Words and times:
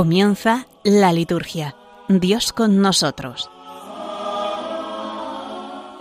Comienza 0.00 0.66
la 0.82 1.12
liturgia. 1.12 1.76
Dios 2.08 2.54
con 2.54 2.80
nosotros. 2.80 3.50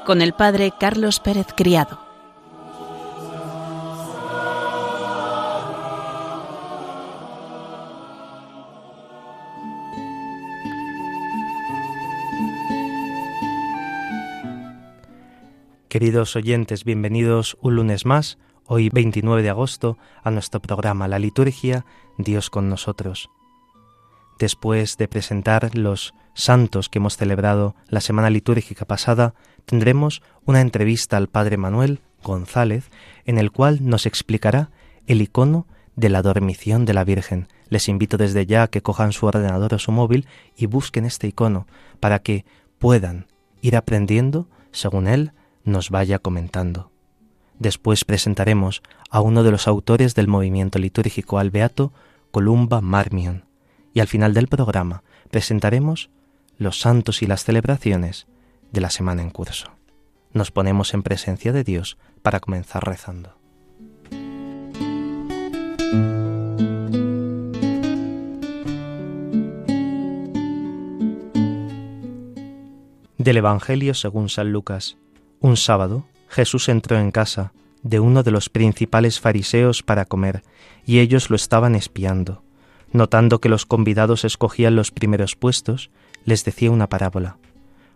Con 0.05 0.21
el 0.21 0.31
Padre 0.31 0.71
Carlos 0.79 1.19
Pérez 1.19 1.47
Criado. 1.53 1.99
Queridos 15.89 16.37
oyentes, 16.37 16.85
bienvenidos 16.85 17.57
un 17.59 17.75
lunes 17.75 18.05
más, 18.05 18.37
hoy 18.65 18.87
29 18.93 19.43
de 19.43 19.49
agosto, 19.49 19.97
a 20.23 20.31
nuestro 20.31 20.61
programa 20.61 21.09
La 21.09 21.19
Liturgia, 21.19 21.85
Dios 22.17 22.49
con 22.49 22.69
nosotros. 22.69 23.29
Después 24.39 24.95
de 24.95 25.09
presentar 25.09 25.75
los 25.75 26.13
santos 26.33 26.87
que 26.87 26.99
hemos 26.99 27.17
celebrado 27.17 27.75
la 27.89 27.99
semana 27.99 28.29
litúrgica 28.29 28.85
pasada, 28.85 29.33
tendremos 29.65 30.21
una 30.45 30.61
entrevista 30.61 31.17
al 31.17 31.27
Padre 31.27 31.57
Manuel 31.57 31.99
González, 32.23 32.89
en 33.25 33.37
el 33.37 33.51
cual 33.51 33.79
nos 33.81 34.05
explicará 34.05 34.71
el 35.07 35.21
icono 35.21 35.67
de 35.97 36.07
la 36.07 36.21
dormición 36.21 36.85
de 36.85 36.93
la 36.93 37.03
Virgen. 37.03 37.49
Les 37.67 37.89
invito 37.89 38.15
desde 38.15 38.45
ya 38.45 38.63
a 38.63 38.67
que 38.69 38.81
cojan 38.81 39.11
su 39.11 39.25
ordenador 39.25 39.73
o 39.73 39.79
su 39.79 39.91
móvil 39.91 40.25
y 40.55 40.67
busquen 40.67 41.03
este 41.03 41.27
icono 41.27 41.67
para 41.99 42.19
que 42.19 42.45
puedan 42.77 43.27
ir 43.61 43.75
aprendiendo 43.75 44.47
según 44.71 45.07
él 45.07 45.33
nos 45.65 45.89
vaya 45.89 46.17
comentando. 46.17 46.91
Después 47.59 48.05
presentaremos 48.05 48.83
a 49.09 49.19
uno 49.19 49.43
de 49.43 49.51
los 49.51 49.67
autores 49.67 50.15
del 50.15 50.29
movimiento 50.29 50.79
litúrgico 50.79 51.39
al 51.39 51.49
Beato 51.51 51.91
Columba 52.31 52.79
Marmion 52.79 53.48
y 53.93 53.99
al 53.99 54.07
final 54.07 54.33
del 54.33 54.47
programa 54.47 55.03
presentaremos 55.31 56.09
los 56.57 56.79
santos 56.79 57.21
y 57.21 57.27
las 57.27 57.43
celebraciones 57.43 58.27
de 58.71 58.81
la 58.81 58.89
semana 58.89 59.21
en 59.21 59.29
curso. 59.29 59.71
Nos 60.31 60.51
ponemos 60.51 60.93
en 60.93 61.03
presencia 61.03 61.53
de 61.53 61.63
Dios 61.63 61.97
para 62.21 62.39
comenzar 62.39 62.83
rezando. 62.85 63.37
Del 73.17 73.37
Evangelio 73.37 73.93
según 73.93 74.29
San 74.29 74.51
Lucas. 74.51 74.97
Un 75.39 75.57
sábado, 75.57 76.05
Jesús 76.29 76.69
entró 76.69 76.97
en 76.97 77.11
casa 77.11 77.51
de 77.83 77.99
uno 77.99 78.23
de 78.23 78.31
los 78.31 78.49
principales 78.49 79.19
fariseos 79.19 79.83
para 79.83 80.05
comer, 80.05 80.43
y 80.85 80.99
ellos 80.99 81.29
lo 81.29 81.35
estaban 81.35 81.75
espiando. 81.75 82.43
Notando 82.91 83.39
que 83.39 83.49
los 83.49 83.65
convidados 83.65 84.25
escogían 84.25 84.75
los 84.75 84.91
primeros 84.91 85.35
puestos, 85.35 85.91
les 86.25 86.43
decía 86.43 86.71
una 86.71 86.87
parábola. 86.87 87.37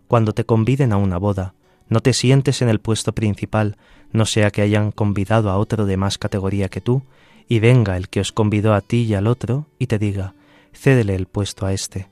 Cuando 0.08 0.34
te 0.34 0.46
conviden 0.46 0.94
a 0.94 0.98
una 0.98 1.18
boda, 1.18 1.54
no 1.90 2.00
te 2.00 2.14
sientes 2.14 2.62
en 2.62 2.70
el 2.70 2.80
puesto 2.80 3.14
principal, 3.14 3.78
no 4.12 4.26
sea 4.26 4.52
que 4.52 4.62
hayan 4.62 4.92
convidado 4.92 5.50
a 5.50 5.58
otro 5.58 5.86
de 5.86 5.98
más 5.98 6.18
categoría 6.18 6.70
que 6.70 6.82
tú, 6.82 7.04
y 7.48 7.60
venga 7.60 7.98
el 7.98 8.10
que 8.10 8.20
os 8.20 8.32
convidó 8.32 8.74
a 8.74 8.82
ti 8.82 9.04
y 9.04 9.16
al 9.16 9.28
otro, 9.28 9.68
y 9.80 9.88
te 9.88 10.00
diga, 10.00 10.36
cédele 10.74 11.16
el 11.16 11.26
puesto 11.26 11.66
a 11.66 11.74
éste. 11.74 12.10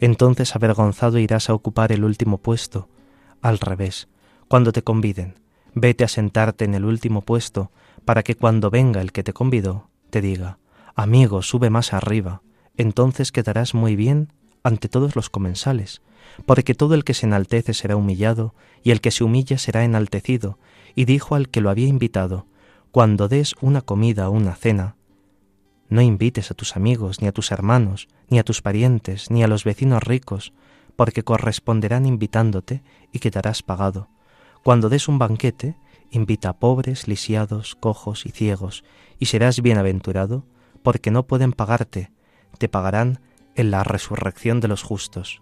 Entonces 0.00 0.54
avergonzado 0.54 1.18
irás 1.18 1.48
a 1.48 1.54
ocupar 1.54 1.92
el 1.92 2.04
último 2.04 2.38
puesto. 2.38 2.88
Al 3.40 3.58
revés, 3.58 4.08
cuando 4.48 4.72
te 4.72 4.82
conviden, 4.82 5.38
vete 5.74 6.04
a 6.04 6.08
sentarte 6.08 6.64
en 6.64 6.74
el 6.74 6.84
último 6.84 7.22
puesto, 7.22 7.70
para 8.04 8.22
que 8.22 8.34
cuando 8.34 8.70
venga 8.70 9.00
el 9.00 9.12
que 9.12 9.22
te 9.22 9.32
convidó, 9.32 9.88
te 10.10 10.20
diga, 10.20 10.58
amigo, 10.94 11.42
sube 11.42 11.70
más 11.70 11.92
arriba, 11.92 12.42
entonces 12.76 13.32
quedarás 13.32 13.74
muy 13.74 13.96
bien 13.96 14.32
ante 14.62 14.88
todos 14.88 15.16
los 15.16 15.30
comensales, 15.30 16.02
porque 16.46 16.74
todo 16.74 16.94
el 16.94 17.04
que 17.04 17.14
se 17.14 17.26
enaltece 17.26 17.74
será 17.74 17.96
humillado, 17.96 18.54
y 18.82 18.90
el 18.90 19.00
que 19.00 19.10
se 19.10 19.24
humilla 19.24 19.58
será 19.58 19.84
enaltecido, 19.84 20.58
y 20.94 21.04
dijo 21.04 21.34
al 21.34 21.48
que 21.48 21.60
lo 21.60 21.70
había 21.70 21.88
invitado, 21.88 22.46
cuando 22.90 23.28
des 23.28 23.54
una 23.60 23.82
comida 23.82 24.28
o 24.28 24.32
una 24.32 24.54
cena, 24.54 24.96
no 25.88 26.00
invites 26.00 26.50
a 26.50 26.54
tus 26.54 26.76
amigos, 26.76 27.20
ni 27.20 27.28
a 27.28 27.32
tus 27.32 27.52
hermanos, 27.52 28.08
ni 28.28 28.38
a 28.38 28.42
tus 28.42 28.62
parientes, 28.62 29.30
ni 29.30 29.44
a 29.44 29.48
los 29.48 29.64
vecinos 29.64 30.02
ricos, 30.02 30.52
porque 30.96 31.22
corresponderán 31.22 32.06
invitándote 32.06 32.82
y 33.12 33.18
quedarás 33.18 33.62
pagado. 33.62 34.08
Cuando 34.62 34.88
des 34.88 35.08
un 35.08 35.18
banquete, 35.18 35.76
invita 36.10 36.50
a 36.50 36.58
pobres, 36.58 37.06
lisiados, 37.06 37.74
cojos 37.74 38.26
y 38.26 38.30
ciegos, 38.30 38.84
y 39.18 39.26
serás 39.26 39.60
bienaventurado, 39.60 40.46
porque 40.84 41.10
no 41.10 41.26
pueden 41.26 41.52
pagarte, 41.52 42.12
te 42.58 42.68
pagarán 42.68 43.18
en 43.56 43.72
la 43.72 43.82
resurrección 43.82 44.60
de 44.60 44.68
los 44.68 44.82
justos. 44.82 45.40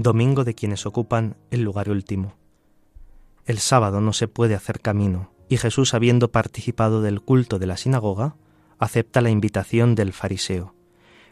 domingo 0.00 0.44
de 0.44 0.54
quienes 0.54 0.86
ocupan 0.86 1.36
el 1.50 1.62
lugar 1.62 1.90
último. 1.90 2.32
El 3.48 3.60
sábado 3.60 4.02
no 4.02 4.12
se 4.12 4.28
puede 4.28 4.54
hacer 4.54 4.80
camino, 4.80 5.32
y 5.48 5.56
Jesús, 5.56 5.94
habiendo 5.94 6.30
participado 6.30 7.00
del 7.00 7.22
culto 7.22 7.58
de 7.58 7.66
la 7.66 7.78
sinagoga, 7.78 8.36
acepta 8.78 9.22
la 9.22 9.30
invitación 9.30 9.94
del 9.94 10.12
fariseo. 10.12 10.74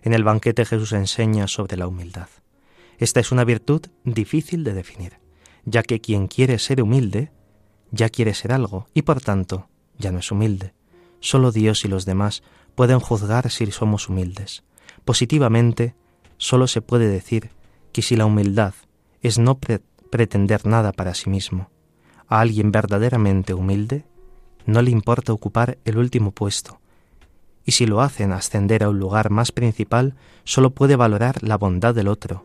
En 0.00 0.14
el 0.14 0.24
banquete 0.24 0.64
Jesús 0.64 0.92
enseña 0.92 1.46
sobre 1.46 1.76
la 1.76 1.86
humildad. 1.86 2.30
Esta 2.96 3.20
es 3.20 3.32
una 3.32 3.44
virtud 3.44 3.82
difícil 4.04 4.64
de 4.64 4.72
definir, 4.72 5.18
ya 5.66 5.82
que 5.82 6.00
quien 6.00 6.26
quiere 6.26 6.58
ser 6.58 6.80
humilde 6.80 7.32
ya 7.90 8.08
quiere 8.08 8.32
ser 8.32 8.50
algo 8.52 8.88
y 8.94 9.02
por 9.02 9.20
tanto 9.20 9.68
ya 9.98 10.10
no 10.10 10.20
es 10.20 10.32
humilde. 10.32 10.72
Solo 11.20 11.52
Dios 11.52 11.84
y 11.84 11.88
los 11.88 12.06
demás 12.06 12.42
pueden 12.74 12.98
juzgar 12.98 13.50
si 13.50 13.70
somos 13.72 14.08
humildes. 14.08 14.64
Positivamente, 15.04 15.94
solo 16.38 16.66
se 16.66 16.80
puede 16.80 17.08
decir 17.08 17.50
que 17.92 18.00
si 18.00 18.16
la 18.16 18.24
humildad 18.24 18.72
es 19.20 19.38
no 19.38 19.58
pretender 19.58 20.64
nada 20.64 20.92
para 20.92 21.12
sí 21.12 21.28
mismo, 21.28 21.68
a 22.28 22.40
alguien 22.40 22.72
verdaderamente 22.72 23.54
humilde 23.54 24.04
no 24.64 24.82
le 24.82 24.90
importa 24.90 25.32
ocupar 25.32 25.78
el 25.84 25.96
último 25.98 26.32
puesto, 26.32 26.80
y 27.64 27.72
si 27.72 27.86
lo 27.86 28.00
hacen 28.00 28.32
ascender 28.32 28.84
a 28.84 28.88
un 28.88 28.98
lugar 28.98 29.30
más 29.30 29.52
principal, 29.52 30.14
solo 30.44 30.70
puede 30.70 30.96
valorar 30.96 31.42
la 31.42 31.56
bondad 31.56 31.94
del 31.94 32.08
otro, 32.08 32.44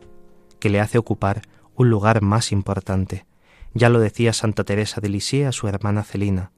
que 0.60 0.70
le 0.70 0.80
hace 0.80 0.98
ocupar 0.98 1.42
un 1.74 1.90
lugar 1.90 2.22
más 2.22 2.52
importante. 2.52 3.26
Ya 3.74 3.88
lo 3.88 4.00
decía 4.00 4.32
Santa 4.32 4.64
Teresa 4.64 5.00
de 5.00 5.08
Lisieux 5.08 5.48
a 5.48 5.52
su 5.52 5.66
hermana 5.68 6.02
Celina. 6.02 6.52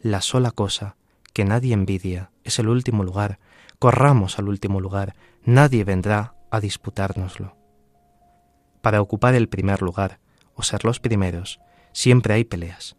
La 0.00 0.20
sola 0.20 0.50
cosa 0.50 0.96
que 1.32 1.44
nadie 1.44 1.74
envidia 1.74 2.30
es 2.44 2.58
el 2.58 2.68
último 2.68 3.04
lugar. 3.04 3.38
Corramos 3.78 4.38
al 4.38 4.48
último 4.48 4.80
lugar. 4.80 5.14
Nadie 5.44 5.84
vendrá 5.84 6.34
a 6.50 6.60
disputárnoslo 6.60 7.56
para 8.80 9.00
ocupar 9.02 9.34
el 9.34 9.48
primer 9.48 9.82
lugar 9.82 10.20
o 10.54 10.62
ser 10.62 10.84
los 10.84 11.00
primeros, 11.00 11.60
siempre 11.98 12.34
hay 12.34 12.44
peleas. 12.44 12.94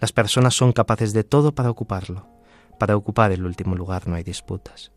Las 0.00 0.10
personas 0.10 0.56
son 0.56 0.72
capaces 0.72 1.12
de 1.12 1.22
todo 1.22 1.54
para 1.54 1.70
ocuparlo. 1.70 2.26
Para 2.80 2.96
ocupar 2.96 3.30
el 3.30 3.46
último 3.46 3.76
lugar 3.76 4.08
no 4.08 4.16
hay 4.16 4.24
disputas. 4.24 4.90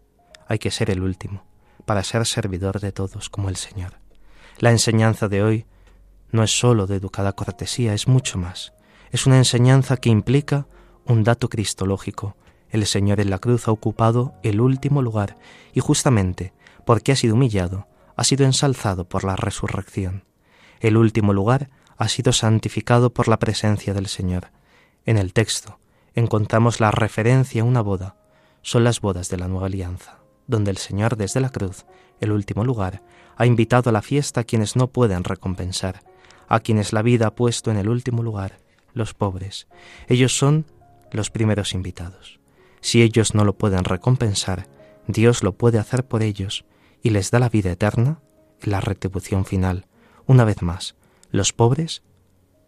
Hay 0.48 0.58
que 0.58 0.72
ser 0.72 0.90
el 0.90 1.04
último, 1.04 1.46
para 1.86 2.04
ser 2.04 2.26
servidor 2.26 2.80
de 2.80 2.92
todos 2.92 3.30
como 3.30 3.50
el 3.50 3.56
Señor. 3.56 4.00
La 4.58 4.72
enseñanza 4.72 5.28
de 5.28 5.44
hoy 5.44 5.66
no 6.32 6.42
es 6.42 6.58
sólo 6.58 6.88
de 6.88 6.96
educada 6.96 7.34
cortesía, 7.34 7.94
es 7.94 8.08
mucho 8.08 8.40
más. 8.40 8.74
Es 9.12 9.28
una 9.28 9.38
enseñanza 9.38 9.98
que 9.98 10.10
implica 10.10 10.66
un 11.06 11.24
dato 11.24 11.48
cristológico. 11.48 12.36
El 12.72 12.88
Señor 12.88 13.20
en 13.20 13.30
la 13.30 13.38
cruz 13.38 13.68
ha 13.68 13.72
ocupado 13.72 14.34
el 14.42 14.62
último 14.62 15.04
lugar 15.04 15.38
y 15.76 15.80
justamente 15.80 16.54
porque 16.88 17.12
ha 17.12 17.16
sido 17.16 17.36
humillado, 17.36 17.86
ha 18.16 18.24
sido 18.24 18.46
ensalzado 18.46 19.08
por 19.08 19.24
la 19.24 19.36
resurrección. 19.36 20.24
El 20.80 20.98
último 20.98 21.34
lugar 21.34 21.70
ha 21.98 22.08
sido 22.08 22.34
santificado 22.34 23.14
por 23.14 23.28
la 23.28 23.40
presencia 23.40 23.94
del 23.94 24.08
Señor. 24.08 24.52
En 25.06 25.18
el 25.18 25.34
texto 25.34 25.80
encontramos 26.16 26.80
la 26.80 26.92
referencia 26.92 27.62
a 27.62 27.66
una 27.66 27.82
boda. 27.82 28.16
Son 28.62 28.84
las 28.84 29.02
bodas 29.02 29.30
de 29.30 29.38
la 29.38 29.48
nueva 29.48 29.68
alianza, 29.68 30.20
donde 30.48 30.72
el 30.72 30.78
Señor 30.78 31.18
desde 31.18 31.40
la 31.40 31.50
cruz, 31.50 31.86
el 32.20 32.32
último 32.32 32.64
lugar, 32.64 33.02
ha 33.36 33.46
invitado 33.46 33.90
a 33.90 33.94
la 33.94 34.02
fiesta 34.02 34.42
a 34.42 34.44
quienes 34.44 34.76
no 34.76 34.88
pueden 34.88 35.24
recompensar, 35.24 36.02
a 36.48 36.60
quienes 36.60 36.94
la 36.94 37.02
vida 37.02 37.28
ha 37.28 37.36
puesto 37.36 37.72
en 37.72 37.78
el 37.78 37.90
último 37.90 38.24
lugar, 38.24 38.60
los 38.94 39.14
pobres. 39.14 39.68
Ellos 40.08 40.38
son 40.38 40.66
los 41.12 41.30
primeros 41.30 41.74
invitados. 41.74 42.40
Si 42.82 43.02
ellos 43.02 43.34
no 43.34 43.44
lo 43.44 43.54
pueden 43.54 43.84
recompensar, 43.84 44.68
Dios 45.08 45.44
lo 45.44 45.54
puede 45.54 45.80
hacer 45.80 46.06
por 46.06 46.22
ellos 46.22 46.66
y 47.02 47.10
les 47.10 47.32
da 47.32 47.40
la 47.40 47.50
vida 47.50 47.72
eterna 47.72 48.20
en 48.62 48.72
la 48.72 48.82
retribución 48.82 49.46
final. 49.46 49.88
Una 50.26 50.46
vez 50.46 50.62
más, 50.62 50.96
los 51.34 51.52
pobres 51.52 52.04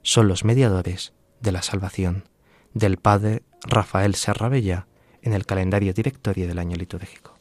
son 0.01 0.27
los 0.27 0.43
mediadores 0.43 1.13
de 1.39 1.51
la 1.51 1.61
salvación, 1.61 2.27
del 2.73 2.97
Padre 2.97 3.43
Rafael 3.61 4.15
Serrabella 4.15 4.87
en 5.21 5.33
el 5.33 5.45
calendario 5.45 5.93
directorio 5.93 6.47
del 6.47 6.57
año 6.57 6.75
litúrgico. 6.75 7.34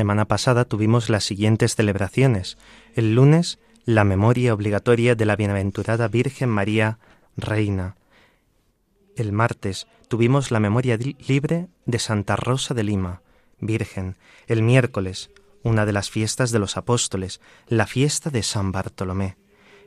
Semana 0.00 0.24
pasada 0.24 0.64
tuvimos 0.64 1.10
las 1.10 1.24
siguientes 1.24 1.74
celebraciones. 1.74 2.56
El 2.94 3.14
lunes, 3.14 3.58
la 3.84 4.02
memoria 4.02 4.54
obligatoria 4.54 5.14
de 5.14 5.26
la 5.26 5.36
bienaventurada 5.36 6.08
Virgen 6.08 6.48
María, 6.48 6.98
Reina. 7.36 7.96
El 9.14 9.32
martes 9.32 9.86
tuvimos 10.08 10.50
la 10.50 10.58
memoria 10.58 10.96
libre 10.96 11.68
de 11.84 11.98
Santa 11.98 12.34
Rosa 12.36 12.72
de 12.72 12.82
Lima, 12.82 13.20
Virgen. 13.60 14.16
El 14.46 14.62
miércoles, 14.62 15.28
una 15.64 15.84
de 15.84 15.92
las 15.92 16.08
fiestas 16.08 16.50
de 16.50 16.60
los 16.60 16.78
apóstoles, 16.78 17.42
la 17.66 17.86
fiesta 17.86 18.30
de 18.30 18.42
San 18.42 18.72
Bartolomé. 18.72 19.36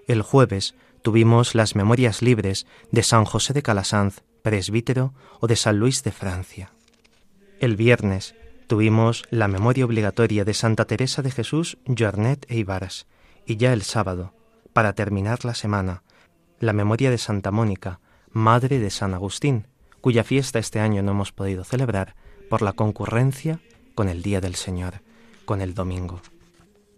El 0.06 0.21
jueves 0.21 0.75
tuvimos 1.01 1.56
las 1.56 1.75
memorias 1.75 2.21
libres 2.21 2.68
de 2.92 3.01
San 3.01 3.25
José 3.25 3.54
de 3.54 3.63
Calasanz, 3.63 4.21
presbítero, 4.44 5.16
o 5.39 5.48
de 5.48 5.56
San 5.56 5.80
Luis 5.80 6.04
de 6.04 6.12
Francia. 6.12 6.71
El 7.59 7.75
viernes 7.75 8.36
Tuvimos 8.68 9.24
la 9.30 9.48
memoria 9.48 9.86
obligatoria 9.86 10.45
de 10.45 10.54
Santa 10.54 10.86
Teresa 10.86 11.21
de 11.21 11.31
Jesús, 11.31 11.77
Jornet 11.86 12.45
e 12.50 12.57
Ibaras, 12.57 13.07
y 13.45 13.57
ya 13.57 13.74
el 13.74 13.81
sábado, 13.81 14.33
para 14.71 14.94
terminar 14.94 15.45
la 15.45 15.54
semana, 15.54 16.04
la 16.60 16.74
memoria 16.74 17.12
de 17.12 17.18
Santa 17.18 17.51
Mónica, 17.51 18.00
madre 18.31 18.80
de 18.80 18.89
San 18.89 19.13
Agustín, 19.13 19.68
cuya 20.01 20.24
fiesta 20.24 20.60
este 20.60 20.80
año 20.80 21.04
no 21.04 21.12
hemos 21.12 21.31
podido 21.31 21.63
celebrar 21.63 22.15
por 22.50 22.62
la 22.62 22.74
concurrencia 22.74 23.60
con 23.95 24.10
el 24.10 24.21
Día 24.21 24.42
del 24.42 24.56
Señor, 24.56 25.01
con 25.45 25.62
el 25.62 25.74
domingo. 25.74 26.21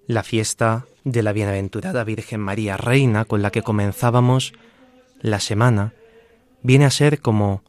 La 0.07 0.23
fiesta 0.23 0.85
de 1.03 1.23
la 1.23 1.33
Bienaventurada 1.33 2.03
Virgen 2.03 2.39
María 2.39 2.77
Reina, 2.77 3.25
con 3.25 3.41
la 3.41 3.51
que 3.51 3.63
comenzábamos 3.63 4.53
la 5.19 5.39
semana, 5.39 5.93
viene 6.61 6.85
a 6.85 6.91
ser 6.91 7.21
como 7.21 7.63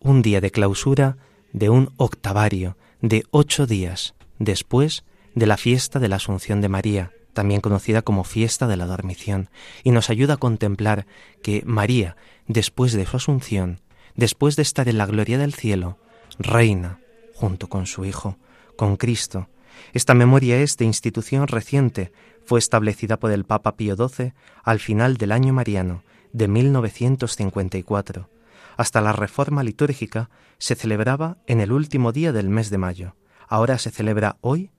un 0.00 0.22
día 0.22 0.40
de 0.40 0.50
clausura 0.50 1.16
de 1.52 1.70
un 1.70 1.92
octavario, 1.96 2.76
de 3.04 3.26
ocho 3.30 3.66
días 3.66 4.14
después 4.38 5.04
de 5.34 5.46
la 5.46 5.58
fiesta 5.58 5.98
de 5.98 6.08
la 6.08 6.16
Asunción 6.16 6.62
de 6.62 6.70
María, 6.70 7.12
también 7.34 7.60
conocida 7.60 8.00
como 8.00 8.24
fiesta 8.24 8.66
de 8.66 8.78
la 8.78 8.86
dormición, 8.86 9.50
y 9.82 9.90
nos 9.90 10.08
ayuda 10.08 10.34
a 10.34 10.38
contemplar 10.38 11.06
que 11.42 11.62
María, 11.66 12.16
después 12.48 12.94
de 12.94 13.04
su 13.04 13.18
Asunción, 13.18 13.82
después 14.16 14.56
de 14.56 14.62
estar 14.62 14.88
en 14.88 14.96
la 14.96 15.04
gloria 15.04 15.36
del 15.36 15.52
cielo, 15.52 15.98
reina 16.38 16.98
junto 17.34 17.68
con 17.68 17.84
su 17.84 18.06
Hijo, 18.06 18.38
con 18.74 18.96
Cristo. 18.96 19.50
Esta 19.92 20.14
memoria 20.14 20.56
es 20.56 20.78
de 20.78 20.86
institución 20.86 21.46
reciente, 21.46 22.10
fue 22.46 22.58
establecida 22.58 23.18
por 23.18 23.32
el 23.32 23.44
Papa 23.44 23.76
Pío 23.76 23.96
XII 23.96 24.32
al 24.62 24.80
final 24.80 25.18
del 25.18 25.32
año 25.32 25.52
mariano 25.52 26.04
de 26.32 26.48
1954 26.48 28.30
hasta 28.76 29.00
la 29.00 29.12
reforma 29.12 29.62
litúrgica 29.62 30.30
se 30.58 30.74
celebraba 30.74 31.38
en 31.46 31.60
el 31.60 31.72
último 31.72 32.12
día 32.12 32.32
del 32.32 32.48
mes 32.48 32.70
de 32.70 32.78
mayo. 32.78 33.16
Ahora 33.48 33.78
se 33.78 33.90
celebra 33.90 34.36
hoy 34.40 34.70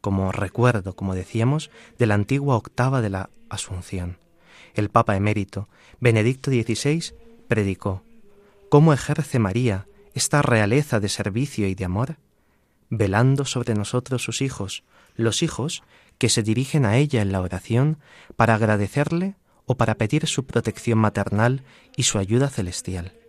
como 0.00 0.32
recuerdo, 0.32 0.94
como 0.96 1.14
decíamos, 1.14 1.70
de 1.98 2.06
la 2.06 2.14
antigua 2.14 2.56
octava 2.56 3.02
de 3.02 3.10
la 3.10 3.30
Asunción. 3.48 4.18
El 4.74 4.88
Papa 4.88 5.16
emérito, 5.16 5.68
Benedicto 5.98 6.50
XVI, 6.50 7.14
predicó, 7.48 8.02
¿Cómo 8.68 8.92
ejerce 8.92 9.38
María 9.38 9.86
esta 10.14 10.42
realeza 10.42 11.00
de 11.00 11.08
servicio 11.08 11.66
y 11.66 11.74
de 11.74 11.84
amor? 11.84 12.16
Velando 12.88 13.44
sobre 13.44 13.74
nosotros 13.74 14.22
sus 14.22 14.40
hijos, 14.40 14.84
los 15.16 15.42
hijos 15.42 15.82
que 16.18 16.28
se 16.28 16.42
dirigen 16.42 16.84
a 16.84 16.96
ella 16.96 17.22
en 17.22 17.32
la 17.32 17.40
oración 17.40 17.98
para 18.36 18.54
agradecerle 18.54 19.34
o 19.66 19.76
para 19.76 19.96
pedir 19.96 20.26
su 20.26 20.46
protección 20.46 20.98
maternal 20.98 21.62
y 21.96 22.04
su 22.04 22.18
ayuda 22.18 22.48
celestial 22.48 23.19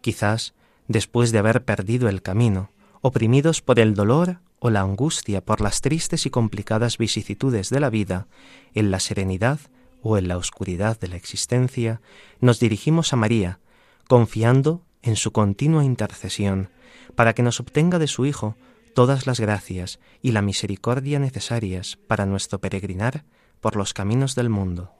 quizás 0.00 0.54
después 0.86 1.32
de 1.32 1.38
haber 1.38 1.64
perdido 1.64 2.08
el 2.08 2.22
camino, 2.22 2.70
oprimidos 3.00 3.62
por 3.62 3.78
el 3.78 3.94
dolor 3.94 4.40
o 4.58 4.70
la 4.70 4.80
angustia 4.80 5.44
por 5.44 5.60
las 5.60 5.80
tristes 5.80 6.26
y 6.26 6.30
complicadas 6.30 6.98
vicisitudes 6.98 7.70
de 7.70 7.80
la 7.80 7.90
vida, 7.90 8.26
en 8.74 8.90
la 8.90 9.00
serenidad 9.00 9.60
o 10.02 10.18
en 10.18 10.28
la 10.28 10.36
oscuridad 10.36 10.98
de 10.98 11.08
la 11.08 11.16
existencia, 11.16 12.00
nos 12.40 12.60
dirigimos 12.60 13.12
a 13.12 13.16
María, 13.16 13.60
confiando 14.08 14.82
en 15.02 15.16
su 15.16 15.32
continua 15.32 15.84
intercesión, 15.84 16.70
para 17.14 17.34
que 17.34 17.42
nos 17.42 17.60
obtenga 17.60 17.98
de 17.98 18.06
su 18.06 18.26
Hijo 18.26 18.56
todas 18.94 19.26
las 19.26 19.38
gracias 19.38 20.00
y 20.22 20.32
la 20.32 20.42
misericordia 20.42 21.18
necesarias 21.18 21.98
para 22.06 22.26
nuestro 22.26 22.58
peregrinar 22.58 23.24
por 23.60 23.76
los 23.76 23.94
caminos 23.94 24.34
del 24.34 24.48
mundo. 24.48 24.92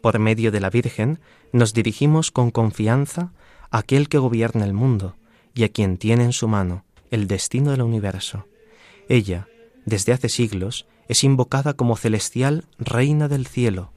Por 0.00 0.18
medio 0.18 0.52
de 0.52 0.60
la 0.60 0.70
Virgen 0.70 1.20
nos 1.52 1.74
dirigimos 1.74 2.30
con 2.30 2.50
confianza 2.50 3.32
aquel 3.70 4.08
que 4.08 4.18
gobierna 4.18 4.64
el 4.64 4.74
mundo 4.74 5.16
y 5.54 5.64
a 5.64 5.68
quien 5.68 5.96
tiene 5.96 6.24
en 6.24 6.32
su 6.32 6.48
mano 6.48 6.84
el 7.10 7.26
destino 7.26 7.70
del 7.70 7.82
universo. 7.82 8.46
Ella, 9.08 9.48
desde 9.84 10.12
hace 10.12 10.28
siglos, 10.28 10.86
es 11.08 11.24
invocada 11.24 11.74
como 11.74 11.96
celestial 11.96 12.66
Reina 12.78 13.28
del 13.28 13.46
Cielo. 13.46 13.92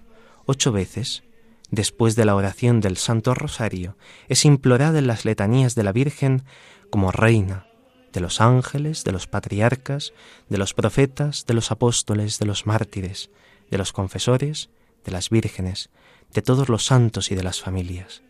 Ocho 0.46 0.72
veces, 0.72 1.24
después 1.70 2.16
de 2.16 2.26
la 2.26 2.36
oración 2.36 2.82
del 2.82 2.98
Santo 2.98 3.34
Rosario, 3.34 3.98
es 4.30 4.46
implorada 4.46 5.00
en 5.00 5.08
las 5.08 5.26
letanías 5.26 5.76
de 5.76 5.84
la 5.84 5.92
Virgen 5.92 6.44
como 6.90 7.12
Reina 7.12 7.68
de 8.12 8.20
los 8.20 8.42
ángeles, 8.42 9.04
de 9.04 9.12
los 9.12 9.26
patriarcas, 9.26 10.14
de 10.48 10.60
los 10.60 10.76
profetas, 10.76 11.48
de 11.48 11.56
los 11.56 11.72
apóstoles, 11.72 12.38
de 12.38 12.46
los 12.46 12.68
mártires, 12.68 13.32
de 13.72 13.80
los 13.80 13.92
confesores, 13.92 14.70
de 15.04 15.12
las 15.12 15.32
vírgenes, 15.32 15.90
de 16.32 16.44
todos 16.44 16.70
los 16.70 16.86
santos 16.86 17.32
y 17.32 17.36
de 17.36 17.42
las 17.42 17.60
familias 17.60 18.22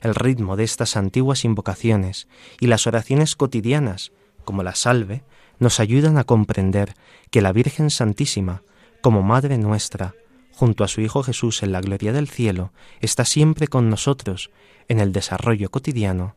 el 0.00 0.14
ritmo 0.14 0.56
de 0.56 0.64
estas 0.64 0.96
antiguas 0.96 1.44
invocaciones 1.44 2.28
y 2.60 2.66
las 2.66 2.86
oraciones 2.86 3.36
cotidianas, 3.36 4.12
como 4.44 4.62
la 4.62 4.74
salve, 4.74 5.22
nos 5.58 5.80
ayudan 5.80 6.18
a 6.18 6.24
comprender 6.24 6.94
que 7.30 7.42
la 7.42 7.52
Virgen 7.52 7.90
Santísima, 7.90 8.62
como 9.02 9.22
Madre 9.22 9.58
nuestra, 9.58 10.14
junto 10.52 10.84
a 10.84 10.88
su 10.88 11.00
Hijo 11.00 11.22
Jesús 11.22 11.62
en 11.62 11.72
la 11.72 11.80
gloria 11.80 12.12
del 12.12 12.28
cielo, 12.28 12.72
está 13.00 13.24
siempre 13.24 13.68
con 13.68 13.88
nosotros 13.88 14.50
en 14.88 15.00
el 15.00 15.12
desarrollo 15.12 15.70
cotidiano 15.70 16.34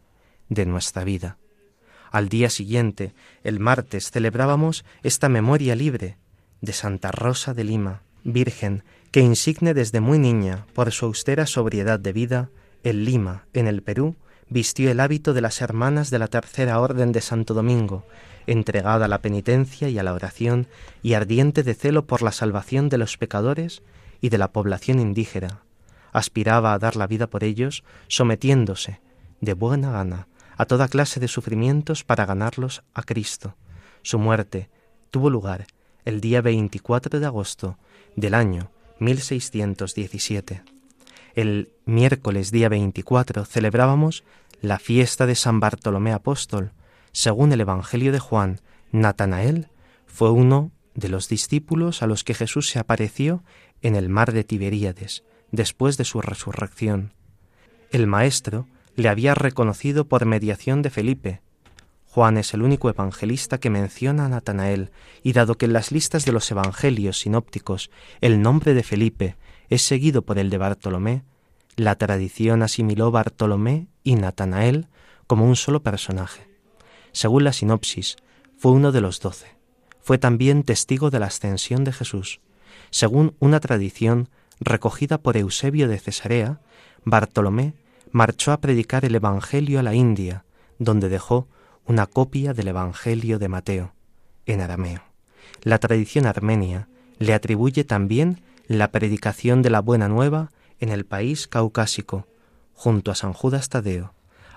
de 0.50 0.66
nuestra 0.66 1.04
vida. 1.04 1.38
Al 2.12 2.30
día 2.30 2.50
siguiente, 2.50 3.14
el 3.44 3.60
martes, 3.60 4.12
celebrábamos 4.12 4.86
esta 5.02 5.30
memoria 5.30 5.76
libre 5.76 6.18
de 6.62 6.72
Santa 6.72 7.12
Rosa 7.12 7.54
de 7.54 7.64
Lima, 7.64 8.04
Virgen, 8.24 8.84
que 9.12 9.22
insigne 9.22 9.74
desde 9.74 10.00
muy 10.00 10.20
niña 10.20 10.66
por 10.74 10.92
su 10.92 11.06
austera 11.06 11.46
sobriedad 11.46 12.00
de 12.00 12.14
vida, 12.14 12.50
en 12.84 13.06
Lima, 13.06 13.46
en 13.54 13.68
el 13.68 13.82
Perú, 13.82 14.16
vistió 14.50 14.92
el 14.92 15.00
hábito 15.00 15.34
de 15.34 15.42
las 15.42 15.62
hermanas 15.62 16.10
de 16.10 16.20
la 16.20 16.28
Tercera 16.28 16.80
Orden 16.80 17.12
de 17.12 17.22
Santo 17.22 17.54
Domingo, 17.54 18.06
entregada 18.46 19.06
a 19.06 19.08
la 19.08 19.22
penitencia 19.22 19.90
y 19.90 19.98
a 19.98 20.04
la 20.04 20.14
oración 20.14 20.68
y 21.02 21.14
ardiente 21.14 21.64
de 21.64 21.74
celo 21.74 22.06
por 22.06 22.22
la 22.22 22.32
salvación 22.32 22.90
de 22.90 22.98
los 22.98 23.18
pecadores 23.18 23.82
y 24.22 24.30
de 24.30 24.38
la 24.38 24.52
población 24.52 25.00
indígena. 25.00 25.62
Aspiraba 26.12 26.74
a 26.74 26.80
dar 26.80 26.96
la 26.96 27.08
vida 27.08 27.28
por 27.28 27.44
ellos, 27.44 27.84
sometiéndose, 28.08 29.00
de 29.42 29.54
buena 29.54 29.92
gana, 29.92 30.28
a 30.58 30.66
toda 30.66 30.88
clase 30.88 31.20
de 31.20 31.28
sufrimientos 31.28 32.04
para 32.04 32.26
ganarlos 32.26 32.84
a 32.94 33.04
Cristo. 33.04 33.56
Su 34.04 34.20
muerte 34.20 34.70
tuvo 35.10 35.30
lugar 35.30 35.66
el 36.06 36.22
día 36.22 36.42
24 36.42 37.20
de 37.20 37.26
agosto 37.26 37.78
del 38.16 38.34
año 38.34 38.70
1617 39.00 40.73
el 41.36 41.74
miércoles 41.86 42.52
día 42.52 42.70
24 42.70 43.46
celebrábamos 43.46 44.24
la 44.62 44.80
fiesta 44.80 45.26
de 45.26 45.36
San 45.36 45.60
Bartolomé 45.60 46.14
Apóstol. 46.14 46.72
Según 47.12 47.52
el 47.52 47.62
Evangelio 47.62 48.12
de 48.12 48.20
Juan, 48.20 48.62
Natanael 48.92 49.68
fue 50.06 50.30
uno 50.30 50.72
de 50.94 51.10
los 51.10 51.28
discípulos 51.28 52.04
a 52.04 52.08
los 52.08 52.24
que 52.24 52.36
Jesús 52.36 52.70
se 52.70 52.80
apareció 52.80 53.44
en 53.82 53.96
el 53.96 54.10
mar 54.10 54.32
de 54.32 54.44
Tiberíades, 54.44 55.24
después 55.52 55.98
de 55.98 56.06
su 56.06 56.22
resurrección. 56.22 57.14
El 57.92 58.08
Maestro 58.08 58.68
le 58.96 59.10
había 59.10 59.34
reconocido 59.34 60.08
por 60.08 60.26
mediación 60.26 60.84
de 60.84 60.92
Felipe. 60.92 61.42
Juan 62.06 62.38
es 62.38 62.54
el 62.54 62.62
único 62.62 62.90
evangelista 62.90 63.60
que 63.60 63.72
menciona 63.72 64.26
a 64.26 64.30
Natanael, 64.30 64.92
y 65.24 65.34
dado 65.34 65.56
que 65.56 65.66
en 65.66 65.74
las 65.74 65.92
listas 65.92 66.26
de 66.26 66.32
los 66.32 66.50
evangelios 66.52 67.20
sinópticos 67.20 67.90
el 68.22 68.42
nombre 68.44 68.76
de 68.76 68.84
Felipe 68.84 69.36
es 69.74 69.82
seguido 69.82 70.22
por 70.22 70.38
el 70.38 70.52
de 70.52 70.60
Bartolomé, 70.60 71.24
la 71.76 71.96
tradición 71.96 72.62
asimiló 72.62 73.10
Bartolomé 73.10 73.88
y 74.04 74.14
Natanael 74.16 74.88
como 75.26 75.48
un 75.48 75.56
solo 75.56 75.82
personaje. 75.82 76.48
Según 77.12 77.44
la 77.44 77.54
sinopsis, 77.54 78.18
fue 78.56 78.72
uno 78.72 78.92
de 78.92 79.02
los 79.02 79.20
doce. 79.20 79.48
Fue 80.00 80.20
también 80.20 80.62
testigo 80.62 81.10
de 81.10 81.20
la 81.20 81.26
ascensión 81.26 81.84
de 81.84 81.92
Jesús. 81.92 82.40
Según 82.92 83.36
una 83.40 83.60
tradición 83.60 84.30
recogida 84.60 85.18
por 85.18 85.38
Eusebio 85.38 85.88
de 85.88 85.98
Cesarea, 85.98 86.62
Bartolomé 87.04 87.74
marchó 88.12 88.52
a 88.52 88.62
predicar 88.62 89.06
el 89.06 89.16
Evangelio 89.16 89.80
a 89.80 89.84
la 89.84 89.96
India, 89.96 90.46
donde 90.78 91.10
dejó 91.10 91.48
una 91.86 92.06
copia 92.06 92.54
del 92.54 92.68
Evangelio 92.68 93.40
de 93.40 93.48
Mateo, 93.48 93.94
en 94.46 94.62
arameo. 94.62 95.02
La 95.64 95.80
tradición 95.80 96.28
armenia 96.28 96.88
le 97.18 97.34
atribuye 97.34 97.84
también 97.84 98.42
la 98.78 98.92
predicación 98.92 99.62
de 99.62 99.70
la 99.70 99.82
Buena 99.82 100.08
Nueva 100.08 100.52
en 100.80 100.90
el 100.90 101.06
país 101.06 101.48
caucásico, 101.48 102.28
junto 102.74 103.12
a 103.12 103.16
San 103.16 103.34
Judas 103.34 103.70
Tadeo. 103.70 104.14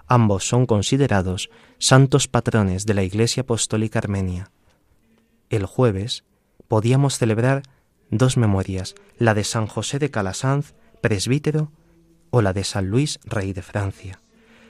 Ambos 0.06 0.46
son 0.46 0.66
considerados 0.66 1.50
santos 1.78 2.28
patrones 2.28 2.86
de 2.86 2.94
la 2.94 3.02
Iglesia 3.02 3.42
Apostólica 3.42 3.98
Armenia. 3.98 4.50
El 5.50 5.66
jueves 5.66 6.24
podíamos 6.68 7.18
celebrar 7.18 7.62
dos 8.10 8.36
memorias, 8.36 8.94
la 9.18 9.34
de 9.34 9.44
San 9.44 9.66
José 9.66 9.98
de 9.98 10.10
Calasanz, 10.10 10.74
presbítero, 11.00 11.70
o 12.30 12.42
la 12.42 12.52
de 12.52 12.64
San 12.64 12.88
Luis, 12.88 13.18
rey 13.24 13.52
de 13.52 13.62
Francia. 13.62 14.20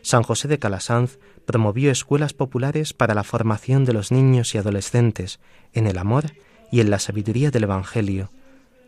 San 0.02 0.22
José 0.22 0.48
de 0.48 0.58
Calasanz 0.58 1.18
promovió 1.46 1.90
escuelas 1.90 2.32
populares 2.32 2.92
para 2.92 3.14
la 3.14 3.24
formación 3.24 3.84
de 3.84 3.92
los 3.92 4.12
niños 4.12 4.54
y 4.54 4.58
adolescentes 4.58 5.40
en 5.72 5.86
el 5.86 5.98
amor 5.98 6.32
y 6.70 6.80
en 6.80 6.90
la 6.90 6.98
sabiduría 6.98 7.50
del 7.50 7.64
Evangelio, 7.64 8.30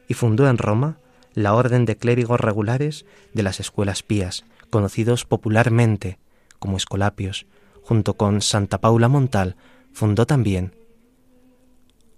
y 0.08 0.14
fundó 0.14 0.48
en 0.48 0.58
Roma 0.58 0.98
la 1.34 1.54
orden 1.54 1.84
de 1.84 1.96
clérigos 1.96 2.40
regulares 2.40 3.04
de 3.32 3.42
las 3.44 3.60
escuelas 3.60 4.02
pías, 4.02 4.44
conocidos 4.70 5.24
popularmente 5.24 6.18
como 6.58 6.76
escolapios. 6.76 7.46
Junto 7.82 8.14
con 8.14 8.42
Santa 8.42 8.78
Paula 8.78 9.08
Montal 9.08 9.56
fundó 9.92 10.26
también 10.26 10.74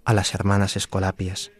a 0.03 0.13
las 0.13 0.33
hermanas 0.33 0.75
escolapias. 0.75 1.51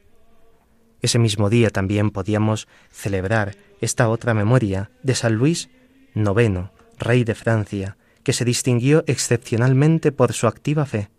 Ese 1.01 1.19
mismo 1.19 1.49
día 1.49 1.69
también 1.69 2.11
podíamos 2.11 2.67
celebrar 2.91 3.55
esta 3.79 4.09
otra 4.09 4.33
memoria 4.33 4.91
de 5.03 5.15
San 5.15 5.35
Luis 5.35 5.69
IX, 6.15 6.69
rey 6.97 7.23
de 7.23 7.35
Francia, 7.35 7.97
que 8.23 8.33
se 8.33 8.45
distinguió 8.45 9.03
excepcionalmente 9.07 10.11
por 10.11 10.33
su 10.33 10.47
activa 10.47 10.85
fe, 10.85 11.09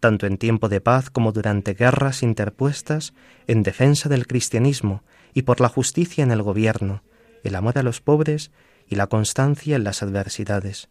tanto 0.00 0.26
en 0.26 0.38
tiempo 0.38 0.68
de 0.68 0.80
paz 0.80 1.10
como 1.10 1.32
durante 1.32 1.74
guerras 1.74 2.22
interpuestas 2.22 3.12
en 3.46 3.62
defensa 3.62 4.08
del 4.08 4.26
cristianismo 4.26 5.04
y 5.34 5.42
por 5.42 5.60
la 5.60 5.68
justicia 5.68 6.24
en 6.24 6.30
el 6.30 6.42
gobierno, 6.42 7.02
el 7.44 7.54
amor 7.54 7.78
a 7.78 7.82
los 7.82 8.00
pobres 8.00 8.50
y 8.88 8.96
la 8.96 9.06
constancia 9.06 9.76
en 9.76 9.84
las 9.84 10.02
adversidades. 10.02 10.88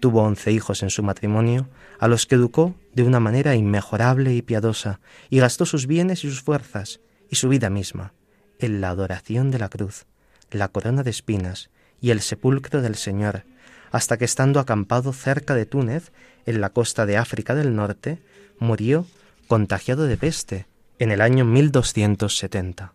Tuvo 0.00 0.22
once 0.22 0.52
hijos 0.52 0.82
en 0.82 0.90
su 0.90 1.02
matrimonio, 1.02 1.68
a 1.98 2.08
los 2.08 2.26
que 2.26 2.34
educó 2.34 2.74
de 2.92 3.04
una 3.04 3.20
manera 3.20 3.54
inmejorable 3.54 4.34
y 4.34 4.42
piadosa, 4.42 5.00
y 5.30 5.38
gastó 5.38 5.64
sus 5.64 5.86
bienes 5.86 6.24
y 6.24 6.28
sus 6.28 6.42
fuerzas, 6.42 7.00
y 7.30 7.36
su 7.36 7.48
vida 7.48 7.70
misma, 7.70 8.12
en 8.58 8.80
la 8.80 8.90
adoración 8.90 9.50
de 9.50 9.58
la 9.58 9.68
cruz, 9.68 10.06
la 10.50 10.68
corona 10.68 11.02
de 11.02 11.10
espinas 11.10 11.70
y 12.00 12.10
el 12.10 12.20
sepulcro 12.20 12.82
del 12.82 12.96
Señor, 12.96 13.44
hasta 13.92 14.16
que 14.18 14.24
estando 14.24 14.58
acampado 14.58 15.12
cerca 15.12 15.54
de 15.54 15.66
Túnez, 15.66 16.12
en 16.46 16.60
la 16.60 16.70
costa 16.70 17.06
de 17.06 17.16
África 17.16 17.54
del 17.54 17.76
Norte, 17.76 18.20
murió 18.58 19.06
contagiado 19.48 20.06
de 20.06 20.16
peste 20.16 20.66
en 20.98 21.10
el 21.10 21.20
año 21.20 21.44
1270. 21.44 22.94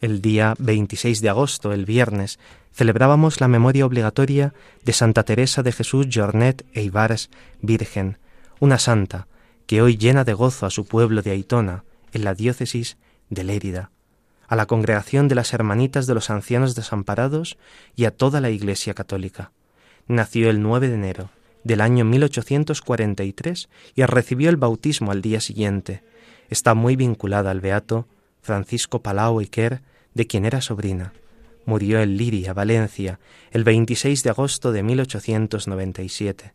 El 0.00 0.22
día 0.22 0.54
26 0.58 1.20
de 1.20 1.28
agosto, 1.28 1.72
el 1.72 1.84
viernes, 1.84 2.38
celebrábamos 2.72 3.40
la 3.40 3.48
memoria 3.48 3.84
obligatoria 3.84 4.54
de 4.84 4.92
Santa 4.92 5.24
Teresa 5.24 5.62
de 5.62 5.72
Jesús 5.72 6.06
Jornet 6.12 6.64
e 6.72 6.82
Ibares, 6.82 7.30
Virgen, 7.60 8.18
una 8.60 8.78
santa 8.78 9.26
que 9.66 9.82
hoy 9.82 9.96
llena 9.96 10.24
de 10.24 10.34
gozo 10.34 10.64
a 10.64 10.70
su 10.70 10.86
pueblo 10.86 11.22
de 11.22 11.32
Aitona, 11.32 11.84
en 12.12 12.24
la 12.24 12.34
diócesis 12.34 12.96
de 13.28 13.44
Lérida, 13.44 13.90
a 14.46 14.56
la 14.56 14.66
congregación 14.66 15.28
de 15.28 15.34
las 15.34 15.52
Hermanitas 15.52 16.06
de 16.06 16.14
los 16.14 16.30
Ancianos 16.30 16.74
Desamparados 16.74 17.58
y 17.96 18.04
a 18.04 18.16
toda 18.16 18.40
la 18.40 18.50
Iglesia 18.50 18.94
Católica. 18.94 19.50
Nació 20.06 20.48
el 20.48 20.62
9 20.62 20.88
de 20.88 20.94
enero 20.94 21.30
del 21.68 21.82
año 21.82 22.06
1843 22.06 23.68
y 23.94 24.02
recibió 24.04 24.48
el 24.48 24.56
bautismo 24.56 25.12
al 25.12 25.20
día 25.20 25.38
siguiente. 25.40 26.02
Está 26.48 26.72
muy 26.74 26.96
vinculada 26.96 27.50
al 27.50 27.60
beato 27.60 28.08
Francisco 28.40 29.02
Palau 29.02 29.42
Iquer, 29.42 29.82
de 30.14 30.26
quien 30.26 30.46
era 30.46 30.62
sobrina. 30.62 31.12
Murió 31.66 32.00
en 32.00 32.16
Liria, 32.16 32.54
Valencia, 32.54 33.20
el 33.50 33.64
26 33.64 34.22
de 34.22 34.30
agosto 34.30 34.72
de 34.72 34.82
1897. 34.82 36.54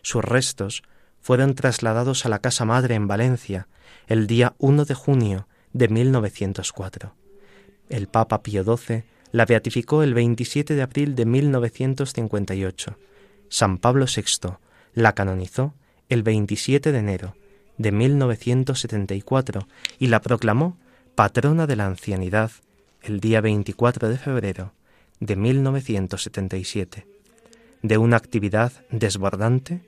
Sus 0.00 0.24
restos 0.24 0.82
fueron 1.20 1.54
trasladados 1.54 2.24
a 2.24 2.30
la 2.30 2.38
casa 2.38 2.64
madre 2.64 2.94
en 2.94 3.06
Valencia 3.06 3.68
el 4.06 4.26
día 4.26 4.54
1 4.56 4.86
de 4.86 4.94
junio 4.94 5.46
de 5.74 5.88
1904. 5.88 7.14
El 7.90 8.08
Papa 8.08 8.42
Pío 8.42 8.64
XII 8.64 9.04
la 9.30 9.44
beatificó 9.44 10.02
el 10.02 10.14
27 10.14 10.74
de 10.74 10.80
abril 10.80 11.14
de 11.16 11.26
1958 11.26 12.96
San 13.56 13.78
Pablo 13.78 14.06
VI 14.06 14.56
la 14.94 15.12
canonizó 15.12 15.74
el 16.08 16.24
27 16.24 16.90
de 16.90 16.98
enero 16.98 17.36
de 17.78 17.92
1974 17.92 19.68
y 20.00 20.08
la 20.08 20.20
proclamó 20.22 20.76
patrona 21.14 21.68
de 21.68 21.76
la 21.76 21.86
ancianidad 21.86 22.50
el 23.00 23.20
día 23.20 23.40
24 23.40 24.08
de 24.08 24.18
febrero 24.18 24.72
de 25.20 25.36
1977. 25.36 27.06
De 27.82 27.96
una 27.96 28.16
actividad 28.16 28.72
desbordante, 28.90 29.82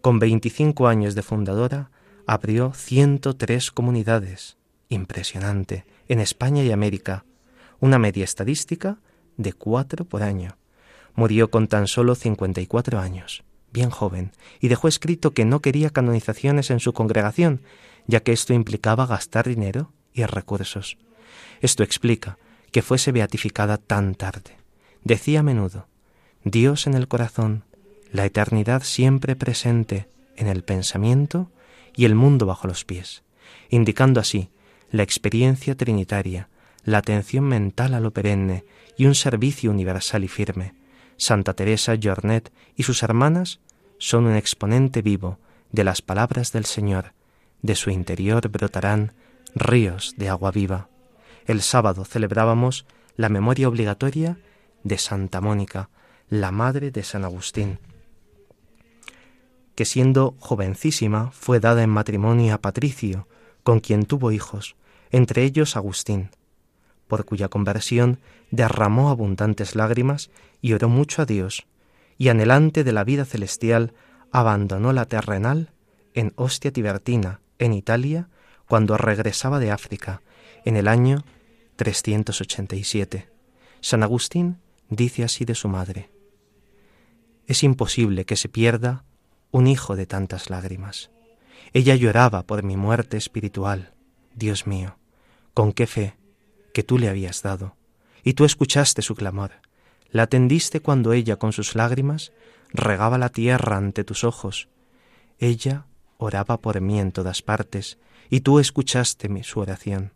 con 0.00 0.18
25 0.18 0.88
años 0.88 1.14
de 1.14 1.22
fundadora, 1.22 1.92
abrió 2.26 2.72
103 2.74 3.70
comunidades, 3.70 4.56
impresionante, 4.88 5.84
en 6.08 6.18
España 6.18 6.64
y 6.64 6.72
América, 6.72 7.24
una 7.78 8.00
media 8.00 8.24
estadística 8.24 8.98
de 9.36 9.52
cuatro 9.52 10.06
por 10.06 10.24
año. 10.24 10.56
Murió 11.14 11.50
con 11.50 11.68
tan 11.68 11.86
solo 11.88 12.14
54 12.14 12.98
años, 12.98 13.44
bien 13.72 13.90
joven, 13.90 14.32
y 14.60 14.68
dejó 14.68 14.88
escrito 14.88 15.32
que 15.32 15.44
no 15.44 15.60
quería 15.60 15.90
canonizaciones 15.90 16.70
en 16.70 16.80
su 16.80 16.92
congregación, 16.92 17.62
ya 18.06 18.20
que 18.20 18.32
esto 18.32 18.52
implicaba 18.54 19.06
gastar 19.06 19.48
dinero 19.48 19.92
y 20.12 20.24
recursos. 20.24 20.98
Esto 21.60 21.82
explica 21.82 22.38
que 22.70 22.82
fuese 22.82 23.12
beatificada 23.12 23.78
tan 23.78 24.14
tarde. 24.14 24.56
Decía 25.04 25.40
a 25.40 25.42
menudo, 25.42 25.86
Dios 26.44 26.86
en 26.86 26.94
el 26.94 27.08
corazón, 27.08 27.64
la 28.10 28.24
eternidad 28.24 28.82
siempre 28.82 29.36
presente 29.36 30.08
en 30.36 30.48
el 30.48 30.64
pensamiento 30.64 31.50
y 31.94 32.04
el 32.04 32.14
mundo 32.14 32.46
bajo 32.46 32.66
los 32.66 32.84
pies, 32.84 33.22
indicando 33.68 34.20
así 34.20 34.50
la 34.90 35.02
experiencia 35.02 35.76
trinitaria, 35.76 36.48
la 36.84 36.98
atención 36.98 37.44
mental 37.44 37.94
a 37.94 38.00
lo 38.00 38.12
perenne 38.12 38.64
y 38.96 39.06
un 39.06 39.14
servicio 39.14 39.70
universal 39.70 40.24
y 40.24 40.28
firme, 40.28 40.74
Santa 41.16 41.54
Teresa 41.54 41.94
Jornet 42.00 42.52
y 42.76 42.82
sus 42.82 43.02
hermanas 43.02 43.60
son 43.98 44.26
un 44.26 44.36
exponente 44.36 45.02
vivo 45.02 45.38
de 45.70 45.84
las 45.84 46.02
palabras 46.02 46.52
del 46.52 46.64
Señor. 46.64 47.12
De 47.62 47.76
su 47.76 47.90
interior 47.90 48.48
brotarán 48.48 49.12
ríos 49.54 50.14
de 50.16 50.28
agua 50.28 50.50
viva. 50.50 50.88
El 51.46 51.62
sábado 51.62 52.04
celebrábamos 52.04 52.86
la 53.16 53.28
memoria 53.28 53.68
obligatoria 53.68 54.38
de 54.82 54.98
Santa 54.98 55.40
Mónica, 55.40 55.90
la 56.28 56.50
madre 56.50 56.90
de 56.90 57.02
San 57.02 57.24
Agustín, 57.24 57.78
que 59.74 59.84
siendo 59.84 60.34
jovencísima 60.38 61.30
fue 61.30 61.60
dada 61.60 61.82
en 61.82 61.90
matrimonio 61.90 62.54
a 62.54 62.58
Patricio, 62.58 63.28
con 63.62 63.80
quien 63.80 64.06
tuvo 64.06 64.32
hijos, 64.32 64.76
entre 65.10 65.44
ellos 65.44 65.76
Agustín 65.76 66.30
por 67.12 67.26
cuya 67.26 67.48
conversión 67.48 68.20
derramó 68.50 69.10
abundantes 69.10 69.76
lágrimas 69.76 70.30
y 70.62 70.72
oró 70.72 70.88
mucho 70.88 71.20
a 71.20 71.26
Dios, 71.26 71.66
y 72.16 72.30
anhelante 72.30 72.84
de 72.84 72.92
la 72.92 73.04
vida 73.04 73.26
celestial, 73.26 73.92
abandonó 74.30 74.94
la 74.94 75.04
terrenal 75.04 75.74
en 76.14 76.32
Ostia 76.36 76.72
Tibertina, 76.72 77.42
en 77.58 77.74
Italia, 77.74 78.30
cuando 78.66 78.96
regresaba 78.96 79.58
de 79.58 79.70
África, 79.70 80.22
en 80.64 80.74
el 80.78 80.88
año 80.88 81.22
387. 81.76 83.28
San 83.82 84.02
Agustín 84.02 84.56
dice 84.88 85.22
así 85.22 85.44
de 85.44 85.54
su 85.54 85.68
madre, 85.68 86.08
Es 87.46 87.62
imposible 87.62 88.24
que 88.24 88.36
se 88.36 88.48
pierda 88.48 89.04
un 89.50 89.66
hijo 89.66 89.96
de 89.96 90.06
tantas 90.06 90.48
lágrimas. 90.48 91.10
Ella 91.74 91.94
lloraba 91.94 92.44
por 92.44 92.62
mi 92.62 92.78
muerte 92.78 93.18
espiritual, 93.18 93.92
Dios 94.34 94.66
mío, 94.66 94.96
con 95.52 95.74
qué 95.74 95.86
fe 95.86 96.21
que 96.72 96.82
tú 96.82 96.98
le 96.98 97.08
habías 97.08 97.42
dado, 97.42 97.76
y 98.22 98.34
tú 98.34 98.44
escuchaste 98.44 99.02
su 99.02 99.14
clamor, 99.14 99.52
la 100.10 100.24
atendiste 100.24 100.80
cuando 100.80 101.12
ella 101.12 101.36
con 101.36 101.52
sus 101.52 101.74
lágrimas 101.74 102.32
regaba 102.72 103.18
la 103.18 103.30
tierra 103.30 103.76
ante 103.76 104.04
tus 104.04 104.24
ojos. 104.24 104.68
Ella 105.38 105.86
oraba 106.18 106.60
por 106.60 106.80
mí 106.80 107.00
en 107.00 107.12
todas 107.12 107.42
partes, 107.42 107.98
y 108.30 108.40
tú 108.40 108.58
escuchaste 108.58 109.28
mi, 109.28 109.42
su 109.42 109.60
oración. 109.60 110.12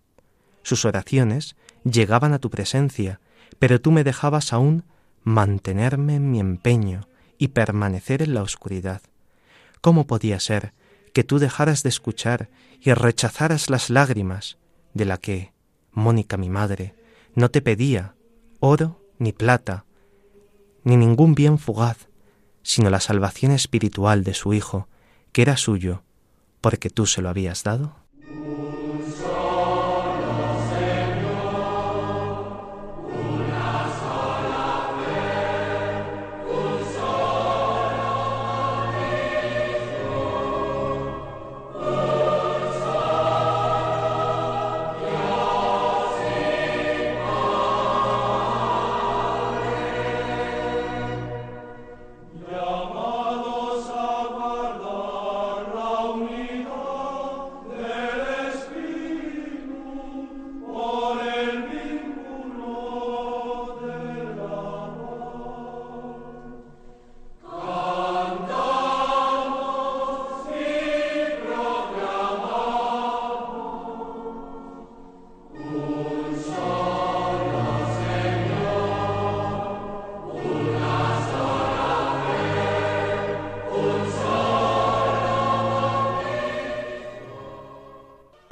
Sus 0.63 0.85
oraciones 0.85 1.57
llegaban 1.85 2.33
a 2.33 2.39
tu 2.39 2.51
presencia, 2.51 3.21
pero 3.59 3.81
tú 3.81 3.91
me 3.91 4.05
dejabas 4.05 4.53
aún 4.53 4.85
mantenerme 5.23 6.17
en 6.17 6.31
mi 6.31 6.41
empeño 6.41 7.09
y 7.39 7.49
permanecer 7.49 8.23
en 8.23 8.35
la 8.35 8.43
oscuridad. 8.43 9.03
¿Cómo 9.81 10.07
podía 10.07 10.41
ser 10.41 10.73
que 11.13 11.25
tú 11.25 11.39
dejaras 11.39 11.83
de 11.83 11.89
escuchar 11.89 12.51
y 12.81 12.93
rechazaras 12.93 13.71
las 13.71 13.91
lágrimas 13.91 14.59
de 14.95 15.05
la 15.05 15.19
que, 15.19 15.53
Mónica 15.97 16.37
mi 16.37 16.50
madre, 16.50 16.95
no 17.35 17.50
te 17.50 17.62
pedía 17.62 18.15
oro 18.61 19.00
ni 19.19 19.33
plata, 19.33 19.87
ni 20.85 20.99
ningún 20.99 21.35
bien 21.35 21.59
fugaz, 21.59 22.09
sino 22.62 22.91
la 22.91 23.00
salvación 23.00 23.50
espiritual 23.50 24.23
de 24.23 24.35
su 24.35 24.53
Hijo, 24.53 24.88
que 25.33 25.41
era 25.41 25.57
suyo, 25.57 26.03
porque 26.61 26.91
tú 26.91 27.07
se 27.07 27.23
lo 27.23 27.31
habías 27.31 27.65
dado? 27.65 27.97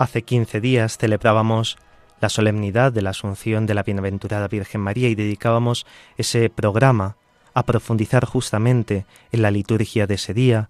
Hace 0.05 0.21
quince 0.21 0.61
días 0.61 0.99
celebrábamos 0.99 1.79
la 2.21 2.29
solemnidad 2.29 2.93
de 2.93 3.01
la 3.01 3.09
Asunción 3.09 3.65
de 3.65 3.73
la 3.73 3.83
Bienaventurada 3.83 4.49
Virgen 4.49 4.83
María 4.83 5.09
y 5.09 5.15
dedicábamos 5.15 5.87
ese 6.19 6.51
programa 6.51 7.17
a 7.55 7.63
profundizar 7.63 8.27
justamente 8.27 9.07
en 9.33 9.41
la 9.41 9.51
liturgia 9.51 10.07
de 10.07 10.17
ese 10.17 10.35
día, 10.35 10.69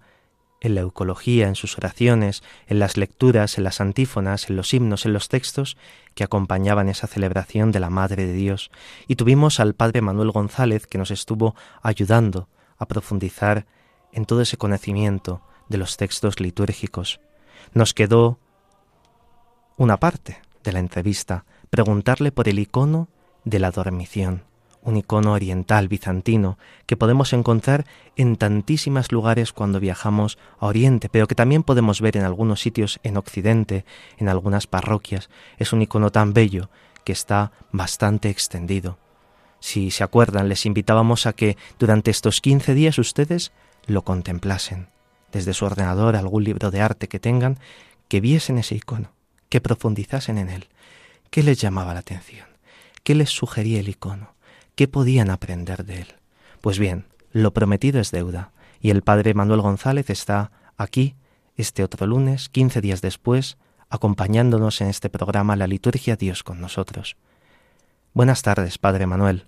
en 0.61 0.73
la 0.73 0.79
eucología, 0.79 1.49
en 1.49 1.55
sus 1.55 1.77
oraciones, 1.77 2.43
en 2.67 2.79
las 2.79 2.95
lecturas, 2.95 3.57
en 3.57 3.65
las 3.65 3.81
antífonas, 3.81 4.49
en 4.49 4.55
los 4.55 4.73
himnos, 4.73 5.05
en 5.05 5.11
los 5.11 5.27
textos 5.27 5.75
que 6.13 6.23
acompañaban 6.23 6.87
esa 6.87 7.07
celebración 7.07 7.73
de 7.73 7.81
la 7.81 7.89
Madre 7.89 8.27
de 8.27 8.33
Dios. 8.33 8.71
Y 9.05 9.17
tuvimos 9.17 9.59
al 9.59 9.73
Padre 9.73 9.99
Manuel 9.99 10.31
González 10.31 10.87
que 10.87 10.97
nos 10.97 11.11
estuvo 11.11 11.55
ayudando 11.81 12.47
a 12.77 12.85
profundizar 12.85 13.65
en 14.13 14.23
todo 14.23 14.39
ese 14.39 14.55
conocimiento 14.55 15.41
de 15.67 15.77
los 15.77 15.97
textos 15.97 16.39
litúrgicos. 16.39 17.19
Nos 17.73 17.93
quedó 17.93 18.39
una 19.77 19.97
parte 19.97 20.37
de 20.63 20.71
la 20.71 20.79
entrevista, 20.79 21.43
preguntarle 21.69 22.31
por 22.31 22.47
el 22.47 22.59
icono 22.59 23.09
de 23.43 23.59
la 23.59 23.71
dormición, 23.71 24.43
un 24.81 24.95
icono 24.95 25.33
oriental 25.33 25.89
bizantino 25.89 26.57
que 26.85 26.95
podemos 26.95 27.33
encontrar 27.33 27.85
en 28.15 28.37
tantísimos 28.37 29.11
lugares 29.11 29.51
cuando 29.51 29.81
viajamos 29.81 30.37
a 30.59 30.67
Oriente, 30.67 31.09
pero 31.09 31.27
que 31.27 31.35
también 31.35 31.63
podemos 31.63 31.99
ver 31.99 32.15
en 32.15 32.23
algunos 32.23 32.61
sitios 32.61 32.99
en 33.03 33.17
Occidente, 33.17 33.83
en 34.17 34.29
algunas 34.29 34.65
parroquias. 34.65 35.29
Es 35.57 35.73
un 35.73 35.81
icono 35.81 36.09
tan 36.09 36.33
bello 36.33 36.69
que 37.03 37.11
está 37.11 37.51
bastante 37.71 38.29
extendido. 38.29 38.97
Si 39.59 39.91
se 39.91 40.03
acuerdan, 40.05 40.47
les 40.47 40.65
invitábamos 40.65 41.25
a 41.25 41.33
que 41.33 41.57
durante 41.79 42.11
estos 42.11 42.39
quince 42.39 42.75
días 42.75 42.97
ustedes 42.97 43.51
lo 43.87 44.03
contemplasen, 44.03 44.87
desde 45.33 45.53
su 45.53 45.65
ordenador, 45.65 46.15
algún 46.15 46.45
libro 46.45 46.71
de 46.71 46.79
arte 46.81 47.09
que 47.09 47.19
tengan, 47.19 47.59
que 48.07 48.21
viesen 48.21 48.57
ese 48.57 48.75
icono 48.75 49.14
que 49.49 49.61
profundizasen 49.61 50.37
en 50.37 50.49
él. 50.49 50.67
¿Qué 51.29 51.43
les 51.43 51.59
llamaba 51.59 51.93
la 51.93 51.99
atención? 51.99 52.47
¿Qué 53.03 53.15
les 53.15 53.29
sugería 53.29 53.79
el 53.79 53.89
icono? 53.89 54.35
¿Qué 54.75 54.87
podían 54.87 55.29
aprender 55.29 55.85
de 55.85 56.01
él? 56.01 56.07
Pues 56.61 56.79
bien, 56.79 57.05
lo 57.31 57.53
prometido 57.53 57.99
es 57.99 58.11
deuda, 58.11 58.51
y 58.81 58.89
el 58.89 59.01
padre 59.01 59.33
Manuel 59.33 59.61
González 59.61 60.09
está 60.09 60.51
aquí 60.77 61.15
este 61.55 61.83
otro 61.83 62.05
lunes, 62.05 62.49
quince 62.49 62.81
días 62.81 63.01
después, 63.01 63.57
acompañándonos 63.89 64.81
en 64.81 64.87
este 64.87 65.09
programa 65.09 65.55
La 65.55 65.67
Liturgia 65.67 66.15
Dios 66.15 66.43
con 66.43 66.59
nosotros. 66.59 67.15
Buenas 68.13 68.41
tardes, 68.41 68.77
Padre 68.77 69.05
Manuel. 69.05 69.45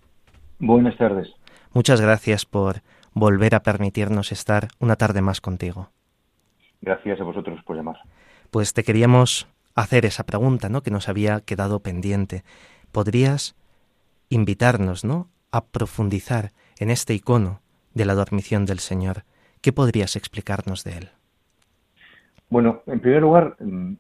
Buenas 0.60 0.98
tardes. 0.98 1.28
Muchas 1.74 2.02
gracias 2.02 2.46
por 2.46 2.82
volver 3.14 3.56
a 3.56 3.64
permitirnos 3.64 4.32
estar 4.32 4.70
una 4.80 4.96
tarde 4.96 5.22
más 5.22 5.42
contigo. 5.42 5.90
Gracias 6.82 7.20
a 7.20 7.24
vosotros 7.24 7.60
por 7.66 7.76
llamar. 7.76 7.98
Pues 8.52 8.74
te 8.74 8.84
queríamos 8.84 9.48
hacer 9.78 10.06
esa 10.06 10.26
pregunta, 10.26 10.70
¿no? 10.70 10.82
Que 10.82 10.92
nos 10.92 11.08
había 11.08 11.40
quedado 11.42 11.80
pendiente. 11.82 12.44
¿Podrías 12.92 13.56
invitarnos, 14.30 15.06
¿no? 15.06 15.30
A 15.52 15.66
profundizar 15.66 16.52
en 16.80 16.90
este 16.90 17.13
icono 17.13 17.62
de 17.94 18.06
la 18.06 18.16
dormición 18.16 18.66
del 18.66 18.80
Señor. 18.80 19.24
¿Qué 19.62 19.72
podrías 19.72 20.16
explicarnos 20.16 20.84
de 20.84 20.98
él? 20.98 21.10
Bueno, 22.50 22.82
en 22.88 23.00
primer 23.00 23.22
lugar, 23.22 23.56
mm, 23.60 23.94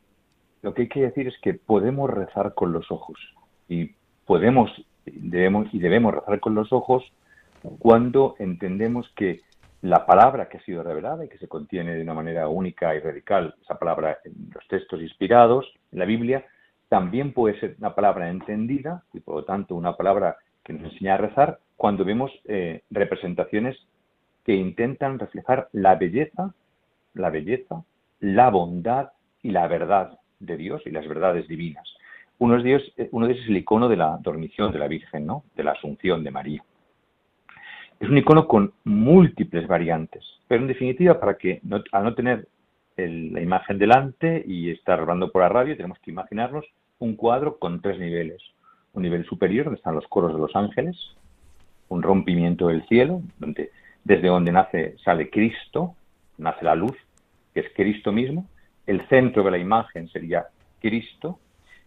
lo 0.63 0.73
que 0.73 0.83
hay 0.83 0.89
que 0.89 1.01
decir 1.01 1.27
es 1.27 1.35
que 1.41 1.53
podemos 1.53 2.09
rezar 2.09 2.53
con 2.55 2.73
los 2.73 2.91
ojos 2.91 3.19
y 3.69 3.91
podemos 4.25 4.71
debemos 5.05 5.67
y 5.73 5.79
debemos 5.79 6.15
rezar 6.15 6.39
con 6.39 6.55
los 6.55 6.73
ojos 6.73 7.03
cuando 7.79 8.35
entendemos 8.39 9.09
que 9.15 9.41
la 9.81 10.05
palabra 10.05 10.49
que 10.49 10.57
ha 10.57 10.61
sido 10.61 10.83
revelada 10.83 11.25
y 11.25 11.29
que 11.29 11.37
se 11.37 11.47
contiene 11.47 11.95
de 11.95 12.01
una 12.01 12.13
manera 12.13 12.47
única 12.47 12.95
y 12.95 12.99
radical, 12.99 13.55
esa 13.61 13.77
palabra 13.77 14.17
en 14.25 14.49
los 14.53 14.67
textos 14.67 15.01
inspirados, 15.01 15.71
en 15.91 15.99
la 15.99 16.05
Biblia, 16.05 16.45
también 16.89 17.33
puede 17.33 17.59
ser 17.59 17.75
una 17.79 17.93
palabra 17.93 18.29
entendida 18.29 19.03
y 19.13 19.19
por 19.19 19.35
lo 19.35 19.43
tanto 19.43 19.75
una 19.75 19.95
palabra 19.95 20.37
que 20.63 20.73
nos 20.73 20.91
enseña 20.91 21.15
a 21.15 21.17
rezar 21.17 21.59
cuando 21.75 22.03
vemos 22.05 22.31
eh, 22.45 22.81
representaciones 22.89 23.77
que 24.45 24.55
intentan 24.55 25.19
reflejar 25.19 25.69
la 25.73 25.95
belleza, 25.95 26.53
la 27.13 27.29
belleza, 27.29 27.83
la 28.19 28.49
bondad 28.49 29.09
y 29.43 29.51
la 29.51 29.67
verdad 29.67 30.17
de 30.39 30.57
Dios 30.57 30.81
y 30.85 30.91
las 30.91 31.07
verdades 31.07 31.47
divinas. 31.47 31.87
Uno 32.39 32.61
de 32.61 32.69
ellos, 32.69 32.93
eh, 32.97 33.09
uno 33.11 33.27
de 33.27 33.33
ellos 33.33 33.43
es 33.43 33.49
el 33.49 33.57
icono 33.57 33.89
de 33.89 33.97
la 33.97 34.17
dormición 34.21 34.71
de 34.71 34.79
la 34.79 34.87
Virgen, 34.87 35.25
¿no? 35.25 35.43
de 35.55 35.63
la 35.63 35.71
Asunción 35.71 36.23
de 36.23 36.31
María. 36.31 36.63
Es 37.99 38.09
un 38.09 38.17
icono 38.17 38.47
con 38.47 38.73
múltiples 38.83 39.67
variantes, 39.67 40.23
pero 40.47 40.61
en 40.61 40.67
definitiva, 40.67 41.19
para 41.19 41.35
que 41.35 41.59
no, 41.63 41.83
al 41.91 42.03
no 42.03 42.13
tener 42.13 42.47
la 42.95 43.41
imagen 43.41 43.77
delante 43.77 44.43
y 44.45 44.71
estar 44.71 44.99
hablando 44.99 45.31
por 45.31 45.41
la 45.41 45.49
radio, 45.49 45.75
tenemos 45.75 45.99
que 45.99 46.11
imaginarnos 46.11 46.65
un 46.99 47.15
cuadro 47.15 47.57
con 47.57 47.81
tres 47.81 47.99
niveles. 47.99 48.41
Un 48.93 49.03
nivel 49.03 49.25
superior, 49.25 49.65
donde 49.65 49.77
están 49.77 49.95
los 49.95 50.07
coros 50.07 50.33
de 50.33 50.39
los 50.39 50.55
ángeles, 50.55 50.95
un 51.89 52.01
rompimiento 52.01 52.67
del 52.67 52.87
cielo, 52.87 53.21
donde, 53.39 53.71
desde 54.03 54.27
donde 54.27 54.51
nace, 54.51 54.95
sale 55.03 55.29
Cristo, 55.29 55.95
nace 56.37 56.65
la 56.65 56.75
luz, 56.75 56.97
que 57.53 57.61
es 57.61 57.67
Cristo 57.75 58.11
mismo. 58.11 58.47
El 58.85 59.07
centro 59.09 59.43
de 59.43 59.51
la 59.51 59.57
imagen 59.57 60.07
sería 60.09 60.47
Cristo 60.81 61.39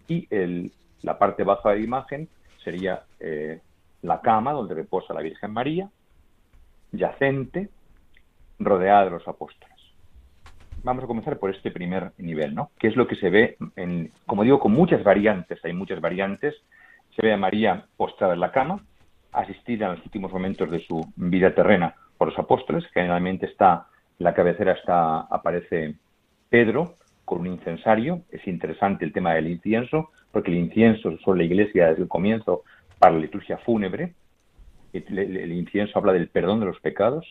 y 0.09 0.27
el, 0.31 0.73
la 1.03 1.18
parte 1.18 1.44
baja 1.44 1.70
de 1.70 1.79
la 1.79 1.85
imagen 1.85 2.29
sería 2.62 3.03
eh, 3.20 3.61
la 4.03 4.20
cama 4.20 4.53
donde 4.53 4.75
reposa 4.75 5.14
la 5.14 5.23
Virgen 5.23 5.53
María 5.53 5.88
yacente, 6.92 7.68
rodeada 8.59 9.05
de 9.05 9.11
los 9.11 9.26
apóstoles. 9.26 9.70
Vamos 10.83 11.05
a 11.05 11.07
comenzar 11.07 11.38
por 11.38 11.50
este 11.55 11.70
primer 11.70 12.12
nivel, 12.18 12.55
¿no? 12.55 12.70
Que 12.79 12.88
es 12.88 12.96
lo 12.96 13.07
que 13.07 13.16
se 13.16 13.29
ve, 13.29 13.57
en, 13.76 14.11
como 14.26 14.44
digo, 14.44 14.59
con 14.59 14.72
muchas 14.72 15.05
variantes, 15.05 15.62
hay 15.64 15.72
muchas 15.72 16.00
variantes. 16.00 16.55
Se 17.14 17.22
ve 17.22 17.33
a 17.33 17.37
María 17.37 17.85
postrada 17.96 18.35
en 18.35 18.40
la 18.40 18.53
cama, 18.53 18.83
asistida 19.33 19.87
en 19.87 19.96
los 19.96 20.05
últimos 20.05 20.33
momentos 20.33 20.70
de 20.70 20.81
su 20.87 21.07
vida 21.16 21.55
terrena 21.55 21.94
por 22.16 22.29
los 22.29 22.38
apóstoles. 22.38 22.85
Generalmente 22.92 23.46
está, 23.46 23.88
la 24.18 24.35
cabecera 24.35 24.72
está, 24.72 25.20
aparece 25.20 25.96
Pedro 26.48 26.96
con 27.24 27.40
un 27.40 27.48
incensario. 27.48 28.22
Es 28.31 28.46
interesante 28.46 29.05
el 29.05 29.12
tema 29.12 29.35
del 29.35 29.48
incienso, 29.48 30.11
porque 30.33 30.50
el 30.50 30.59
incienso 30.59 31.16
son 31.18 31.38
la 31.38 31.44
iglesia 31.44 31.88
desde 31.88 32.03
el 32.03 32.09
comienzo 32.09 32.62
para 32.98 33.14
la 33.14 33.20
liturgia 33.20 33.59
fúnebre. 33.59 34.14
El, 34.92 35.53
incienso 35.53 35.98
habla 35.98 36.12
del 36.12 36.29
perdón 36.29 36.61
de 36.61 36.66
los 36.66 36.81
pecados. 36.81 37.26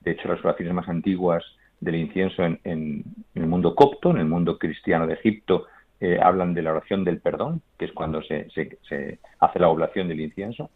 De 0.00 0.12
hecho, 0.12 0.28
las 0.28 0.44
oraciones 0.44 0.74
más 0.74 0.88
antiguas 0.88 1.44
del 1.80 1.96
incienso 1.96 2.44
en, 2.44 3.04
el 3.34 3.46
mundo 3.46 3.74
copto, 3.74 4.10
en 4.10 4.18
el 4.18 4.26
mundo 4.26 4.58
cristiano 4.58 5.06
de 5.06 5.14
Egipto, 5.14 5.66
eh, 6.00 6.18
hablan 6.22 6.54
de 6.54 6.62
la 6.62 6.72
oración 6.72 7.04
del 7.04 7.20
perdón, 7.20 7.62
que 7.78 7.86
es 7.86 7.92
cuando 7.92 8.22
se, 8.22 8.48
se, 8.50 9.18
hace 9.40 9.58
la 9.58 9.68
oblación 9.68 10.08
del 10.08 10.20
incienso. 10.20 10.70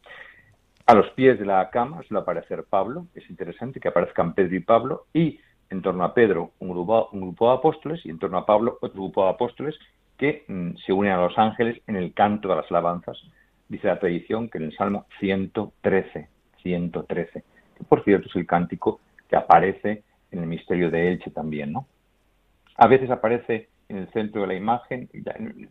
A 0.86 0.94
los 0.94 1.10
pies 1.10 1.38
de 1.38 1.46
la 1.46 1.70
cama 1.70 2.02
suele 2.02 2.22
aparecer 2.22 2.64
Pablo, 2.68 3.06
es 3.14 3.28
interesante 3.30 3.78
que 3.78 3.88
aparezcan 3.88 4.34
Pedro 4.34 4.56
y 4.56 4.60
Pablo, 4.60 5.06
y 5.14 5.38
en 5.70 5.80
torno 5.80 6.04
a 6.04 6.12
Pedro 6.12 6.52
un 6.58 6.70
grupo, 6.70 7.08
un 7.12 7.20
grupo 7.20 7.48
de 7.48 7.56
apóstoles 7.56 8.04
y 8.04 8.10
en 8.10 8.18
torno 8.18 8.38
a 8.38 8.46
Pablo 8.46 8.78
otro 8.80 9.00
grupo 9.00 9.24
de 9.24 9.30
apóstoles 9.30 9.78
que 10.18 10.44
mm, 10.46 10.76
se 10.84 10.92
unen 10.92 11.12
a 11.12 11.22
los 11.22 11.38
ángeles 11.38 11.80
en 11.86 11.96
el 11.96 12.12
canto 12.12 12.48
de 12.48 12.56
las 12.56 12.70
alabanzas. 12.70 13.18
Dice 13.72 13.86
la 13.86 13.98
tradición 13.98 14.50
que 14.50 14.58
en 14.58 14.64
el 14.64 14.76
Salmo 14.76 15.06
113, 15.18 16.28
113, 16.62 17.44
que 17.78 17.84
por 17.84 18.04
cierto 18.04 18.28
es 18.28 18.36
el 18.36 18.46
cántico 18.46 19.00
que 19.30 19.34
aparece 19.34 20.02
en 20.30 20.40
el 20.40 20.46
misterio 20.46 20.90
de 20.90 21.08
Elche 21.08 21.30
también, 21.30 21.72
¿no? 21.72 21.86
A 22.76 22.86
veces 22.86 23.08
aparece 23.08 23.70
en 23.88 23.96
el 23.96 24.12
centro 24.12 24.42
de 24.42 24.48
la 24.48 24.54
imagen, 24.56 25.08
en 25.14 25.70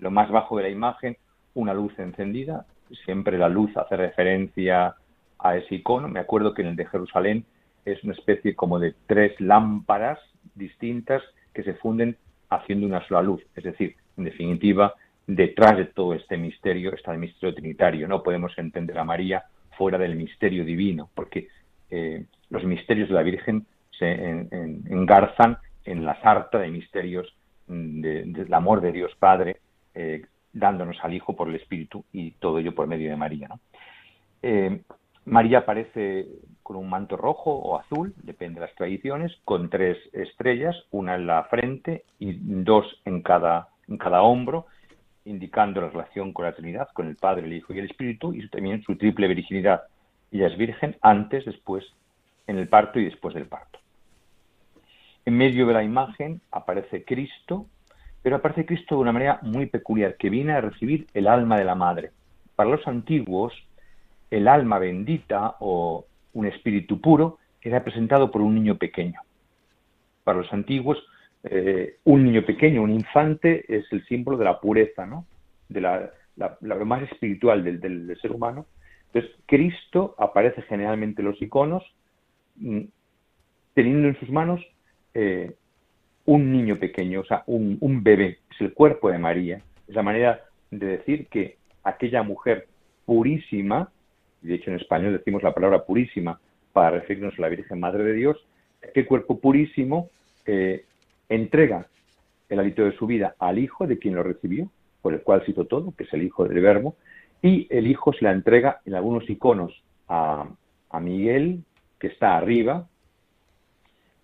lo 0.00 0.10
más 0.10 0.32
bajo 0.32 0.56
de 0.56 0.64
la 0.64 0.68
imagen, 0.68 1.16
una 1.54 1.72
luz 1.74 1.96
encendida. 1.96 2.66
Siempre 3.04 3.38
la 3.38 3.48
luz 3.48 3.70
hace 3.76 3.96
referencia 3.96 4.96
a 5.38 5.56
ese 5.56 5.76
icono. 5.76 6.08
Me 6.08 6.18
acuerdo 6.18 6.54
que 6.54 6.62
en 6.62 6.68
el 6.70 6.76
de 6.76 6.86
Jerusalén 6.86 7.44
es 7.84 8.02
una 8.02 8.14
especie 8.14 8.56
como 8.56 8.80
de 8.80 8.96
tres 9.06 9.40
lámparas 9.40 10.18
distintas 10.56 11.22
que 11.54 11.62
se 11.62 11.74
funden 11.74 12.16
haciendo 12.48 12.84
una 12.84 13.06
sola 13.06 13.22
luz. 13.22 13.44
Es 13.54 13.62
decir, 13.62 13.94
en 14.16 14.24
definitiva, 14.24 14.96
detrás 15.26 15.76
de 15.76 15.86
todo 15.86 16.14
este 16.14 16.36
misterio 16.36 16.94
está 16.94 17.12
el 17.12 17.18
misterio 17.18 17.54
trinitario. 17.54 18.08
No 18.08 18.22
podemos 18.22 18.56
entender 18.58 18.98
a 18.98 19.04
María 19.04 19.44
fuera 19.76 19.98
del 19.98 20.16
misterio 20.16 20.64
divino, 20.64 21.10
porque 21.14 21.48
eh, 21.90 22.24
los 22.50 22.64
misterios 22.64 23.08
de 23.08 23.14
la 23.14 23.22
Virgen 23.22 23.66
se 23.98 24.12
engarzan 24.50 25.58
en 25.84 26.04
la 26.04 26.20
sarta 26.20 26.58
de 26.58 26.70
misterios 26.70 27.34
mm, 27.66 28.00
del 28.00 28.54
amor 28.54 28.80
de 28.80 28.92
Dios 28.92 29.12
Padre, 29.18 29.58
eh, 29.94 30.22
dándonos 30.52 30.96
al 31.02 31.14
Hijo 31.14 31.36
por 31.36 31.48
el 31.48 31.56
Espíritu 31.56 32.04
y 32.12 32.32
todo 32.32 32.58
ello 32.58 32.74
por 32.74 32.86
medio 32.86 33.10
de 33.10 33.16
María. 33.16 33.48
Eh, 34.42 34.82
María 35.24 35.58
aparece 35.58 36.26
con 36.62 36.76
un 36.76 36.88
manto 36.88 37.16
rojo 37.16 37.52
o 37.52 37.78
azul, 37.78 38.14
depende 38.22 38.60
de 38.60 38.66
las 38.66 38.74
tradiciones, 38.74 39.32
con 39.44 39.70
tres 39.70 39.98
estrellas, 40.12 40.76
una 40.90 41.14
en 41.14 41.26
la 41.26 41.44
frente 41.44 42.04
y 42.18 42.32
dos 42.40 42.86
en 43.04 43.22
cada, 43.22 43.68
en 43.88 43.98
cada 43.98 44.22
hombro, 44.22 44.66
indicando 45.24 45.80
la 45.80 45.88
relación 45.88 46.32
con 46.32 46.44
la 46.44 46.52
Trinidad, 46.52 46.88
con 46.92 47.06
el 47.06 47.16
Padre, 47.16 47.46
el 47.46 47.52
Hijo 47.52 47.72
y 47.72 47.78
el 47.78 47.86
Espíritu, 47.86 48.32
y 48.32 48.48
también 48.48 48.82
su 48.82 48.96
triple 48.96 49.28
virginidad. 49.28 49.82
Ella 50.32 50.46
es 50.46 50.56
virgen 50.56 50.96
antes, 51.02 51.44
después, 51.44 51.84
en 52.46 52.58
el 52.58 52.68
parto 52.68 52.98
y 52.98 53.04
después 53.04 53.34
del 53.34 53.46
parto. 53.46 53.78
En 55.24 55.36
medio 55.36 55.66
de 55.66 55.74
la 55.74 55.84
imagen 55.84 56.40
aparece 56.50 57.04
Cristo, 57.04 57.66
pero 58.22 58.36
aparece 58.36 58.66
Cristo 58.66 58.96
de 58.96 59.02
una 59.02 59.12
manera 59.12 59.38
muy 59.42 59.66
peculiar, 59.66 60.16
que 60.16 60.30
viene 60.30 60.52
a 60.52 60.60
recibir 60.60 61.06
el 61.14 61.28
alma 61.28 61.58
de 61.58 61.64
la 61.64 61.74
madre. 61.74 62.10
Para 62.56 62.70
los 62.70 62.86
antiguos, 62.86 63.52
el 64.30 64.48
alma 64.48 64.78
bendita 64.78 65.56
o 65.60 66.06
un 66.32 66.46
espíritu 66.46 67.00
puro 67.00 67.38
era 67.60 67.84
presentado 67.84 68.30
por 68.30 68.42
un 68.42 68.54
niño 68.54 68.76
pequeño. 68.76 69.20
Para 70.24 70.38
los 70.38 70.52
antiguos, 70.52 70.98
eh, 71.44 71.96
un 72.04 72.24
niño 72.24 72.44
pequeño, 72.44 72.82
un 72.82 72.90
infante, 72.90 73.64
es 73.68 73.84
el 73.92 74.04
símbolo 74.06 74.36
de 74.36 74.44
la 74.44 74.60
pureza, 74.60 75.06
¿no? 75.06 75.26
de 75.68 75.80
la, 75.80 76.10
más 76.84 77.02
espiritual 77.10 77.62
del, 77.64 78.18
ser 78.20 78.32
humano. 78.32 78.66
Entonces, 79.06 79.30
Cristo 79.46 80.14
aparece 80.18 80.62
generalmente 80.62 81.22
en 81.22 81.28
los 81.28 81.40
iconos 81.40 81.82
mm, 82.56 82.80
teniendo 83.74 84.08
en 84.08 84.18
sus 84.18 84.30
manos 84.30 84.60
eh, 85.14 85.54
un 86.26 86.52
niño 86.52 86.76
pequeño, 86.78 87.20
o 87.20 87.24
sea, 87.24 87.42
un, 87.46 87.78
bebé, 88.02 88.38
es 88.50 88.60
el 88.60 88.72
cuerpo 88.72 89.10
de 89.10 89.18
María. 89.18 89.62
Es 89.88 89.94
la 89.94 90.02
manera 90.02 90.44
de 90.70 90.86
decir 90.86 91.26
que 91.28 91.56
aquella 91.82 92.22
mujer 92.22 92.66
purísima 93.06 93.90
de 94.42 94.54
hecho 94.54 94.70
en 94.70 94.76
español 94.76 95.12
decimos 95.12 95.42
la 95.42 95.52
palabra 95.52 95.84
purísima 95.84 96.40
para 96.72 96.90
referirnos 96.90 97.34
a 97.38 97.42
la 97.42 97.48
Virgen 97.48 97.80
Madre 97.80 98.04
de 98.04 98.12
Dios, 98.14 98.36
que 98.94 99.06
cuerpo 99.06 99.38
purísimo 99.38 100.08
eh, 100.46 100.84
entrega 101.30 101.86
el 102.50 102.60
hábito 102.60 102.84
de 102.84 102.92
su 102.96 103.06
vida 103.06 103.34
al 103.38 103.58
Hijo 103.58 103.86
de 103.86 103.98
quien 103.98 104.14
lo 104.16 104.22
recibió, 104.22 104.68
por 105.00 105.14
el 105.14 105.22
cual 105.22 105.42
se 105.44 105.52
hizo 105.52 105.64
todo, 105.64 105.94
que 105.96 106.04
es 106.04 106.12
el 106.12 106.22
Hijo 106.22 106.46
del 106.46 106.60
Verbo, 106.60 106.96
y 107.40 107.66
el 107.70 107.86
Hijo 107.86 108.12
se 108.12 108.24
la 108.24 108.32
entrega 108.32 108.80
en 108.84 108.94
algunos 108.94 109.28
iconos 109.30 109.72
a, 110.08 110.46
Miguel, 111.00 111.62
que 111.98 112.08
está 112.08 112.36
arriba, 112.36 112.88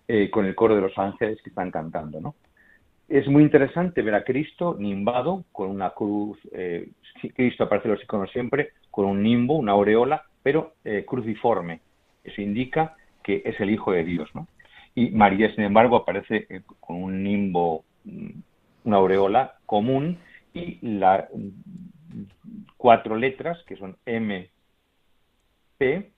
eh, 0.07 0.29
con 0.29 0.45
el 0.45 0.53
coro 0.53 0.75
de 0.75 0.81
los 0.81 0.97
ángeles 0.97 1.41
que 1.41 1.49
están 1.49 1.71
cantando, 1.71 2.19
¿no? 2.21 2.35
Es 3.07 3.25
muy 3.27 3.41
interesante 3.41 4.01
ver 4.01 4.15
a 4.15 4.25
Cristo 4.25 4.75
nimbado 4.77 5.45
con 5.53 5.69
una 5.69 5.91
cruz. 5.91 6.37
Eh, 6.51 6.89
Cristo 7.33 7.63
aparece 7.63 7.87
en 7.87 7.93
los 7.93 8.03
iconos 8.03 8.29
siempre 8.31 8.71
con 8.91 9.05
un 9.05 9.23
nimbo, 9.23 9.55
una 9.55 9.71
aureola, 9.71 10.25
pero 10.43 10.73
eh, 10.83 11.05
cruciforme. 11.07 11.79
Eso 12.21 12.41
indica 12.41 12.97
que 13.23 13.41
es 13.45 13.57
el 13.61 13.69
Hijo 13.69 13.93
de 13.93 14.03
Dios. 14.03 14.29
¿no? 14.35 14.47
Y 14.97 15.11
María, 15.11 15.53
sin 15.53 15.63
embargo, 15.63 15.95
aparece 15.97 16.47
eh, 16.49 16.61
con 16.79 17.03
un 17.03 17.23
nimbo, 17.23 17.85
mm, 18.03 18.29
una 18.85 18.97
aureola 18.97 19.59
común 19.67 20.17
y 20.55 20.79
las 20.81 21.25
cuatro 22.77 23.15
letras 23.15 23.63
que 23.67 23.75
son 23.75 23.95
M, 24.07 24.49
P 25.77 26.11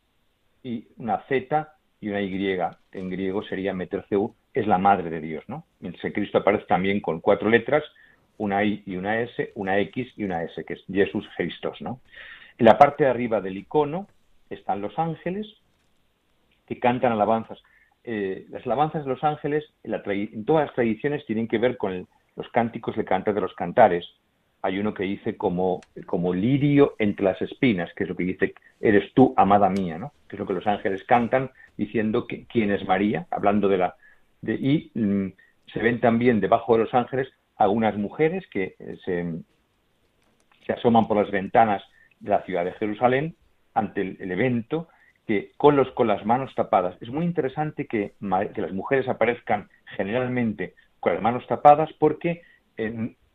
y 0.63 0.87
una 0.95 1.17
Z 1.27 1.73
y 1.99 2.07
una 2.07 2.21
Y. 2.21 2.57
En 2.93 3.09
griego 3.09 3.43
sería 3.43 3.73
Meterceu, 3.73 4.33
es 4.53 4.65
la 4.65 4.77
madre 4.77 5.09
de 5.09 5.19
Dios, 5.19 5.43
¿no? 5.49 5.65
Mientras 5.81 6.01
que 6.01 6.13
Cristo 6.13 6.37
aparece 6.37 6.63
también 6.67 7.01
con 7.01 7.19
cuatro 7.19 7.49
letras, 7.49 7.83
una 8.37 8.63
I 8.63 8.81
y 8.85 8.95
una 8.95 9.19
S, 9.19 9.51
una 9.55 9.77
X 9.79 10.07
y 10.15 10.23
una 10.23 10.41
S, 10.43 10.63
que 10.63 10.75
es 10.75 10.85
Jesús 10.89 11.27
Christos, 11.35 11.81
¿no? 11.81 11.99
En 12.57 12.65
la 12.65 12.77
parte 12.77 13.03
de 13.03 13.09
arriba 13.09 13.41
del 13.41 13.57
icono 13.57 14.07
están 14.49 14.79
los 14.79 14.97
ángeles 14.97 15.47
que 16.65 16.79
cantan 16.79 17.11
alabanzas. 17.11 17.61
Eh, 18.03 18.45
las 18.49 18.65
alabanzas 18.65 19.03
de 19.03 19.09
los 19.09 19.23
ángeles 19.23 19.65
en, 19.83 20.45
todas 20.45 20.67
las 20.67 20.75
tradiciones 20.75 21.25
tienen 21.25 21.47
que 21.47 21.57
ver 21.57 21.77
con 21.77 22.07
los 22.35 22.49
cánticos 22.49 22.95
de 22.95 23.05
cantar 23.05 23.33
de 23.33 23.41
los 23.41 23.53
cantares. 23.53 24.05
Hay 24.61 24.79
uno 24.79 24.93
que 24.93 25.03
dice 25.03 25.37
como, 25.37 25.81
como 26.05 26.33
lirio 26.33 26.95
entre 26.99 27.25
las 27.25 27.41
espinas, 27.41 27.91
que 27.95 28.03
es 28.03 28.09
lo 28.09 28.15
que 28.15 28.23
dice, 28.23 28.53
eres 28.81 29.13
tú, 29.13 29.33
amada 29.37 29.69
mía, 29.69 29.97
¿no? 29.97 30.11
que 30.27 30.35
es 30.35 30.39
lo 30.39 30.45
que 30.45 30.53
los 30.53 30.67
ángeles 30.67 31.03
cantan 31.03 31.51
diciendo 31.77 32.27
que, 32.27 32.45
quién 32.45 32.71
es 32.71 32.85
María, 32.85 33.25
hablando 33.31 33.69
de 33.69 33.77
la, 33.77 33.95
y 34.43 34.91
mm, 34.93 35.27
se 35.73 35.79
ven 35.79 35.99
también 35.99 36.39
debajo 36.39 36.73
de 36.73 36.83
los 36.83 36.93
ángeles 36.93 37.29
algunas 37.55 37.97
mujeres 37.97 38.45
que 38.47 38.75
eh, 38.79 38.97
se, 39.05 40.73
asoman 40.73 41.07
por 41.07 41.17
las 41.17 41.31
ventanas 41.31 41.83
de 42.19 42.29
la 42.29 42.43
ciudad 42.43 42.63
de 42.63 42.73
Jerusalén 42.73 43.35
ante 43.73 44.01
el, 44.01 44.31
evento 44.31 44.87
con 45.57 46.07
las 46.07 46.25
manos 46.25 46.53
tapadas. 46.55 46.95
Es 47.01 47.09
muy 47.09 47.25
interesante 47.25 47.85
que, 47.85 48.13
las 48.21 48.73
mujeres 48.73 49.07
aparezcan 49.07 49.69
generalmente 49.97 50.73
con 50.99 51.13
las 51.13 51.21
manos 51.21 51.45
tapadas 51.47 51.89
porque 51.99 52.41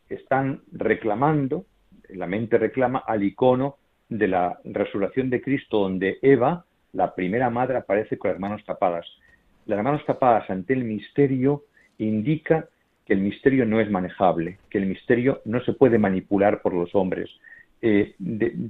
están 0.09 0.62
reclamando, 0.72 1.66
la 2.09 2.26
mente 2.26 2.59
reclama 2.59 3.02
al 3.07 3.22
icono 3.22 3.76
de 4.09 4.28
la 4.28 4.59
resurrección 4.64 5.30
de 5.30 5.40
Cristo 5.40 5.78
donde 5.78 6.18
Eva, 6.22 6.64
la 6.92 7.14
primera 7.14 7.50
madre, 7.50 7.76
aparece 7.76 8.18
con 8.18 8.30
las 8.30 8.40
manos 8.40 8.64
tapadas 8.64 9.07
las 9.66 9.83
manos 9.83 10.04
tapadas 10.04 10.48
ante 10.50 10.74
el 10.74 10.85
misterio 10.85 11.64
indica 11.98 12.68
que 13.07 13.12
el 13.12 13.20
misterio 13.20 13.66
no 13.66 13.80
es 13.80 13.90
manejable, 13.90 14.59
que 14.70 14.78
el 14.78 14.87
misterio 14.87 15.42
no 15.44 15.62
se 15.64 15.72
puede 15.72 15.98
manipular 15.98 16.62
por 16.62 16.74
los 16.74 16.94
hombres. 16.94 17.30
Eh, 17.83 18.14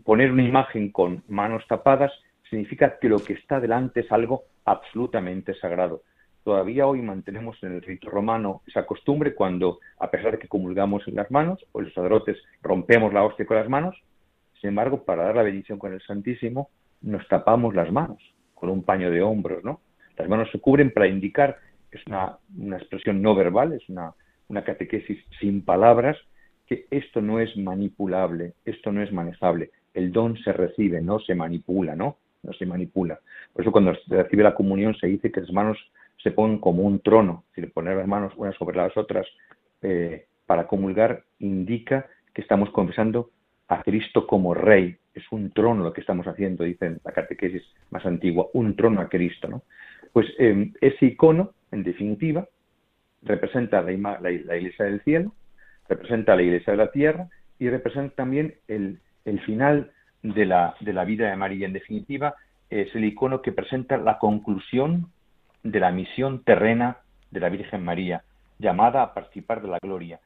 poner 0.05 0.33
una 0.33 0.43
imagen 0.43 0.91
con 0.91 1.23
manos 1.29 1.65
tapadas 1.69 2.13
significa 2.55 2.99
que 3.01 3.09
lo 3.09 3.19
que 3.19 3.33
está 3.33 3.59
delante 3.59 4.01
es 4.01 4.13
algo 4.13 4.45
absolutamente 4.65 5.55
sagrado. 5.55 6.03
Todavía 6.45 6.87
hoy 6.87 7.03
mantenemos 7.03 7.61
en 7.63 7.73
el 7.73 7.83
rito 7.83 8.11
romano 8.11 8.63
esa 8.67 8.87
costumbre 8.87 9.35
cuando, 9.35 9.81
a 9.99 10.11
pesar 10.11 10.33
de 10.33 10.39
que 10.39 10.47
comulgamos 10.47 11.07
en 11.09 11.17
las 11.17 11.31
manos, 11.31 11.65
o 11.73 11.81
los 11.81 11.93
sacerdotes 11.93 12.37
rompemos 12.63 13.13
la 13.13 13.25
hostia 13.25 13.47
con 13.47 13.57
las 13.57 13.69
manos, 13.69 13.97
sin 14.61 14.69
embargo, 14.69 15.05
para 15.05 15.25
dar 15.25 15.37
la 15.37 15.43
bendición 15.43 15.79
con 15.79 15.93
el 15.93 16.01
Santísimo, 16.03 16.71
nos 17.03 17.27
tapamos 17.29 17.75
las 17.75 17.91
manos 17.91 18.19
con 18.55 18.71
un 18.71 18.85
paño 18.85 19.11
de 19.11 19.21
hombros, 19.21 19.65
¿no? 19.65 19.81
Las 20.17 20.29
manos 20.29 20.49
se 20.53 20.61
cubren 20.61 20.93
para 20.93 21.09
indicar, 21.09 21.59
es 21.91 22.07
una, 22.07 22.39
expresión 22.77 23.21
no 23.21 23.35
verbal, 23.35 23.73
es 23.73 23.89
una, 23.89 24.15
catequesis 24.65 25.19
sin 25.41 25.65
palabras, 25.65 26.17
que 26.67 26.87
esto 26.91 27.21
no 27.21 27.41
es 27.41 27.57
manipulable, 27.57 28.53
esto 28.65 28.93
no 28.93 29.03
es 29.03 29.13
manejable. 29.13 29.71
El 29.93 30.13
don 30.13 30.37
se 30.39 30.53
recibe, 30.53 31.01
no 31.01 31.19
se 31.19 31.35
manipula, 31.35 31.97
¿no? 31.97 32.17
No 32.45 32.53
se 32.53 32.67
manipula. 32.67 33.19
Por 33.53 33.63
eso 33.63 33.73
cuando 33.73 33.95
se 33.95 34.23
recibe 34.23 34.43
la 34.43 34.55
comunión 34.55 34.95
se 34.95 35.07
dice 35.07 35.33
que 35.33 35.41
las 35.41 35.53
manos 35.53 35.79
se 36.23 36.31
ponen 36.31 36.59
como 36.59 36.83
un 36.83 37.01
trono, 37.01 37.45
es 37.55 37.71
poner 37.71 37.97
las 37.97 38.07
manos 38.07 38.33
unas 38.37 38.55
sobre 38.57 38.77
las 38.77 38.97
otras 38.97 39.27
eh, 39.83 40.27
para 40.47 40.67
comulgar 40.67 41.25
indica 41.39 42.07
que 42.33 42.43
estamos 42.43 42.71
confesando 42.71 43.31
a 43.69 43.83
Cristo 43.83 44.27
como 44.27 44.55
Rey. 44.55 44.97
Es 45.15 45.25
un 45.31 45.51
trono 45.51 45.85
lo 45.85 45.93
que 45.93 46.01
estamos 46.01 46.27
haciendo, 46.27 46.65
dicen 46.65 47.01
la 47.05 47.13
catequesis 47.13 47.63
más 47.91 48.05
antigua, 48.05 48.47
un 48.53 48.75
trono 48.75 49.01
a 49.01 49.09
Cristo. 49.09 49.49
¿no? 49.49 49.63
Pues 50.13 50.27
eh, 50.39 50.73
ese 50.81 51.07
icono, 51.07 51.53
en 51.71 51.85
definitiva, 51.85 52.49
representa 53.23 53.81
la, 53.83 54.19
la, 54.21 54.31
Iglesia 54.31 54.87
del 54.87 55.03
cielo, 55.03 55.33
representa 55.89 56.37
la 56.37 56.43
Iglesia 56.43 56.73
de 56.73 56.77
la 56.77 56.91
tierra 56.91 57.29
y 57.59 57.69
representa 57.69 58.17
también 58.17 58.55
el, 58.69 58.99
el 59.25 59.41
final 59.41 59.93
de 60.25 60.47
la, 60.47 60.75
de 60.81 60.93
la 60.93 61.05
vida 61.05 61.29
de 61.29 61.37
María. 61.37 61.67
En 61.67 61.73
definitiva, 61.75 62.35
es 62.71 62.93
el 62.95 63.05
icono 63.05 63.43
que 63.43 63.53
presenta 63.53 63.97
la 63.99 64.19
conclusión 64.19 65.11
de 65.63 65.79
la 65.81 65.93
misión 65.93 66.43
terrena 66.43 66.99
de 67.31 67.41
la 67.41 67.51
Virgen 67.51 67.85
María, 67.85 68.25
llamada 68.59 69.03
a 69.03 69.15
participar 69.15 69.63
de 69.63 69.69
la 69.69 69.79
gloria. 69.81 70.21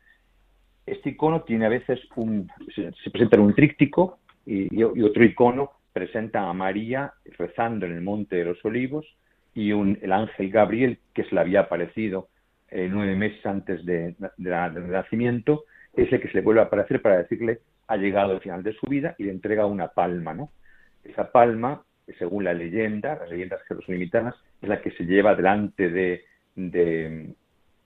Este 0.86 1.10
icono 1.10 1.42
tiene 1.42 1.66
a 1.66 1.68
veces 1.68 2.00
un, 2.16 2.48
se, 2.74 2.92
presenta 3.10 3.36
en 3.36 3.42
un 3.42 3.54
tríptico 3.54 4.18
y, 4.46 4.82
otro 4.82 5.24
icono 5.24 5.72
presenta 5.92 6.48
a 6.48 6.52
María 6.52 7.12
rezando 7.36 7.84
en 7.84 7.92
el 7.92 8.00
Monte 8.00 8.36
de 8.36 8.44
los 8.44 8.64
Olivos 8.64 9.04
y 9.54 9.72
un, 9.72 9.98
el 10.00 10.12
ángel 10.12 10.50
Gabriel 10.50 10.98
que 11.12 11.24
se 11.24 11.34
le 11.34 11.40
había 11.40 11.60
aparecido 11.60 12.28
eh, 12.70 12.88
nueve 12.90 13.16
meses 13.16 13.44
antes 13.44 13.84
de, 13.84 14.14
del 14.36 14.90
nacimiento, 14.90 15.64
es 15.94 16.12
el 16.12 16.20
que 16.20 16.28
se 16.28 16.34
le 16.34 16.42
vuelve 16.42 16.60
a 16.60 16.64
aparecer 16.64 17.02
para 17.02 17.18
decirle 17.18 17.60
ha 17.88 17.96
llegado 17.96 18.32
el 18.32 18.40
final 18.40 18.62
de 18.62 18.74
su 18.74 18.86
vida 18.86 19.14
y 19.18 19.24
le 19.24 19.32
entrega 19.32 19.66
una 19.66 19.88
palma, 19.88 20.34
¿no? 20.34 20.50
Esa 21.04 21.32
palma, 21.32 21.82
según 22.18 22.44
la 22.44 22.54
leyenda, 22.54 23.16
las 23.16 23.30
leyendas 23.30 23.62
jerosolimitanas, 23.66 24.34
es 24.62 24.68
la 24.68 24.80
que 24.80 24.92
se 24.92 25.04
lleva 25.04 25.34
delante 25.34 25.90
de, 25.90 26.24
de 26.54 27.34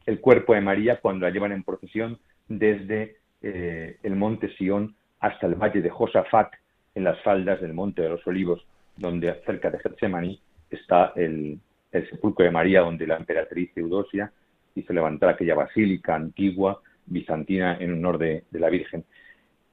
el 0.06 0.20
cuerpo 0.20 0.54
de 0.54 0.60
María 0.60 1.00
cuando 1.00 1.26
la 1.26 1.32
llevan 1.32 1.52
en 1.52 1.64
procesión 1.64 2.18
desde 2.48 3.16
eh, 3.42 3.96
el 4.02 4.16
monte 4.16 4.48
Sión 4.56 4.94
hasta 5.20 5.46
el 5.46 5.54
valle 5.54 5.82
de 5.82 5.90
Josafat, 5.90 6.52
en 6.94 7.04
las 7.04 7.20
faldas 7.22 7.60
del 7.60 7.72
monte 7.72 8.02
de 8.02 8.10
los 8.10 8.26
olivos, 8.26 8.66
donde 8.96 9.32
cerca 9.46 9.70
de 9.70 9.78
Getsemaní 9.78 10.40
está 10.70 11.12
el, 11.16 11.58
sepulcro 11.90 12.44
de 12.44 12.50
María, 12.50 12.80
donde 12.80 13.06
la 13.06 13.16
emperatriz 13.16 13.70
Eudosia 13.76 14.32
hizo 14.74 14.92
levantar 14.92 15.30
aquella 15.30 15.54
basílica 15.54 16.14
antigua 16.14 16.80
bizantina 17.06 17.76
en 17.78 17.92
honor 17.92 18.18
de, 18.18 18.44
la 18.52 18.70
Virgen. 18.70 19.04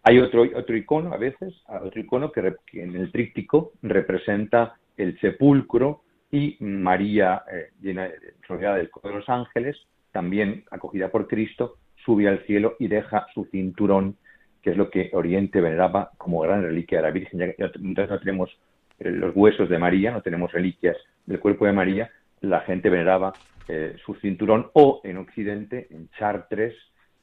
Hay 0.03 0.19
otro, 0.19 0.43
otro 0.55 0.75
icono, 0.75 1.13
a 1.13 1.17
veces, 1.17 1.53
otro 1.67 1.99
icono 1.99 2.31
que, 2.31 2.55
en 2.73 2.95
el 2.95 3.12
tríptico 3.12 3.73
representa 3.81 4.75
el 4.97 5.19
sepulcro 5.19 6.01
y 6.31 6.57
María 6.59 7.43
eh, 7.51 7.69
llena, 7.81 8.09
rodeada 8.47 8.77
del 8.77 8.89
de 9.03 9.09
los 9.09 9.27
ángeles, 9.29 9.77
también 10.12 10.63
acogida 10.71 11.09
por 11.09 11.27
Cristo, 11.27 11.77
sube 12.05 12.27
al 12.27 12.45
cielo 12.45 12.75
y 12.79 12.88
deja 12.88 13.27
su 13.33 13.45
cinturón, 13.45 14.15
que 14.62 14.71
es 14.71 14.77
lo 14.77 14.89
que 14.89 15.09
Oriente 15.13 15.62
veneraba 15.62 16.12
como 16.17 16.41
gran 16.41 16.63
reliquia 16.63 16.99
de 16.99 17.03
la 17.03 17.12
Virgen. 17.12 17.39
Ya 17.39 17.53
que 17.53 17.79
no 17.79 18.19
tenemos 18.19 18.49
eh, 18.99 19.12
los 19.12 19.35
huesos 19.35 19.69
de 19.69 19.77
María, 19.77 20.12
no 20.12 20.21
tenemos 20.21 20.51
reliquias 20.51 20.97
del 21.25 21.39
cuerpo 21.39 21.65
de 21.65 21.73
María, 21.73 22.09
la 22.41 22.62
gente 22.62 22.89
veneraba 22.89 23.33
eh, 23.67 23.95
su 24.05 24.15
cinturón 24.15 24.71
o 24.73 25.01
en 25.03 25.17
Occidente, 25.17 25.88
en 25.91 26.09
Chartres, 26.17 26.75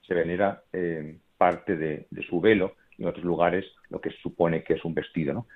se 0.07 0.15
venera 0.15 0.63
eh, 0.73 1.19
parte 1.37 1.77
de, 1.77 2.07
su 2.29 2.41
velo 2.41 2.75
y 2.99 3.03
en 3.03 3.09
otros 3.09 3.25
lugares 3.25 3.65
lo 3.91 4.01
que 4.01 4.11
supone 4.11 4.63
que 4.63 4.75
es 4.75 4.85
un 4.85 4.95
vestido. 4.95 5.35
¿no? 5.35 5.47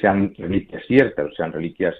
sean 0.00 0.34
reliquias 0.36 0.84
ciertas 0.86 1.26
o 1.26 1.34
sean 1.34 1.52
reliquias 1.52 1.94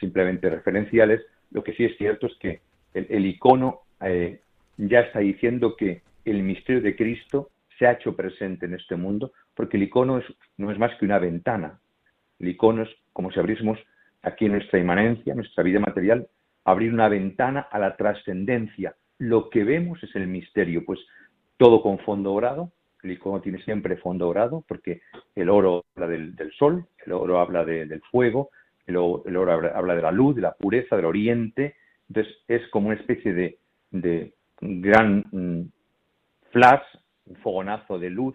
simplemente 0.00 0.50
referenciales, 0.50 1.20
lo 1.50 1.62
que 1.62 1.74
sí 1.74 1.84
es 1.84 1.96
cierto 1.96 2.26
es 2.26 2.34
que 2.40 2.60
el, 2.94 3.26
icono 3.26 3.82
ya 4.78 5.00
está 5.00 5.20
diciendo 5.20 5.76
que 5.76 6.02
el 6.24 6.42
misterio 6.42 6.82
de 6.82 6.96
Cristo 6.96 7.50
se 7.78 7.86
ha 7.86 7.92
hecho 7.92 8.16
presente 8.16 8.66
en 8.66 8.74
este 8.74 8.96
mundo, 8.96 9.32
porque 9.54 9.76
el 9.76 9.84
icono 9.84 10.20
no 10.56 10.72
es 10.72 10.78
más 10.78 10.96
que 10.98 11.04
una 11.04 11.18
ventana. 11.18 11.78
El 12.38 12.48
icono 12.48 12.82
es 12.82 12.88
como 13.12 13.30
si 13.30 13.38
abriésemos 13.38 13.78
aquí 14.22 14.48
nuestra 14.48 14.78
inmanencia, 14.78 15.34
nuestra 15.34 15.62
vida 15.62 15.80
material, 15.80 16.28
abrir 16.64 16.92
una 16.92 17.08
ventana 17.08 17.60
a 17.60 17.78
la 17.78 17.96
trascendencia. 17.96 18.94
Lo 19.18 19.48
que 19.50 19.64
vemos 19.64 20.02
es 20.02 20.14
el 20.16 20.26
misterio, 20.26 20.84
pues 20.84 21.00
todo 21.58 21.82
con 21.82 21.98
fondo 21.98 22.30
dorado. 22.30 22.72
El 23.02 23.12
icono 23.12 23.40
tiene 23.40 23.62
siempre 23.62 23.96
fondo 23.98 24.26
dorado, 24.26 24.64
porque 24.66 25.02
el 25.36 25.50
oro 25.50 25.84
habla 25.94 26.08
del, 26.08 26.52
sol, 26.58 26.86
el 27.04 27.12
oro 27.12 27.38
habla 27.38 27.64
del 27.64 28.00
fuego, 28.10 28.50
el, 28.86 28.96
oro 28.96 29.52
habla, 29.52 29.94
de 29.94 30.02
la 30.02 30.10
luz, 30.10 30.34
de 30.34 30.42
la 30.42 30.54
pureza, 30.54 30.96
del 30.96 31.04
oriente. 31.04 31.76
Entonces 32.08 32.34
es 32.48 32.66
como 32.70 32.88
una 32.88 32.96
especie 32.96 33.32
de 33.34 34.32
un 34.60 34.80
gran 34.80 35.24
mm, 35.30 35.70
flash, 36.50 36.82
un 37.26 37.36
fogonazo 37.36 37.98
de 37.98 38.10
luz 38.10 38.34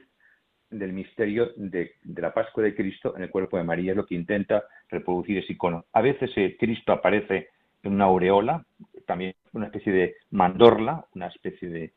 del 0.69 0.93
misterio 0.93 1.51
de, 1.55 1.95
la 2.15 2.33
Pascua 2.33 2.63
de 2.63 2.75
Cristo 2.75 3.15
en 3.15 3.23
el 3.23 3.29
cuerpo 3.29 3.57
de 3.57 3.63
María, 3.63 3.91
es 3.91 3.97
lo 3.97 4.05
que 4.05 4.15
intenta 4.15 4.63
reproducir 4.89 5.37
ese 5.37 5.53
icono. 5.53 5.85
A 5.93 6.01
veces 6.01 6.31
eh, 6.35 6.57
Cristo 6.59 6.91
aparece 6.91 7.49
en 7.83 7.93
una 7.93 8.05
aureola, 8.05 8.65
también 9.05 9.35
una 9.51 9.67
especie 9.67 9.91
de 9.91 10.15
mandorla, 10.31 11.05
una 11.13 11.27
especie 11.27 11.69
de, 11.69 11.93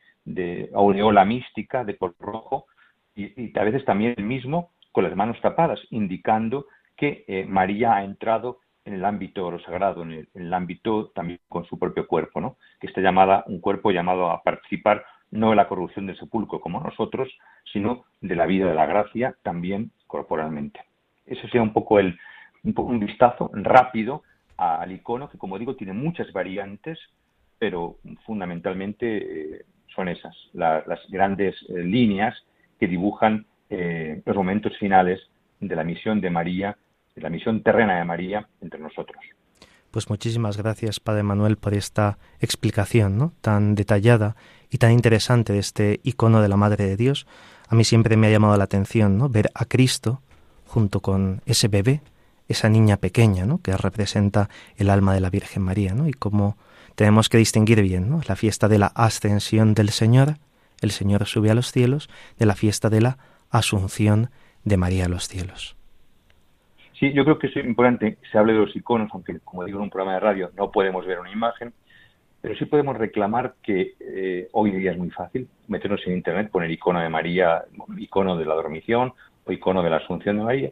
aureola 0.74 1.24
mística 1.24 1.84
de 1.84 1.96
color 1.96 2.16
rojo, 2.18 2.66
y, 3.14 3.58
a 3.58 3.64
veces 3.64 3.84
también 3.84 4.14
el 4.16 4.24
mismo 4.24 4.70
con 4.92 5.04
las 5.04 5.16
manos 5.16 5.40
tapadas, 5.40 5.80
indicando 5.90 6.66
que 6.96 7.24
eh, 7.28 7.44
María 7.46 7.94
ha 7.94 8.04
entrado 8.04 8.60
en 8.84 8.94
el 8.94 9.04
ámbito 9.04 9.50
lo 9.50 9.58
sagrado, 9.60 10.02
en 10.02 10.28
el, 10.32 10.54
ámbito 10.54 11.10
también 11.14 11.40
con 11.48 11.64
su 11.66 11.78
propio 11.78 12.06
cuerpo, 12.06 12.40
¿no? 12.40 12.56
que 12.80 12.86
está 12.86 13.00
llamada, 13.00 13.44
un 13.46 13.60
cuerpo 13.60 13.90
llamado 13.90 14.30
a 14.30 14.42
participar 14.42 15.04
no 15.30 15.50
de 15.50 15.56
la 15.56 15.68
corrupción 15.68 16.06
del 16.06 16.18
sepulcro 16.18 16.60
como 16.60 16.80
nosotros, 16.80 17.28
sino 17.72 18.04
de 18.20 18.36
la 18.36 18.46
vida 18.46 18.66
de 18.66 18.74
la 18.74 18.86
gracia 18.86 19.36
también 19.42 19.90
corporalmente. 20.06 20.80
Ese 21.26 21.42
sería 21.42 21.62
un 21.62 21.72
poco 21.72 21.98
el, 21.98 22.16
un, 22.62 23.00
vistazo 23.00 23.50
rápido 23.52 24.22
al 24.56 24.92
icono, 24.92 25.28
que 25.28 25.38
como 25.38 25.58
digo 25.58 25.74
tiene 25.74 25.92
muchas 25.92 26.32
variantes, 26.32 26.98
pero 27.58 27.96
fundamentalmente 28.24 29.56
eh, 29.58 29.64
son 29.96 30.08
esas, 30.08 30.36
las 30.52 31.00
grandes 31.08 31.56
eh, 31.68 31.82
líneas 31.82 32.36
que 32.78 32.86
dibujan 32.86 33.46
eh, 33.70 34.22
los 34.24 34.36
momentos 34.36 34.76
finales 34.78 35.20
de 35.58 35.74
la 35.74 35.82
misión 35.82 36.20
de 36.20 36.30
María 36.30 36.76
la 37.16 37.30
misión 37.30 37.62
terrena 37.62 37.98
de 37.98 38.04
María 38.04 38.46
entre 38.60 38.80
nosotros. 38.80 39.22
Pues 39.90 40.10
muchísimas 40.10 40.56
gracias, 40.56 41.00
Padre 41.00 41.22
Manuel, 41.22 41.56
por 41.56 41.74
esta 41.74 42.18
explicación 42.40 43.32
tan 43.40 43.74
detallada 43.74 44.36
y 44.70 44.78
tan 44.78 44.92
interesante 44.92 45.52
de 45.54 45.58
este 45.58 46.00
icono 46.02 46.42
de 46.42 46.48
la 46.48 46.56
Madre 46.56 46.84
de 46.84 46.96
Dios. 46.96 47.26
A 47.68 47.74
mí 47.74 47.84
siempre 47.84 48.16
me 48.16 48.26
ha 48.26 48.30
llamado 48.30 48.56
la 48.56 48.64
atención 48.64 49.16
¿no? 49.16 49.28
ver 49.28 49.50
a 49.54 49.64
Cristo 49.64 50.20
junto 50.66 51.00
con 51.00 51.40
ese 51.46 51.68
bebé, 51.68 52.02
esa 52.48 52.68
niña 52.68 52.98
pequeña, 52.98 53.46
¿no? 53.46 53.62
que 53.62 53.76
representa 53.76 54.50
el 54.76 54.90
alma 54.90 55.14
de 55.14 55.20
la 55.20 55.30
Virgen 55.30 55.62
María, 55.62 55.94
¿no? 55.94 56.06
y 56.06 56.12
cómo 56.12 56.58
tenemos 56.96 57.28
que 57.28 57.38
distinguir 57.38 57.80
bien 57.82 58.10
¿no? 58.10 58.20
la 58.26 58.34
fiesta 58.34 58.68
de 58.68 58.78
la 58.78 58.86
ascensión 58.88 59.74
del 59.74 59.90
Señor, 59.90 60.38
el 60.82 60.90
Señor 60.90 61.26
sube 61.26 61.50
a 61.50 61.54
los 61.54 61.70
cielos, 61.70 62.08
de 62.38 62.46
la 62.46 62.54
fiesta 62.54 62.90
de 62.90 63.00
la 63.00 63.18
asunción 63.50 64.30
de 64.64 64.76
María 64.76 65.04
a 65.04 65.08
los 65.08 65.28
cielos. 65.28 65.76
Sí, 66.98 67.12
yo 67.12 67.24
creo 67.24 67.38
que 67.38 67.48
es 67.48 67.56
importante 67.56 68.16
que 68.16 68.28
se 68.28 68.38
hable 68.38 68.54
de 68.54 68.60
los 68.60 68.74
iconos, 68.74 69.10
aunque 69.12 69.38
como 69.40 69.64
digo 69.64 69.78
en 69.78 69.84
un 69.84 69.90
programa 69.90 70.14
de 70.14 70.20
radio 70.20 70.50
no 70.56 70.72
podemos 70.72 71.06
ver 71.06 71.20
una 71.20 71.30
imagen, 71.30 71.72
pero 72.40 72.56
sí 72.56 72.64
podemos 72.64 72.96
reclamar 72.96 73.54
que 73.62 73.94
eh, 74.00 74.48
hoy 74.52 74.70
día 74.70 74.92
es 74.92 74.98
muy 74.98 75.10
fácil 75.10 75.48
meternos 75.68 76.00
en 76.06 76.14
Internet, 76.14 76.50
poner 76.50 76.70
icono 76.70 77.00
de 77.00 77.08
María, 77.08 77.64
icono 77.98 78.36
de 78.36 78.46
la 78.46 78.54
dormición 78.54 79.12
o 79.44 79.52
icono 79.52 79.82
de 79.82 79.90
la 79.90 79.96
Asunción 79.96 80.38
de 80.38 80.44
María 80.44 80.70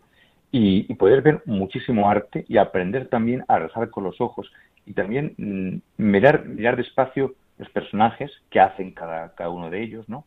y, 0.51 0.95
poder 0.95 1.21
ver 1.21 1.43
muchísimo 1.47 2.09
arte 2.09 2.45
y 2.49 2.59
aprender 2.59 3.09
también 3.09 3.45
a 3.49 3.59
rezar 3.59 3.91
con 3.91 4.05
los 4.05 4.21
ojos 4.21 4.51
y 4.87 4.93
también 4.93 5.35
mm, 5.37 6.03
mirar, 6.03 6.47
mirar 6.47 6.77
despacio 6.77 7.35
los 7.59 7.69
personajes 7.71 8.31
que 8.51 8.61
hacen 8.61 8.93
cada, 8.93 9.35
cada 9.35 9.51
uno 9.51 9.71
de 9.71 9.83
ellos, 9.83 10.09
¿no? 10.09 10.25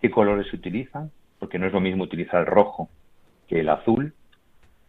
¿Qué 0.00 0.10
colores 0.10 0.46
se 0.48 0.56
utilizan? 0.56 1.10
Porque 1.38 1.58
no 1.58 1.66
es 1.66 1.72
lo 1.72 1.80
mismo 1.80 2.04
utilizar 2.04 2.40
el 2.40 2.46
rojo 2.46 2.88
que 3.48 3.60
el 3.60 3.68
azul 3.68 4.14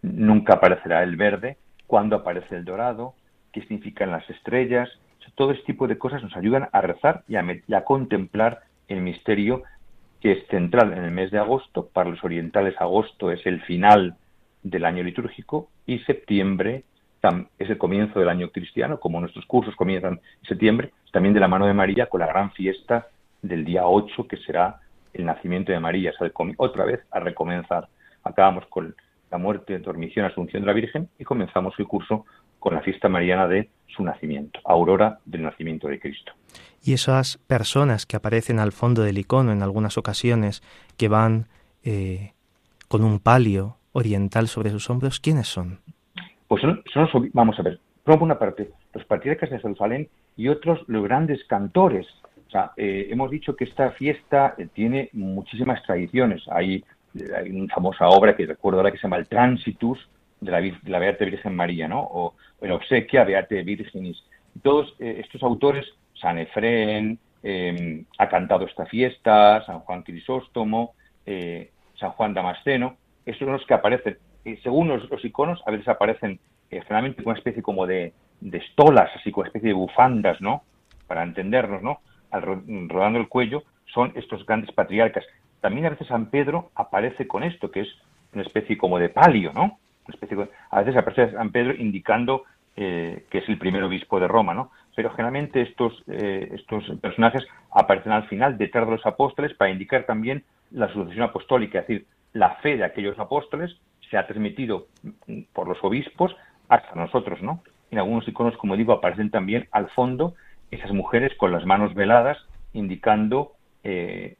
nunca 0.01 0.55
aparecerá 0.55 1.03
el 1.03 1.15
verde, 1.15 1.57
cuándo 1.87 2.15
aparece 2.15 2.55
el 2.55 2.65
dorado, 2.65 3.15
qué 3.51 3.61
significan 3.61 4.11
las 4.11 4.29
estrellas. 4.29 4.89
todo 5.35 5.51
este 5.51 5.65
tipo 5.65 5.87
de 5.87 5.97
cosas 5.97 6.21
nos 6.21 6.35
ayudan 6.35 6.67
a 6.71 6.81
rezar 6.81 7.23
y 7.27 7.35
a, 7.35 7.83
contemplar 7.85 8.61
el 8.87 9.01
misterio 9.01 9.63
que 10.19 10.33
es 10.33 10.47
central 10.47 10.91
en 10.91 11.03
el 11.03 11.11
mes 11.11 11.31
de 11.31 11.39
agosto. 11.39 11.87
Para 11.87 12.09
los 12.09 12.23
orientales 12.23 12.75
agosto 12.79 13.31
es 13.31 13.45
el 13.45 13.61
final 13.61 14.15
del 14.63 14.85
año 14.85 15.03
litúrgico 15.03 15.69
y 15.85 15.99
septiembre 15.99 16.83
es 17.57 17.69
el 17.69 17.77
comienzo 17.77 18.19
del 18.19 18.29
año 18.29 18.49
cristiano, 18.49 18.99
como 18.99 19.19
nuestros 19.19 19.45
cursos 19.45 19.75
comienzan 19.75 20.13
en 20.13 20.47
septiembre, 20.47 20.91
también 21.11 21.33
de 21.33 21.39
la 21.39 21.47
mano 21.47 21.65
de 21.65 21.73
María 21.73 22.07
con 22.07 22.21
la 22.21 22.27
gran 22.27 22.51
fiesta 22.51 23.07
del 23.41 23.65
día 23.65 23.87
8 23.87 24.27
que 24.27 24.37
será 24.37 24.79
el 25.13 25.25
nacimiento 25.25 25.71
de 25.71 25.79
María, 25.79 26.13
otra 26.57 26.85
vez 26.85 27.01
a 27.11 27.19
recomenzar. 27.19 27.87
Acabamos 28.23 28.65
con 28.67 28.95
la 29.31 29.37
muerte, 29.37 29.77
dormición, 29.79 30.25
asunción 30.25 30.61
de 30.61 30.67
la 30.67 30.73
Virgen 30.73 31.09
y 31.17 31.23
comenzamos 31.23 31.73
el 31.77 31.87
curso 31.87 32.25
con 32.59 32.73
la 32.73 32.81
fiesta 32.81 33.09
mariana 33.09 33.47
de 33.47 33.69
su 33.87 34.03
nacimiento, 34.03 34.59
aurora 34.65 35.19
del 35.25 35.43
nacimiento 35.43 35.87
de 35.87 35.99
Cristo. 35.99 36.33
Y 36.83 36.93
esas 36.93 37.37
personas 37.37 38.05
que 38.05 38.17
aparecen 38.17 38.59
al 38.59 38.71
fondo 38.71 39.01
del 39.01 39.17
icono 39.17 39.51
en 39.51 39.63
algunas 39.63 39.97
ocasiones, 39.97 40.61
que 40.97 41.07
van 41.07 41.47
eh, 41.83 42.33
con 42.87 43.03
un 43.03 43.19
palio 43.19 43.77
oriental 43.93 44.47
sobre 44.47 44.71
sus 44.71 44.89
hombros, 44.89 45.19
¿quiénes 45.19 45.47
son? 45.47 45.79
Pues 46.49 46.63
son, 46.63 46.83
son 46.91 47.29
vamos 47.31 47.59
a 47.59 47.61
ver, 47.61 47.79
por 48.03 48.23
una 48.23 48.39
parte, 48.39 48.71
los 48.91 49.05
patriarcas 49.05 49.51
de 49.51 49.59
Jerusalén 49.59 50.09
y 50.35 50.47
otros 50.47 50.79
los 50.87 51.03
grandes 51.03 51.43
cantores. 51.45 52.07
O 52.47 52.49
sea, 52.49 52.71
eh, 52.75 53.07
hemos 53.11 53.29
dicho 53.29 53.55
que 53.55 53.65
esta 53.65 53.91
fiesta 53.91 54.55
eh, 54.57 54.67
tiene 54.73 55.09
muchísimas 55.13 55.83
tradiciones. 55.83 56.41
Hay, 56.49 56.83
hay, 57.37 57.51
una 57.51 57.71
famosa 57.71 58.09
obra 58.09 58.35
que 58.35 58.47
recuerdo 58.47 58.79
ahora 58.79 58.91
que 58.91 58.97
se 58.97 59.03
llama 59.03 59.17
El 59.17 59.27
Transitus 59.27 60.09
de 60.41 60.49
la, 60.49 60.59
de 60.59 60.75
la 60.85 60.97
Beata 60.97 61.23
Virgen 61.23 61.55
María, 61.55 61.87
¿no? 61.87 62.01
O 62.01 62.33
el 62.61 62.71
Obsequia 62.71 63.25
Beate 63.25 63.61
Virginis. 63.61 64.17
Todos 64.63 64.95
eh, 64.97 65.21
estos 65.23 65.43
autores, 65.43 65.85
San 66.19 66.39
Efrén, 66.39 67.19
ha 68.17 68.27
cantado 68.27 68.65
esta 68.65 68.87
fiesta, 68.87 69.63
San 69.67 69.79
Juan 69.81 70.01
Crisóstomo, 70.01 70.93
San 71.25 72.11
Juan 72.11 72.33
Damasceno, 72.33 72.97
estos 73.25 73.45
son 73.45 73.53
los 73.53 73.65
que 73.65 73.73
aparecen. 73.75 74.17
Según 74.57 74.87
los, 74.87 75.25
iconos, 75.25 75.61
a 75.65 75.71
veces 75.71 75.87
aparecen 75.87 76.39
generalmente 76.69 77.23
con 77.23 77.31
una 77.31 77.37
especie 77.37 77.63
como 77.63 77.85
de, 77.85 78.13
estolas, 78.41 79.09
así 79.15 79.31
como 79.31 79.41
una 79.41 79.49
especie 79.49 79.69
de 79.69 79.73
bufandas, 79.73 80.39
¿no? 80.41 80.63
Para 81.07 81.23
entendernos, 81.23 81.81
¿no? 81.81 81.99
Al, 82.31 82.41
rodando 82.87 83.19
el 83.19 83.27
cuello, 83.27 83.63
son 83.85 84.11
estos 84.15 84.45
grandes 84.45 84.71
patriarcas. 84.71 85.25
También 85.61 85.85
a 85.85 85.89
veces 85.89 86.07
San 86.07 86.27
Pedro 86.27 86.71
aparece 86.75 87.27
con 87.27 87.43
esto, 87.43 87.71
que 87.71 87.81
es 87.81 87.89
una 88.33 88.43
especie 88.43 88.77
como 88.77 88.99
de 88.99 89.09
palio, 89.09 89.51
¿no? 89.53 89.79
Una 90.07 90.13
especie 90.13 90.47
a 90.69 90.79
veces 90.79 90.95
aparece 90.95 91.31
San 91.31 91.51
Pedro 91.51 91.73
indicando 91.75 92.43
eh, 92.81 93.25
que 93.29 93.39
es 93.39 93.49
el 93.49 93.57
primer 93.57 93.83
obispo 93.83 94.19
de 94.21 94.27
Roma, 94.27 94.53
¿no? 94.53 94.71
Pero 94.95 95.09
generalmente 95.09 95.61
estos, 95.61 96.01
eh, 96.07 96.49
estos 96.53 96.85
personajes 97.01 97.45
aparecen 97.71 98.13
al 98.13 98.27
final, 98.27 98.57
detrás 98.57 98.85
de 98.85 98.93
los 98.93 99.05
apóstoles, 99.05 99.53
para 99.53 99.71
indicar 99.71 100.05
también 100.05 100.43
la 100.71 100.87
sucesión 100.93 101.23
apostólica, 101.23 101.79
es 101.79 101.87
decir, 101.87 102.07
la 102.31 102.55
fe 102.61 102.77
de 102.77 102.85
aquellos 102.85 103.19
apóstoles 103.19 103.75
se 104.09 104.17
ha 104.17 104.27
transmitido 104.27 104.87
por 105.53 105.67
los 105.67 105.77
obispos 105.83 106.35
hasta 106.67 106.95
nosotros, 106.95 107.41
¿no? 107.41 107.63
En 107.91 107.97
algunos 107.97 108.27
iconos, 108.27 108.57
como 108.57 108.77
digo, 108.77 108.93
aparecen 108.93 109.31
también 109.31 109.67
al 109.71 109.89
fondo 109.89 110.35
esas 110.71 110.91
mujeres 110.91 111.35
con 111.37 111.51
las 111.51 111.65
manos 111.65 111.93
veladas, 111.95 112.37
indicando, 112.73 113.53
eh, 113.83 114.35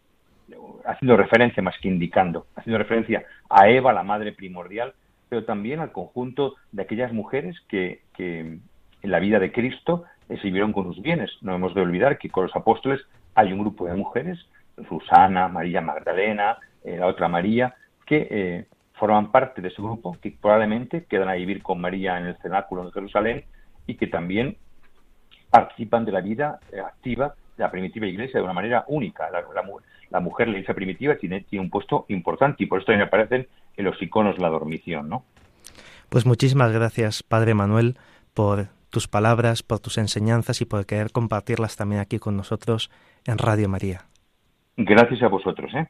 haciendo 0.85 1.17
referencia 1.17 1.63
más 1.63 1.75
que 1.81 1.87
indicando, 1.87 2.45
haciendo 2.55 2.77
referencia 2.77 3.23
a 3.49 3.69
Eva, 3.69 3.93
la 3.93 4.03
madre 4.03 4.31
primordial, 4.31 4.93
pero 5.29 5.45
también 5.45 5.79
al 5.79 5.91
conjunto 5.91 6.55
de 6.71 6.83
aquellas 6.83 7.13
mujeres 7.13 7.55
que, 7.67 8.01
en 8.17 8.61
la 9.11 9.19
vida 9.19 9.39
de 9.39 9.51
Cristo 9.51 10.03
sirvieron 10.41 10.73
con 10.73 10.85
sus 10.85 11.01
bienes. 11.01 11.31
No 11.41 11.55
hemos 11.55 11.73
de 11.73 11.81
olvidar 11.81 12.17
que 12.17 12.29
con 12.29 12.43
los 12.43 12.55
apóstoles 12.55 13.01
hay 13.33 13.53
un 13.53 13.59
grupo 13.59 13.85
de 13.85 13.95
mujeres, 13.95 14.37
Susana, 14.87 15.47
María 15.47 15.81
Magdalena, 15.81 16.57
eh, 16.83 16.97
la 16.97 17.07
otra 17.07 17.27
María, 17.27 17.75
que 18.05 18.27
eh, 18.29 18.65
forman 18.99 19.31
parte 19.31 19.61
de 19.61 19.69
ese 19.69 19.81
grupo, 19.81 20.17
que 20.21 20.31
probablemente 20.31 21.05
quedan 21.05 21.29
a 21.29 21.33
vivir 21.33 21.63
con 21.63 21.79
María 21.79 22.17
en 22.17 22.27
el 22.27 22.37
cenáculo 22.37 22.85
de 22.85 22.91
Jerusalén 22.91 23.45
y 23.87 23.95
que 23.95 24.07
también 24.07 24.57
participan 25.49 26.05
de 26.05 26.11
la 26.11 26.21
vida 26.21 26.59
eh, 26.71 26.79
activa 26.79 27.33
de 27.57 27.63
la 27.63 27.71
primitiva 27.71 28.05
iglesia 28.05 28.39
de 28.39 28.43
una 28.43 28.53
manera 28.53 28.83
única. 28.87 29.29
La, 29.31 29.41
la, 30.11 30.19
mujer, 30.19 30.47
la 30.47 30.53
iglesia 30.53 30.75
primitiva, 30.75 31.15
tiene, 31.15 31.41
tiene, 31.41 31.63
un 31.63 31.71
puesto 31.71 32.05
importante 32.09 32.63
y 32.63 32.67
por 32.67 32.79
eso 32.79 32.87
también 32.87 33.07
aparecen 33.07 33.47
en 33.77 33.85
los 33.85 33.99
iconos 34.01 34.37
la 34.37 34.49
dormición, 34.49 35.09
¿no? 35.09 35.23
Pues 36.09 36.25
muchísimas 36.25 36.71
gracias, 36.71 37.23
Padre 37.23 37.53
Manuel, 37.53 37.97
por 38.33 38.67
tus 38.89 39.07
palabras, 39.07 39.63
por 39.63 39.79
tus 39.79 39.97
enseñanzas 39.97 40.61
y 40.61 40.65
por 40.65 40.85
querer 40.85 41.11
compartirlas 41.11 41.75
también 41.75 42.01
aquí 42.01 42.19
con 42.19 42.35
nosotros 42.35 42.89
en 43.25 43.37
Radio 43.37 43.69
María. 43.69 44.01
Gracias 44.75 45.21
a 45.21 45.27
vosotros, 45.27 45.71
¿eh? 45.75 45.87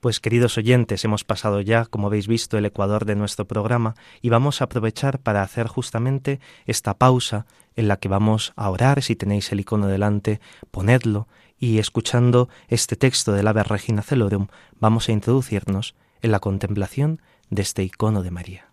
Pues 0.00 0.20
queridos 0.20 0.56
oyentes, 0.58 1.04
hemos 1.04 1.24
pasado 1.24 1.60
ya, 1.60 1.84
como 1.84 2.06
habéis 2.06 2.28
visto, 2.28 2.56
el 2.56 2.64
ecuador 2.64 3.04
de 3.04 3.16
nuestro 3.16 3.48
programa 3.48 3.96
y 4.22 4.28
vamos 4.28 4.60
a 4.60 4.64
aprovechar 4.64 5.18
para 5.18 5.42
hacer 5.42 5.66
justamente 5.66 6.38
esta 6.66 6.94
pausa 6.94 7.46
en 7.74 7.88
la 7.88 7.96
que 7.96 8.08
vamos 8.08 8.52
a 8.54 8.70
orar. 8.70 9.02
Si 9.02 9.16
tenéis 9.16 9.50
el 9.50 9.58
icono 9.58 9.88
delante, 9.88 10.40
ponedlo 10.70 11.26
y 11.58 11.78
escuchando 11.78 12.48
este 12.68 12.94
texto 12.94 13.32
del 13.32 13.48
Ave 13.48 13.64
Regina 13.64 14.02
Celorum, 14.02 14.46
vamos 14.78 15.08
a 15.08 15.12
introducirnos 15.12 15.96
en 16.22 16.30
la 16.30 16.38
contemplación 16.38 17.20
de 17.50 17.62
este 17.62 17.82
icono 17.82 18.22
de 18.22 18.30
María. 18.30 18.67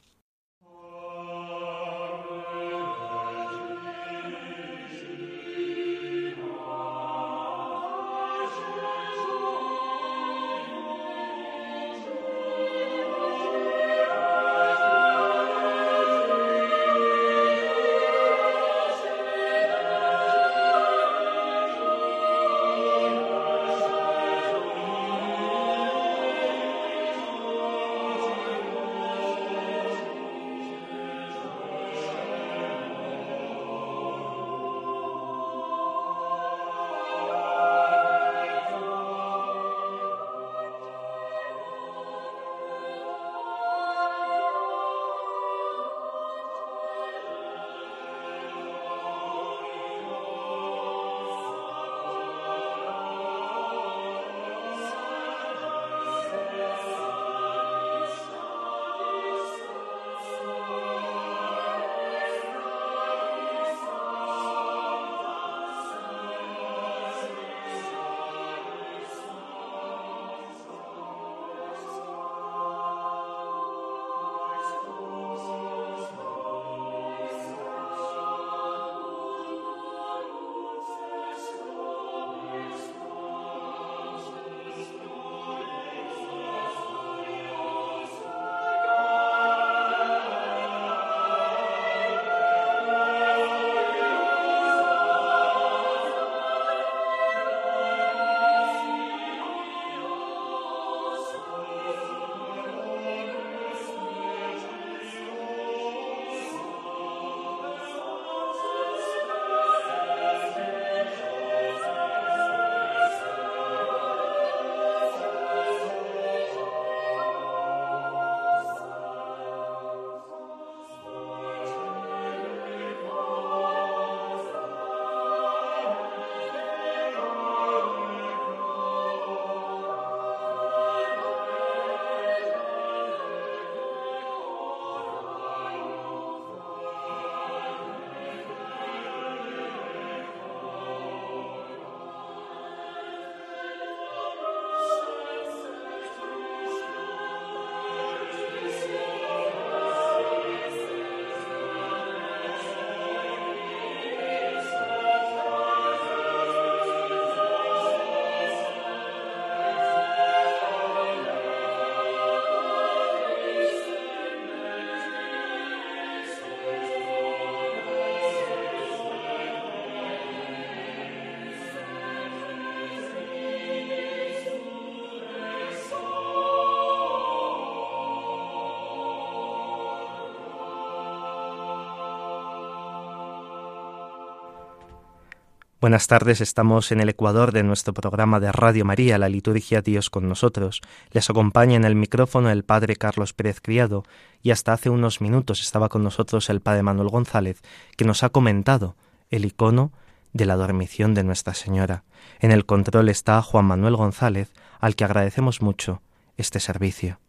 Buenas 185.85 186.07
tardes, 186.07 186.41
estamos 186.41 186.91
en 186.91 186.99
el 186.99 187.09
Ecuador 187.09 187.51
de 187.51 187.61
nuestro 187.61 187.93
programa 187.93 188.39
de 188.39 188.51
Radio 188.51 188.85
María, 188.85 189.19
la 189.19 189.29
liturgia 189.29 189.83
Dios 189.83 190.09
con 190.09 190.27
nosotros. 190.27 190.81
Les 191.11 191.29
acompaña 191.29 191.75
en 191.75 191.85
el 191.85 191.93
micrófono 191.93 192.49
el 192.49 192.63
Padre 192.63 192.95
Carlos 192.95 193.33
Pérez 193.33 193.61
Criado 193.61 194.03
y 194.41 194.49
hasta 194.49 194.73
hace 194.73 194.89
unos 194.89 195.21
minutos 195.21 195.61
estaba 195.61 195.87
con 195.87 196.03
nosotros 196.03 196.49
el 196.49 196.59
Padre 196.59 196.81
Manuel 196.81 197.09
González, 197.09 197.61
que 197.97 198.03
nos 198.03 198.23
ha 198.23 198.29
comentado 198.29 198.95
el 199.29 199.45
icono 199.45 199.91
de 200.33 200.45
la 200.45 200.55
dormición 200.55 201.13
de 201.13 201.23
Nuestra 201.23 201.53
Señora. 201.53 202.03
En 202.39 202.49
el 202.49 202.65
control 202.65 203.07
está 203.07 203.39
Juan 203.43 203.65
Manuel 203.65 203.95
González, 203.95 204.51
al 204.79 204.95
que 204.95 205.03
agradecemos 205.03 205.61
mucho 205.61 206.01
este 206.35 206.59
servicio. 206.59 207.19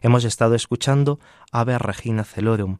Hemos 0.00 0.24
estado 0.24 0.54
escuchando 0.54 1.20
Ave 1.52 1.76
Regina 1.78 2.24
Celorum, 2.24 2.78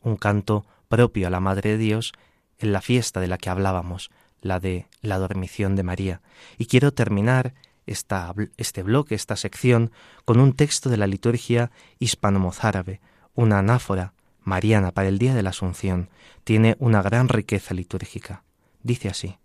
un 0.00 0.16
canto 0.16 0.64
propio 0.88 1.26
a 1.26 1.30
la 1.30 1.40
Madre 1.40 1.72
de 1.72 1.76
Dios 1.76 2.14
en 2.58 2.72
la 2.72 2.80
fiesta 2.80 3.20
de 3.20 3.26
la 3.26 3.36
que 3.36 3.50
hablábamos, 3.50 4.10
la 4.40 4.60
de 4.60 4.86
la 5.02 5.18
dormición 5.18 5.76
de 5.76 5.82
María. 5.82 6.20
Y 6.58 6.66
quiero 6.66 6.92
terminar 6.92 7.54
este 7.86 8.82
bloque, 8.82 9.14
esta 9.14 9.36
sección, 9.36 9.90
con 10.24 10.40
un 10.40 10.52
texto 10.52 10.90
de 10.90 10.96
la 10.96 11.06
liturgia 11.06 11.70
hispano-mozárabe, 11.98 13.00
una 13.34 13.58
anáfora 13.58 14.12
mariana 14.42 14.92
para 14.92 15.08
el 15.08 15.18
Día 15.18 15.34
de 15.34 15.42
la 15.42 15.50
Asunción. 15.50 16.10
Tiene 16.44 16.76
una 16.78 17.02
gran 17.02 17.28
riqueza 17.28 17.74
litúrgica. 17.74 18.44
Dice 18.82 19.08
así, 19.08 19.38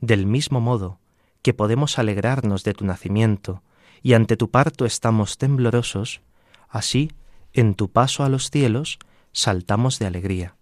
Del 0.00 0.26
mismo 0.26 0.60
modo 0.60 0.98
que 1.42 1.54
podemos 1.54 1.98
alegrarnos 1.98 2.64
de 2.64 2.72
tu 2.72 2.84
nacimiento, 2.84 3.62
y 4.02 4.14
ante 4.14 4.36
tu 4.36 4.50
parto 4.50 4.86
estamos 4.86 5.38
temblorosos, 5.38 6.22
así, 6.68 7.12
en 7.52 7.74
tu 7.74 7.90
paso 7.90 8.24
a 8.24 8.28
los 8.28 8.50
cielos, 8.50 8.98
saltamos 9.32 9.98
de 9.98 10.06
alegría. 10.06 10.56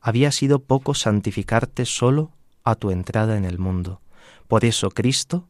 Había 0.00 0.32
sido 0.32 0.58
poco 0.58 0.94
santificarte 0.94 1.84
solo 1.86 2.32
a 2.64 2.74
tu 2.74 2.90
entrada 2.90 3.36
en 3.36 3.44
el 3.44 3.58
mundo. 3.58 4.00
Por 4.48 4.64
eso 4.64 4.90
Cristo 4.90 5.48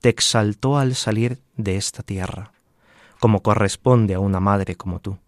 te 0.00 0.08
exaltó 0.08 0.78
al 0.78 0.94
salir 0.94 1.40
de 1.56 1.76
esta 1.76 2.02
tierra, 2.02 2.52
como 3.20 3.42
corresponde 3.42 4.14
a 4.14 4.20
una 4.20 4.40
madre 4.40 4.74
como 4.74 5.00
tú. 5.00 5.18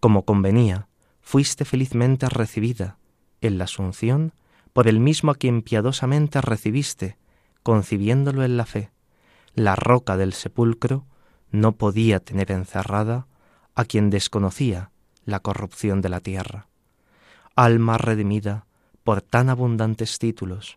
Como 0.00 0.24
convenía, 0.24 0.88
fuiste 1.20 1.64
felizmente 1.64 2.28
recibida 2.28 2.96
en 3.40 3.58
la 3.58 3.64
Asunción 3.64 4.32
por 4.72 4.86
el 4.86 5.00
mismo 5.00 5.32
a 5.32 5.34
quien 5.34 5.62
piadosamente 5.62 6.40
recibiste, 6.40 7.18
concibiéndolo 7.64 8.44
en 8.44 8.56
la 8.56 8.66
fe. 8.66 8.90
La 9.54 9.74
roca 9.74 10.16
del 10.16 10.32
sepulcro 10.32 11.04
no 11.50 11.72
podía 11.72 12.20
tener 12.20 12.52
encerrada 12.52 13.26
a 13.74 13.84
quien 13.84 14.10
desconocía 14.10 14.92
la 15.24 15.40
corrupción 15.40 16.00
de 16.00 16.08
la 16.08 16.20
tierra. 16.20 16.68
Alma 17.56 17.98
redimida, 17.98 18.66
por 19.08 19.22
tan 19.22 19.48
abundantes 19.48 20.18
títulos. 20.18 20.76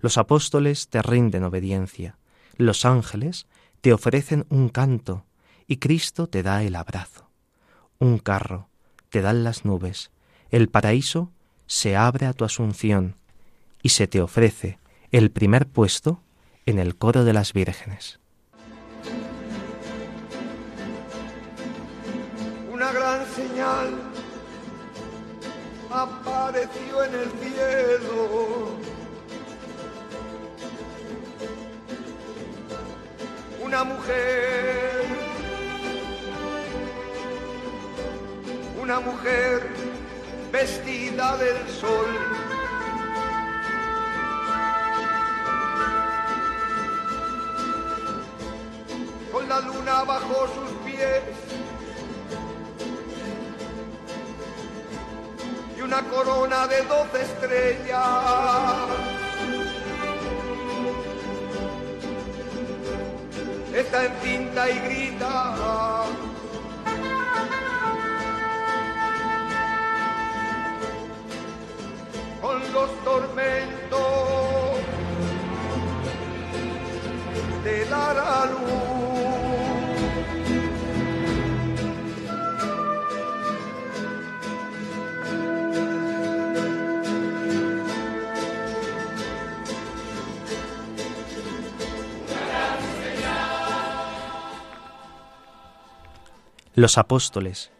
Los 0.00 0.18
apóstoles 0.18 0.88
te 0.88 1.00
rinden 1.00 1.42
obediencia, 1.42 2.18
los 2.58 2.84
ángeles 2.84 3.46
te 3.80 3.94
ofrecen 3.94 4.44
un 4.50 4.68
canto 4.68 5.24
y 5.66 5.78
Cristo 5.78 6.26
te 6.26 6.42
da 6.42 6.62
el 6.64 6.76
abrazo. 6.76 7.30
Un 7.98 8.18
carro 8.18 8.68
te 9.08 9.22
dan 9.22 9.42
las 9.42 9.64
nubes, 9.64 10.10
el 10.50 10.68
paraíso 10.68 11.32
se 11.66 11.96
abre 11.96 12.26
a 12.26 12.34
tu 12.34 12.44
asunción 12.44 13.16
y 13.82 13.88
se 13.88 14.06
te 14.06 14.20
ofrece 14.20 14.78
el 15.10 15.30
primer 15.30 15.66
puesto 15.66 16.20
en 16.66 16.78
el 16.78 16.96
coro 16.96 17.24
de 17.24 17.32
las 17.32 17.54
vírgenes. 17.54 18.20
Una 22.70 22.92
gran 22.92 23.26
señal 23.34 24.11
apareció 25.94 27.04
en 27.04 27.14
el 27.14 27.30
cielo. 27.40 28.68
Una 33.62 33.84
mujer, 33.84 35.04
una 38.80 39.00
mujer 39.00 39.68
vestida 40.50 41.36
del 41.36 41.68
sol. 41.68 42.06
Con 49.30 49.48
la 49.48 49.60
luna 49.60 50.04
bajo 50.04 50.46
sus 50.48 50.70
pies 50.84 51.22
una 55.84 56.02
corona 56.02 56.66
de 56.66 56.82
doce 56.82 57.22
estrellas. 57.22 58.88
Está 63.74 64.04
en 64.04 64.12
cinta 64.22 64.70
y 64.70 64.78
grita. 64.80 65.54
Con 72.40 72.72
los 72.72 73.04
tormentos 73.04 74.00
de 77.64 77.86
la 77.86 78.46
luz. 78.46 78.91
Los 96.74 96.96
apóstoles, 96.96 97.70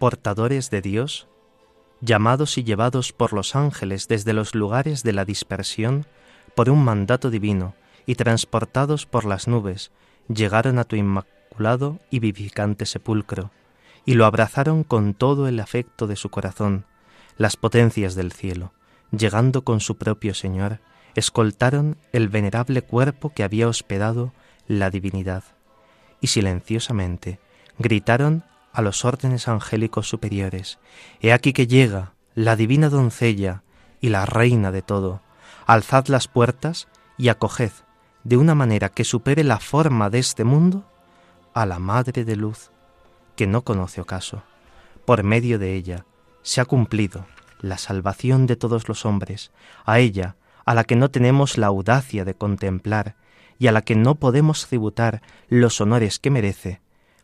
portadores 0.00 0.68
de 0.68 0.82
Dios, 0.82 1.28
llamados 2.00 2.58
y 2.58 2.64
llevados 2.64 3.12
por 3.12 3.32
los 3.32 3.54
ángeles 3.54 4.08
desde 4.08 4.32
los 4.32 4.56
lugares 4.56 5.04
de 5.04 5.12
la 5.12 5.24
dispersión 5.24 6.06
por 6.56 6.68
un 6.68 6.82
mandato 6.82 7.30
divino 7.30 7.76
y 8.04 8.16
transportados 8.16 9.06
por 9.06 9.26
las 9.26 9.46
nubes, 9.46 9.92
llegaron 10.26 10.80
a 10.80 10.84
tu 10.84 10.96
inmaculado 10.96 12.00
y 12.10 12.18
vivificante 12.18 12.84
sepulcro, 12.84 13.52
y 14.04 14.14
lo 14.14 14.26
abrazaron 14.26 14.82
con 14.82 15.14
todo 15.14 15.46
el 15.46 15.60
afecto 15.60 16.08
de 16.08 16.16
su 16.16 16.28
corazón, 16.28 16.84
las 17.38 17.56
potencias 17.56 18.16
del 18.16 18.32
cielo, 18.32 18.72
llegando 19.12 19.62
con 19.62 19.78
su 19.78 19.98
propio 19.98 20.34
Señor, 20.34 20.80
escoltaron 21.14 21.96
el 22.10 22.28
venerable 22.28 22.82
cuerpo 22.82 23.32
que 23.32 23.44
había 23.44 23.68
hospedado 23.68 24.32
la 24.66 24.90
divinidad, 24.90 25.44
y 26.20 26.26
silenciosamente, 26.26 27.38
gritaron 27.78 28.44
a 28.72 28.82
los 28.82 29.04
órdenes 29.04 29.48
angélicos 29.48 30.08
superiores, 30.08 30.78
He 31.20 31.32
aquí 31.32 31.52
que 31.52 31.66
llega 31.66 32.14
la 32.34 32.56
divina 32.56 32.88
doncella 32.88 33.62
y 34.00 34.08
la 34.08 34.26
reina 34.26 34.72
de 34.72 34.82
todo, 34.82 35.20
alzad 35.66 36.06
las 36.06 36.28
puertas 36.28 36.88
y 37.18 37.28
acoged, 37.28 37.72
de 38.24 38.36
una 38.36 38.54
manera 38.54 38.88
que 38.88 39.04
supere 39.04 39.44
la 39.44 39.58
forma 39.58 40.10
de 40.10 40.18
este 40.18 40.44
mundo, 40.44 40.84
a 41.54 41.66
la 41.66 41.78
Madre 41.78 42.24
de 42.24 42.36
Luz, 42.36 42.70
que 43.36 43.46
no 43.46 43.62
conoce 43.62 44.00
ocaso. 44.00 44.42
Por 45.04 45.22
medio 45.22 45.58
de 45.58 45.74
ella 45.74 46.06
se 46.42 46.60
ha 46.60 46.64
cumplido 46.64 47.26
la 47.60 47.78
salvación 47.78 48.46
de 48.46 48.56
todos 48.56 48.88
los 48.88 49.04
hombres, 49.06 49.52
a 49.84 49.98
ella, 49.98 50.36
a 50.64 50.74
la 50.74 50.84
que 50.84 50.96
no 50.96 51.10
tenemos 51.10 51.58
la 51.58 51.68
audacia 51.68 52.24
de 52.24 52.34
contemplar 52.34 53.16
y 53.58 53.68
a 53.68 53.72
la 53.72 53.82
que 53.82 53.94
no 53.94 54.16
podemos 54.16 54.66
tributar 54.66 55.22
los 55.48 55.80
honores 55.80 56.18
que 56.18 56.30
merece, 56.30 56.80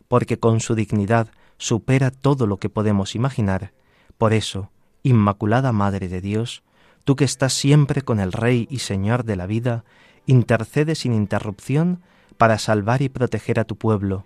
porque 0.09 0.37
con 0.37 0.59
su 0.59 0.75
dignidad 0.75 1.29
supera 1.57 2.11
todo 2.11 2.47
lo 2.47 2.57
que 2.57 2.67
podemos 2.67 3.15
imaginar. 3.15 3.71
Por 4.17 4.33
eso, 4.33 4.69
Inmaculada 5.03 5.71
Madre 5.71 6.09
de 6.09 6.19
Dios, 6.19 6.63
tú 7.05 7.15
que 7.15 7.23
estás 7.23 7.53
siempre 7.53 8.01
con 8.01 8.19
el 8.19 8.33
Rey 8.33 8.67
y 8.69 8.79
Señor 8.79 9.23
de 9.23 9.37
la 9.37 9.45
vida, 9.45 9.85
intercede 10.25 10.95
sin 10.95 11.13
interrupción 11.13 12.01
para 12.37 12.57
salvar 12.57 13.01
y 13.01 13.07
proteger 13.09 13.59
a 13.59 13.63
tu 13.63 13.77
pueblo 13.77 14.25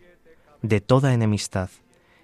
de 0.64 0.82
toda 0.82 1.14
enemistad, 1.14 1.70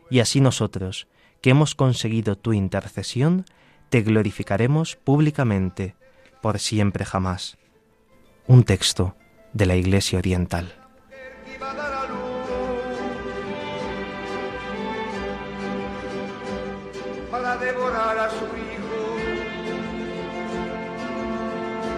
y 0.10 0.22
así 0.22 0.40
nosotros, 0.40 1.08
que 1.42 1.52
hemos 1.52 1.76
conseguido 1.76 2.38
tu 2.38 2.54
intercesión, 2.54 3.46
te 3.90 4.02
glorificaremos 4.02 4.96
públicamente, 4.96 5.96
por 6.42 6.60
siempre 6.60 7.06
jamás. 7.06 7.58
Un 8.48 8.64
texto 8.64 9.16
de 9.54 9.66
la 9.66 9.76
Iglesia 9.76 10.20
Oriental. 10.20 10.74
Devorar 17.38 18.18
a 18.18 18.30
su 18.32 18.46
hijo 18.58 19.18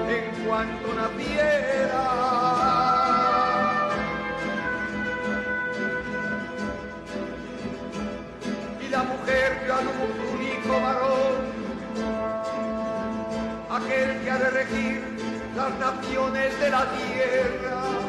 en 0.10 0.46
cuanto 0.46 0.94
naciera. 0.94 2.04
Y 8.82 8.90
la 8.90 9.04
mujer 9.04 9.62
dio 9.64 9.74
a 9.74 9.80
un 9.80 10.12
único 10.36 10.82
varón, 10.82 11.36
aquel 13.70 14.22
que 14.22 14.32
ha 14.32 14.38
de 14.38 14.50
regir 14.50 15.02
las 15.56 15.74
naciones 15.80 16.60
de 16.60 16.70
la 16.70 16.86
tierra. 16.92 18.01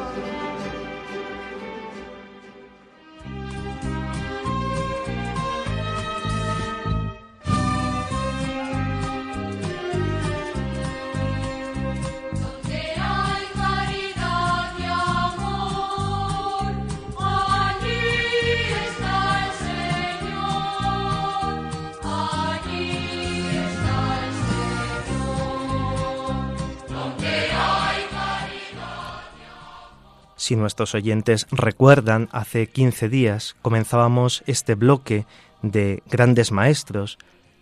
Si 30.53 30.57
nuestros 30.57 30.93
oyentes 30.93 31.47
recuerdan, 31.49 32.29
hace 32.31 32.67
15 32.67 33.09
días 33.09 33.55
comenzábamos 33.63 34.43
este 34.45 34.75
bloque 34.75 35.25
de 35.63 36.03
grandes 36.05 36.51
maestros 36.51 37.17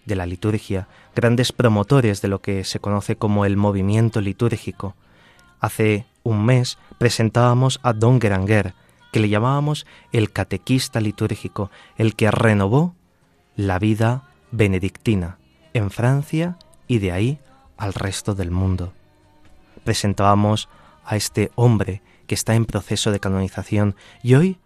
de 0.06 0.18
la 0.18 0.26
liturgia, 0.26 0.90
grandes 1.16 1.54
promotores 1.54 2.22
de 2.22 2.28
lo 2.28 2.42
que 2.42 2.66
se 2.66 2.82
conoce 2.82 3.16
como 3.16 3.46
el 3.46 3.56
movimiento 3.56 4.20
litúrgico. 4.20 4.98
Hace 5.62 6.06
un 6.24 6.44
mes 6.44 6.78
presentábamos 6.98 7.80
a 7.82 7.94
Don 7.94 8.20
Geranger, 8.20 8.74
que 9.14 9.22
le 9.22 9.30
llamábamos 9.30 9.88
el 10.12 10.34
catequista 10.34 11.00
litúrgico, 11.00 11.72
el 11.96 12.18
que 12.18 12.30
renovó 12.30 12.94
la 13.56 13.80
vida 13.80 14.28
benedictina 14.52 15.38
en 15.74 15.92
Francia 15.92 16.58
y 16.90 17.00
de 17.00 17.14
ahí 17.14 17.40
al 17.78 17.94
resto 17.94 18.36
del 18.36 18.52
mundo. 18.52 18.92
Presentábamos 19.86 20.68
a 21.06 21.16
este 21.16 21.52
hombre 21.56 22.02
que 22.32 22.36
está 22.36 22.56
en 22.56 22.64
proceso 22.64 23.12
de 23.12 23.20
canonización 23.20 23.98
y 24.24 24.36
hoy 24.36 24.58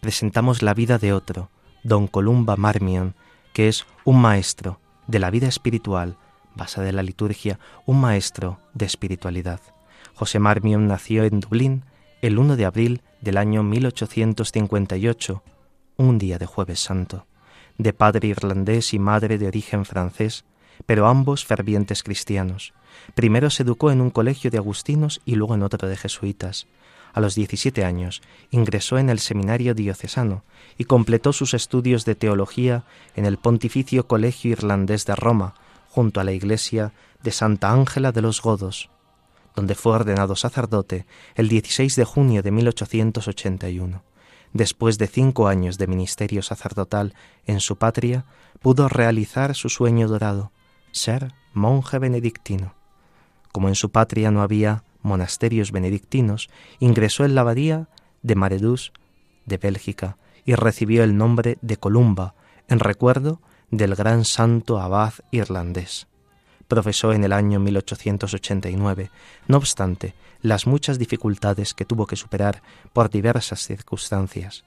presentamos 0.00 0.62
la 0.62 0.74
vida 0.74 0.98
de 0.98 1.12
otro, 1.12 1.48
don 1.84 2.08
Columba 2.08 2.56
Marmion, 2.56 3.14
que 3.52 3.68
es 3.68 3.86
un 4.04 4.20
maestro 4.20 4.80
de 5.06 5.20
la 5.20 5.30
vida 5.30 5.46
espiritual 5.46 6.16
basada 6.56 6.88
en 6.88 6.96
la 6.96 7.04
liturgia, 7.04 7.60
un 7.86 8.00
maestro 8.00 8.58
de 8.72 8.86
espiritualidad. 8.86 9.60
José 10.16 10.40
Marmion 10.40 10.88
nació 10.88 11.22
en 11.22 11.38
Dublín 11.38 11.84
el 12.20 12.36
1 12.36 12.56
de 12.56 12.64
abril 12.64 13.02
del 13.20 13.36
año 13.36 13.62
1858, 13.62 15.44
un 15.96 16.18
día 16.18 16.38
de 16.38 16.46
jueves 16.46 16.80
santo, 16.80 17.28
de 17.78 17.92
padre 17.92 18.26
irlandés 18.26 18.92
y 18.92 18.98
madre 18.98 19.38
de 19.38 19.46
origen 19.46 19.84
francés, 19.84 20.44
pero 20.84 21.06
ambos 21.06 21.44
fervientes 21.44 22.02
cristianos. 22.02 22.74
Primero 23.14 23.50
se 23.50 23.62
educó 23.62 23.92
en 23.92 24.00
un 24.00 24.10
colegio 24.10 24.50
de 24.50 24.58
agustinos 24.58 25.20
y 25.24 25.36
luego 25.36 25.54
en 25.54 25.62
otro 25.62 25.86
de 25.86 25.96
jesuitas. 25.96 26.66
A 27.14 27.20
los 27.20 27.36
17 27.36 27.84
años 27.84 28.22
ingresó 28.50 28.98
en 28.98 29.08
el 29.08 29.20
seminario 29.20 29.74
diocesano 29.74 30.42
y 30.76 30.84
completó 30.84 31.32
sus 31.32 31.54
estudios 31.54 32.04
de 32.04 32.16
teología 32.16 32.84
en 33.14 33.24
el 33.24 33.38
Pontificio 33.38 34.08
Colegio 34.08 34.50
Irlandés 34.50 35.06
de 35.06 35.14
Roma, 35.14 35.54
junto 35.88 36.20
a 36.20 36.24
la 36.24 36.32
iglesia 36.32 36.92
de 37.22 37.30
Santa 37.30 37.70
Ángela 37.70 38.10
de 38.10 38.20
los 38.20 38.42
Godos, 38.42 38.90
donde 39.54 39.76
fue 39.76 39.92
ordenado 39.92 40.34
sacerdote 40.34 41.06
el 41.36 41.48
16 41.48 41.94
de 41.94 42.04
junio 42.04 42.42
de 42.42 42.50
1881. 42.50 44.02
Después 44.52 44.98
de 44.98 45.06
cinco 45.06 45.46
años 45.46 45.78
de 45.78 45.86
ministerio 45.86 46.42
sacerdotal 46.42 47.14
en 47.46 47.60
su 47.60 47.76
patria, 47.76 48.24
pudo 48.60 48.88
realizar 48.88 49.54
su 49.54 49.68
sueño 49.68 50.08
dorado, 50.08 50.50
ser 50.90 51.32
monje 51.52 52.00
benedictino. 52.00 52.74
Como 53.52 53.68
en 53.68 53.76
su 53.76 53.90
patria 53.90 54.32
no 54.32 54.42
había 54.42 54.82
monasterios 55.04 55.70
benedictinos, 55.70 56.48
ingresó 56.80 57.24
en 57.24 57.36
la 57.36 57.42
abadía 57.42 57.88
de 58.22 58.34
Maredús 58.34 58.92
de 59.46 59.58
Bélgica 59.58 60.16
y 60.44 60.54
recibió 60.54 61.04
el 61.04 61.16
nombre 61.16 61.58
de 61.62 61.76
Columba 61.76 62.34
en 62.68 62.80
recuerdo 62.80 63.40
del 63.70 63.94
gran 63.94 64.24
santo 64.24 64.80
abad 64.80 65.12
irlandés. 65.30 66.06
Profesó 66.68 67.12
en 67.12 67.24
el 67.24 67.32
año 67.32 67.60
1889. 67.60 69.10
No 69.46 69.58
obstante, 69.58 70.14
las 70.40 70.66
muchas 70.66 70.98
dificultades 70.98 71.74
que 71.74 71.84
tuvo 71.84 72.06
que 72.06 72.16
superar 72.16 72.62
por 72.92 73.10
diversas 73.10 73.66
circunstancias. 73.66 74.64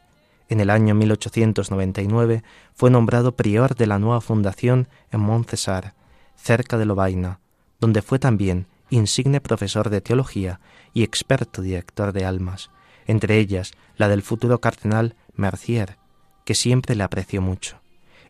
En 0.50 0.60
el 0.60 0.70
año 0.70 0.96
1899 0.96 2.44
fue 2.74 2.90
nombrado 2.90 3.36
prior 3.36 3.76
de 3.76 3.88
la 3.88 4.00
nueva 4.00 4.22
fundación 4.22 4.88
en 5.12 5.20
Montcesar, 5.20 5.94
cerca 6.36 6.78
de 6.78 6.86
Lovaina, 6.86 7.40
donde 7.80 8.02
fue 8.02 8.20
también 8.20 8.68
insigne 8.90 9.42
profesor 9.42 9.90
de 9.90 10.02
teología 10.02 10.60
y 10.94 11.04
experto 11.04 11.62
director 11.62 12.14
de 12.14 12.26
almas, 12.26 12.70
entre 13.06 13.38
ellas 13.38 13.74
la 13.96 14.08
del 14.08 14.22
futuro 14.22 14.60
cardenal 14.60 15.16
Mercier, 15.36 15.98
que 16.46 16.56
siempre 16.56 16.96
le 16.96 17.04
apreció 17.04 17.42
mucho. 17.42 17.80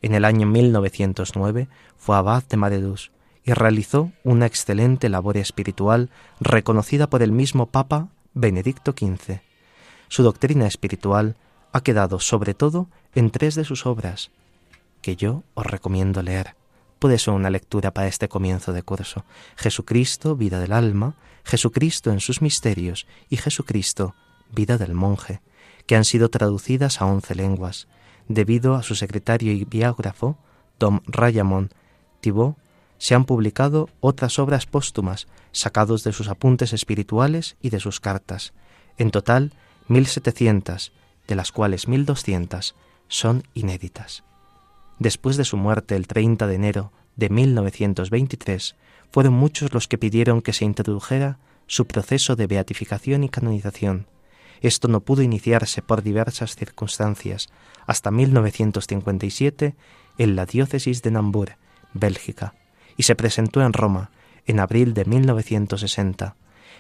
En 0.01 0.13
el 0.13 0.25
año 0.25 0.47
1909 0.47 1.67
fue 1.97 2.15
abad 2.15 2.43
de 2.43 2.57
Maredus 2.57 3.11
y 3.43 3.53
realizó 3.53 4.11
una 4.23 4.45
excelente 4.45 5.09
labor 5.09 5.37
espiritual 5.37 6.09
reconocida 6.39 7.07
por 7.07 7.23
el 7.23 7.31
mismo 7.31 7.67
Papa 7.67 8.09
Benedicto 8.33 8.91
XV. 8.91 9.39
Su 10.09 10.23
doctrina 10.23 10.67
espiritual 10.67 11.35
ha 11.71 11.81
quedado 11.81 12.19
sobre 12.19 12.53
todo 12.53 12.87
en 13.15 13.31
tres 13.31 13.55
de 13.55 13.63
sus 13.63 13.85
obras, 13.85 14.31
que 15.01 15.15
yo 15.15 15.43
os 15.53 15.65
recomiendo 15.65 16.21
leer 16.21 16.55
puede 16.99 17.19
ser 17.19 17.33
una 17.33 17.49
lectura 17.49 17.93
para 17.93 18.07
este 18.07 18.27
comienzo 18.27 18.73
de 18.73 18.83
curso. 18.83 19.25
Jesucristo, 19.55 20.35
vida 20.35 20.59
del 20.59 20.71
alma, 20.71 21.15
Jesucristo 21.43 22.11
en 22.11 22.19
sus 22.19 22.41
misterios 22.41 23.07
y 23.29 23.37
Jesucristo, 23.37 24.15
vida 24.51 24.77
del 24.77 24.93
monje, 24.93 25.41
que 25.85 25.95
han 25.95 26.05
sido 26.05 26.29
traducidas 26.29 27.01
a 27.01 27.05
once 27.05 27.35
lenguas. 27.35 27.87
Debido 28.27 28.75
a 28.75 28.83
su 28.83 28.95
secretario 28.95 29.53
y 29.53 29.63
biógrafo, 29.63 30.37
Tom 30.77 31.01
Rayamon 31.05 31.69
Thibault, 32.19 32.57
se 32.97 33.15
han 33.15 33.25
publicado 33.25 33.89
otras 33.99 34.39
obras 34.39 34.65
póstumas, 34.65 35.27
sacados 35.51 36.03
de 36.03 36.13
sus 36.13 36.27
apuntes 36.27 36.73
espirituales 36.73 37.55
y 37.61 37.69
de 37.69 37.79
sus 37.79 37.99
cartas. 37.99 38.53
En 38.97 39.11
total, 39.11 39.53
1700, 39.87 40.91
de 41.27 41.35
las 41.35 41.51
cuales 41.51 41.87
1200 41.87 42.75
son 43.07 43.43
inéditas. 43.53 44.23
Después 44.99 45.37
de 45.37 45.45
su 45.45 45.57
muerte 45.57 45.95
el 45.95 46.07
30 46.07 46.47
de 46.47 46.55
enero 46.55 46.91
de 47.15 47.29
1923, 47.29 48.75
fueron 49.11 49.33
muchos 49.33 49.73
los 49.73 49.87
que 49.87 49.97
pidieron 49.97 50.41
que 50.41 50.53
se 50.53 50.65
introdujera 50.65 51.39
su 51.67 51.85
proceso 51.85 52.35
de 52.35 52.47
beatificación 52.47 53.23
y 53.23 53.29
canonización. 53.29 54.07
Esto 54.61 54.87
no 54.87 55.01
pudo 55.01 55.21
iniciarse 55.21 55.81
por 55.81 56.01
diversas 56.01 56.55
circunstancias 56.55 57.49
hasta 57.85 58.09
1957 58.09 59.75
en 60.17 60.35
la 60.35 60.45
diócesis 60.45 61.03
de 61.03 61.11
Namur, 61.11 61.57
Bélgica, 61.93 62.55
y 62.95 63.03
se 63.03 63.15
presentó 63.15 63.61
en 63.61 63.73
Roma 63.73 64.09
en 64.47 64.59
abril 64.59 64.93
de 64.93 65.05
1960. 65.05 66.35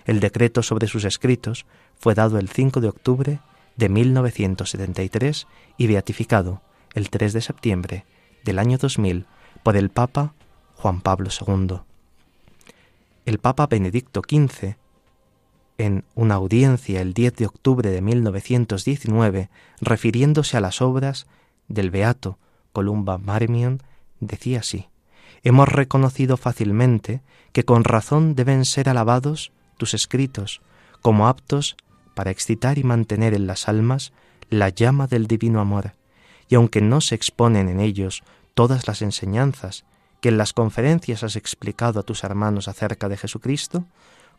El 0.05 0.19
decreto 0.19 0.63
sobre 0.63 0.87
sus 0.87 1.03
escritos 1.03 1.65
fue 1.99 2.15
dado 2.15 2.39
el 2.39 2.49
5 2.49 2.81
de 2.81 2.87
octubre 2.87 3.39
de 3.75 3.89
1973 3.89 5.47
y 5.77 5.87
beatificado 5.87 6.61
el 6.97 7.11
3 7.11 7.31
de 7.31 7.41
septiembre 7.41 8.05
del 8.43 8.57
año 8.57 8.79
2000 8.79 9.27
por 9.61 9.77
el 9.77 9.91
Papa 9.91 10.33
Juan 10.77 11.01
Pablo 11.01 11.29
II. 11.29 11.81
El 13.25 13.37
Papa 13.37 13.67
Benedicto 13.67 14.23
XV, 14.27 14.77
en 15.77 16.05
una 16.15 16.33
audiencia 16.33 17.01
el 17.01 17.13
10 17.13 17.35
de 17.35 17.45
octubre 17.45 17.91
de 17.91 18.01
1919, 18.01 19.51
refiriéndose 19.79 20.57
a 20.57 20.59
las 20.59 20.81
obras 20.81 21.27
del 21.67 21.91
Beato 21.91 22.39
Columba 22.73 23.19
Marmion, 23.19 23.83
decía 24.19 24.61
así, 24.61 24.87
Hemos 25.43 25.69
reconocido 25.69 26.35
fácilmente 26.35 27.21
que 27.51 27.63
con 27.63 27.83
razón 27.83 28.33
deben 28.33 28.65
ser 28.65 28.89
alabados 28.89 29.51
tus 29.77 29.93
escritos 29.93 30.61
como 31.03 31.27
aptos 31.27 31.77
para 32.15 32.31
excitar 32.31 32.79
y 32.79 32.83
mantener 32.83 33.35
en 33.35 33.45
las 33.45 33.67
almas 33.67 34.13
la 34.49 34.69
llama 34.69 35.05
del 35.05 35.27
divino 35.27 35.61
amor, 35.61 35.91
y 36.49 36.55
aunque 36.55 36.81
no 36.81 37.01
se 37.01 37.15
exponen 37.15 37.69
en 37.69 37.79
ellos 37.79 38.23
todas 38.53 38.87
las 38.87 39.01
enseñanzas 39.01 39.85
que 40.21 40.29
en 40.29 40.37
las 40.37 40.53
conferencias 40.53 41.23
has 41.23 41.35
explicado 41.35 41.99
a 41.99 42.03
tus 42.03 42.23
hermanos 42.23 42.67
acerca 42.67 43.09
de 43.09 43.17
Jesucristo, 43.17 43.85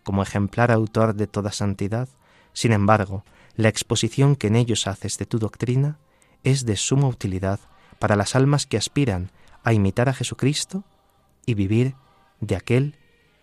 como 0.02 0.22
ejemplar 0.22 0.70
autor 0.70 1.14
de 1.14 1.26
toda 1.26 1.52
santidad, 1.52 2.08
sin 2.52 2.72
embargo, 2.72 3.24
la 3.54 3.68
exposición 3.68 4.36
que 4.36 4.48
en 4.48 4.56
ellos 4.56 4.86
haces 4.86 5.18
de 5.18 5.26
tu 5.26 5.38
doctrina 5.38 5.98
es 6.44 6.64
de 6.64 6.76
suma 6.76 7.08
utilidad 7.08 7.60
para 7.98 8.16
las 8.16 8.34
almas 8.34 8.66
que 8.66 8.76
aspiran 8.76 9.30
a 9.64 9.72
imitar 9.72 10.08
a 10.08 10.14
Jesucristo 10.14 10.84
y 11.46 11.54
vivir 11.54 11.94
de 12.40 12.56
aquel 12.56 12.96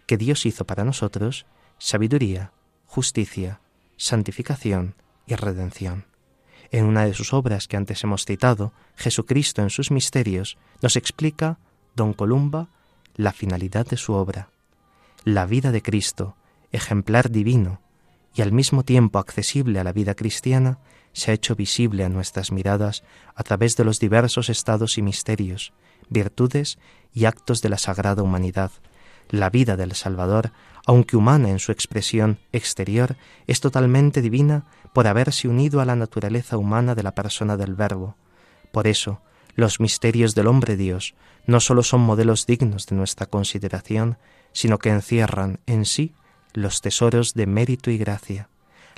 que 0.07 0.17
Dios 0.17 0.45
hizo 0.45 0.65
para 0.65 0.83
nosotros 0.83 1.45
sabiduría, 1.77 2.51
justicia, 2.85 3.61
santificación 3.97 4.95
y 5.27 5.35
redención. 5.35 6.05
En 6.75 6.83
una 6.83 7.05
de 7.05 7.13
sus 7.13 7.31
obras 7.31 7.69
que 7.69 7.77
antes 7.77 8.03
hemos 8.03 8.25
citado, 8.25 8.73
Jesucristo 8.97 9.61
en 9.61 9.69
sus 9.69 9.91
misterios, 9.91 10.57
nos 10.81 10.97
explica 10.97 11.57
don 11.95 12.11
Columba 12.11 12.67
la 13.15 13.31
finalidad 13.31 13.87
de 13.87 13.95
su 13.95 14.11
obra. 14.11 14.49
La 15.23 15.45
vida 15.45 15.71
de 15.71 15.81
Cristo 15.81 16.35
ejemplar 16.73 17.31
divino 17.31 17.79
y 18.33 18.41
al 18.41 18.51
mismo 18.51 18.83
tiempo 18.83 19.19
accesible 19.19 19.79
a 19.79 19.85
la 19.85 19.93
vida 19.93 20.15
cristiana, 20.15 20.79
se 21.13 21.31
ha 21.31 21.33
hecho 21.33 21.55
visible 21.55 22.03
a 22.03 22.09
nuestras 22.09 22.51
miradas 22.51 23.05
a 23.35 23.43
través 23.43 23.77
de 23.77 23.85
los 23.85 24.01
diversos 24.01 24.49
estados 24.49 24.97
y 24.97 25.01
misterios, 25.01 25.71
virtudes 26.09 26.77
y 27.13 27.23
actos 27.23 27.61
de 27.61 27.69
la 27.69 27.77
sagrada 27.77 28.21
humanidad. 28.21 28.71
La 29.29 29.49
vida 29.49 29.75
del 29.75 29.93
Salvador, 29.93 30.51
aunque 30.85 31.17
humana 31.17 31.49
en 31.49 31.59
su 31.59 31.71
expresión 31.71 32.39
exterior, 32.51 33.17
es 33.47 33.59
totalmente 33.59 34.21
divina 34.21 34.65
por 34.93 35.07
haberse 35.07 35.47
unido 35.47 35.81
a 35.81 35.85
la 35.85 35.95
naturaleza 35.95 36.57
humana 36.57 36.95
de 36.95 37.03
la 37.03 37.15
persona 37.15 37.57
del 37.57 37.75
Verbo. 37.75 38.15
Por 38.71 38.87
eso, 38.87 39.21
los 39.55 39.79
misterios 39.79 40.35
del 40.35 40.47
hombre 40.47 40.75
Dios 40.75 41.15
no 41.47 41.59
sólo 41.59 41.83
son 41.83 42.01
modelos 42.01 42.45
dignos 42.45 42.85
de 42.87 42.95
nuestra 42.95 43.25
consideración, 43.25 44.17
sino 44.51 44.79
que 44.79 44.89
encierran 44.89 45.59
en 45.65 45.85
sí 45.85 46.13
los 46.53 46.81
tesoros 46.81 47.33
de 47.33 47.45
mérito 47.45 47.89
y 47.91 47.97
gracia. 47.97 48.49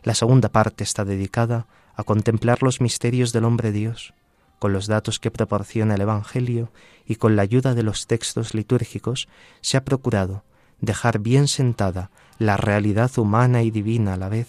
La 0.03 0.13
segunda 0.13 0.49
parte 0.49 0.83
está 0.83 1.05
dedicada 1.05 1.67
a 1.95 2.03
contemplar 2.03 2.61
los 2.61 2.79
misterios 2.79 3.33
del 3.33 3.45
hombre 3.45 3.71
Dios, 3.71 4.13
con 4.59 4.73
los 4.73 4.87
datos 4.87 5.19
que 5.19 5.31
proporciona 5.31 5.95
el 5.95 6.01
Evangelio 6.01 6.71
y 7.05 7.15
con 7.15 7.35
la 7.35 7.43
ayuda 7.43 7.73
de 7.73 7.83
los 7.83 8.07
textos 8.07 8.53
litúrgicos, 8.53 9.27
se 9.61 9.77
ha 9.77 9.85
procurado 9.85 10.43
dejar 10.81 11.19
bien 11.19 11.47
sentada 11.47 12.11
la 12.39 12.57
realidad 12.57 13.11
humana 13.17 13.63
y 13.63 13.71
divina 13.71 14.13
a 14.13 14.17
la 14.17 14.29
vez, 14.29 14.47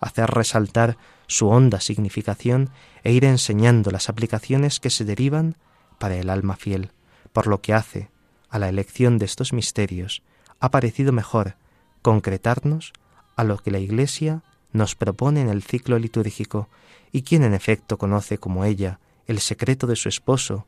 hacer 0.00 0.30
resaltar 0.30 0.96
su 1.26 1.48
honda 1.48 1.80
significación 1.80 2.70
e 3.02 3.12
ir 3.12 3.24
enseñando 3.24 3.90
las 3.90 4.08
aplicaciones 4.08 4.80
que 4.80 4.90
se 4.90 5.04
derivan 5.04 5.56
para 5.98 6.16
el 6.16 6.30
alma 6.30 6.56
fiel, 6.56 6.92
por 7.32 7.46
lo 7.46 7.60
que 7.60 7.74
hace 7.74 8.10
a 8.48 8.58
la 8.58 8.68
elección 8.68 9.18
de 9.18 9.26
estos 9.26 9.52
misterios, 9.52 10.22
ha 10.60 10.70
parecido 10.70 11.12
mejor 11.12 11.56
concretarnos 12.02 12.92
a 13.36 13.44
lo 13.44 13.58
que 13.58 13.70
la 13.70 13.78
Iglesia 13.78 14.42
nos 14.72 14.94
propone 14.94 15.40
en 15.40 15.48
el 15.48 15.62
ciclo 15.62 15.98
litúrgico 15.98 16.68
y 17.12 17.22
quien 17.22 17.44
en 17.44 17.54
efecto 17.54 17.98
conoce 17.98 18.38
como 18.38 18.64
ella 18.64 19.00
el 19.26 19.40
secreto 19.40 19.86
de 19.86 19.96
su 19.96 20.08
esposo 20.08 20.66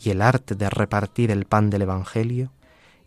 y 0.00 0.10
el 0.10 0.22
arte 0.22 0.54
de 0.54 0.70
repartir 0.70 1.30
el 1.30 1.44
pan 1.44 1.70
del 1.70 1.82
Evangelio, 1.82 2.52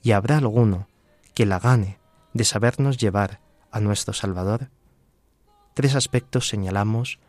y 0.04 0.12
habrá 0.12 0.38
alguno 0.38 0.88
que 1.34 1.46
la 1.46 1.60
gane 1.60 2.00
de 2.34 2.44
sabernos 2.44 2.98
llevar 2.98 3.40
a 3.72 3.80
nuestro 3.80 4.14
Salvador. 4.14 4.70
Tres 5.74 5.96
aspectos 5.96 6.48
señalamos 6.48 7.20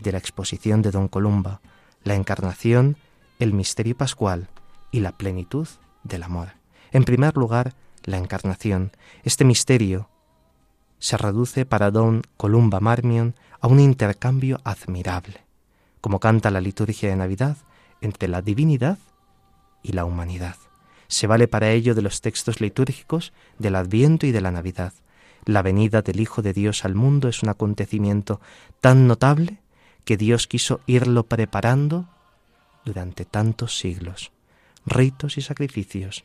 de 0.00 0.12
la 0.12 0.18
exposición 0.18 0.82
de 0.82 0.90
Don 0.90 1.08
Columba, 1.08 1.60
la 2.04 2.14
encarnación, 2.14 2.96
el 3.38 3.52
misterio 3.52 3.96
pascual 3.96 4.48
y 4.90 5.00
la 5.00 5.12
plenitud 5.12 5.68
del 6.02 6.22
amor. 6.22 6.54
En 6.90 7.04
primer 7.04 7.36
lugar, 7.36 7.74
la 8.04 8.18
encarnación. 8.18 8.92
Este 9.22 9.44
misterio 9.44 10.08
se 10.98 11.16
reduce 11.16 11.66
para 11.66 11.90
don 11.90 12.22
Columba 12.36 12.80
Marmion 12.80 13.34
a 13.60 13.66
un 13.66 13.80
intercambio 13.80 14.60
admirable, 14.64 15.44
como 16.02 16.20
canta 16.20 16.50
la 16.50 16.60
liturgia 16.60 17.08
de 17.08 17.16
Navidad, 17.16 17.56
entre 18.02 18.28
la 18.28 18.42
divinidad 18.42 18.98
y 19.82 19.92
la 19.92 20.04
humanidad. 20.04 20.56
Se 21.08 21.26
vale 21.26 21.48
para 21.48 21.70
ello 21.70 21.94
de 21.94 22.02
los 22.02 22.20
textos 22.20 22.60
litúrgicos 22.60 23.32
del 23.58 23.76
Adviento 23.76 24.26
y 24.26 24.32
de 24.32 24.40
la 24.40 24.50
Navidad. 24.50 24.92
La 25.44 25.62
venida 25.62 26.02
del 26.02 26.20
Hijo 26.20 26.42
de 26.42 26.52
Dios 26.52 26.84
al 26.84 26.94
mundo 26.94 27.28
es 27.28 27.42
un 27.42 27.48
acontecimiento 27.48 28.40
tan 28.80 29.06
notable 29.06 29.60
que 30.04 30.16
Dios 30.16 30.48
quiso 30.48 30.80
irlo 30.86 31.24
preparando 31.24 32.08
durante 32.84 33.24
tantos 33.24 33.78
siglos. 33.78 34.32
Ritos 34.84 35.38
y 35.38 35.42
sacrificios, 35.42 36.24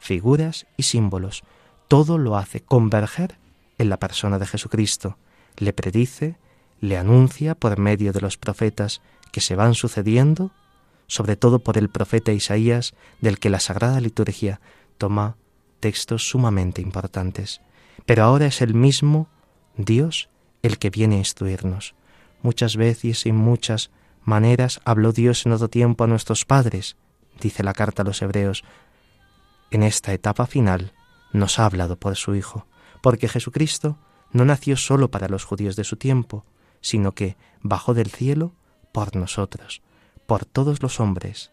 figuras 0.00 0.66
y 0.76 0.82
símbolos, 0.82 1.44
todo 1.86 2.18
lo 2.18 2.36
hace 2.36 2.60
converger 2.60 3.38
en 3.78 3.88
la 3.88 3.98
persona 3.98 4.40
de 4.40 4.46
Jesucristo. 4.46 5.16
Le 5.58 5.72
predice, 5.72 6.36
le 6.82 6.98
anuncia 6.98 7.54
por 7.54 7.78
medio 7.78 8.12
de 8.12 8.20
los 8.20 8.36
profetas 8.36 9.02
que 9.30 9.40
se 9.40 9.54
van 9.54 9.74
sucediendo, 9.74 10.50
sobre 11.06 11.36
todo 11.36 11.60
por 11.60 11.78
el 11.78 11.88
profeta 11.88 12.32
Isaías, 12.32 12.92
del 13.20 13.38
que 13.38 13.50
la 13.50 13.60
Sagrada 13.60 14.00
Liturgia 14.00 14.60
toma 14.98 15.36
textos 15.78 16.28
sumamente 16.28 16.82
importantes. 16.82 17.60
Pero 18.04 18.24
ahora 18.24 18.46
es 18.46 18.60
el 18.62 18.74
mismo 18.74 19.28
Dios 19.76 20.28
el 20.62 20.78
que 20.78 20.90
viene 20.90 21.14
a 21.14 21.18
instruirnos. 21.18 21.94
Muchas 22.42 22.76
veces 22.76 23.26
y 23.26 23.28
en 23.28 23.36
muchas 23.36 23.92
maneras 24.24 24.80
habló 24.84 25.12
Dios 25.12 25.46
en 25.46 25.52
otro 25.52 25.68
tiempo 25.68 26.02
a 26.02 26.08
nuestros 26.08 26.44
padres, 26.44 26.96
dice 27.40 27.62
la 27.62 27.74
carta 27.74 28.02
a 28.02 28.04
los 28.04 28.20
hebreos, 28.22 28.64
en 29.70 29.84
esta 29.84 30.12
etapa 30.12 30.46
final 30.46 30.92
nos 31.32 31.60
ha 31.60 31.66
hablado 31.66 31.96
por 31.96 32.16
su 32.16 32.34
Hijo, 32.34 32.66
porque 33.02 33.28
Jesucristo 33.28 33.98
no 34.32 34.44
nació 34.44 34.76
solo 34.76 35.12
para 35.12 35.28
los 35.28 35.44
judíos 35.44 35.76
de 35.76 35.84
su 35.84 35.96
tiempo, 35.96 36.44
sino 36.82 37.12
que 37.12 37.36
bajó 37.62 37.94
del 37.94 38.10
cielo 38.10 38.52
por 38.92 39.16
nosotros, 39.16 39.80
por 40.26 40.44
todos 40.44 40.82
los 40.82 41.00
hombres. 41.00 41.52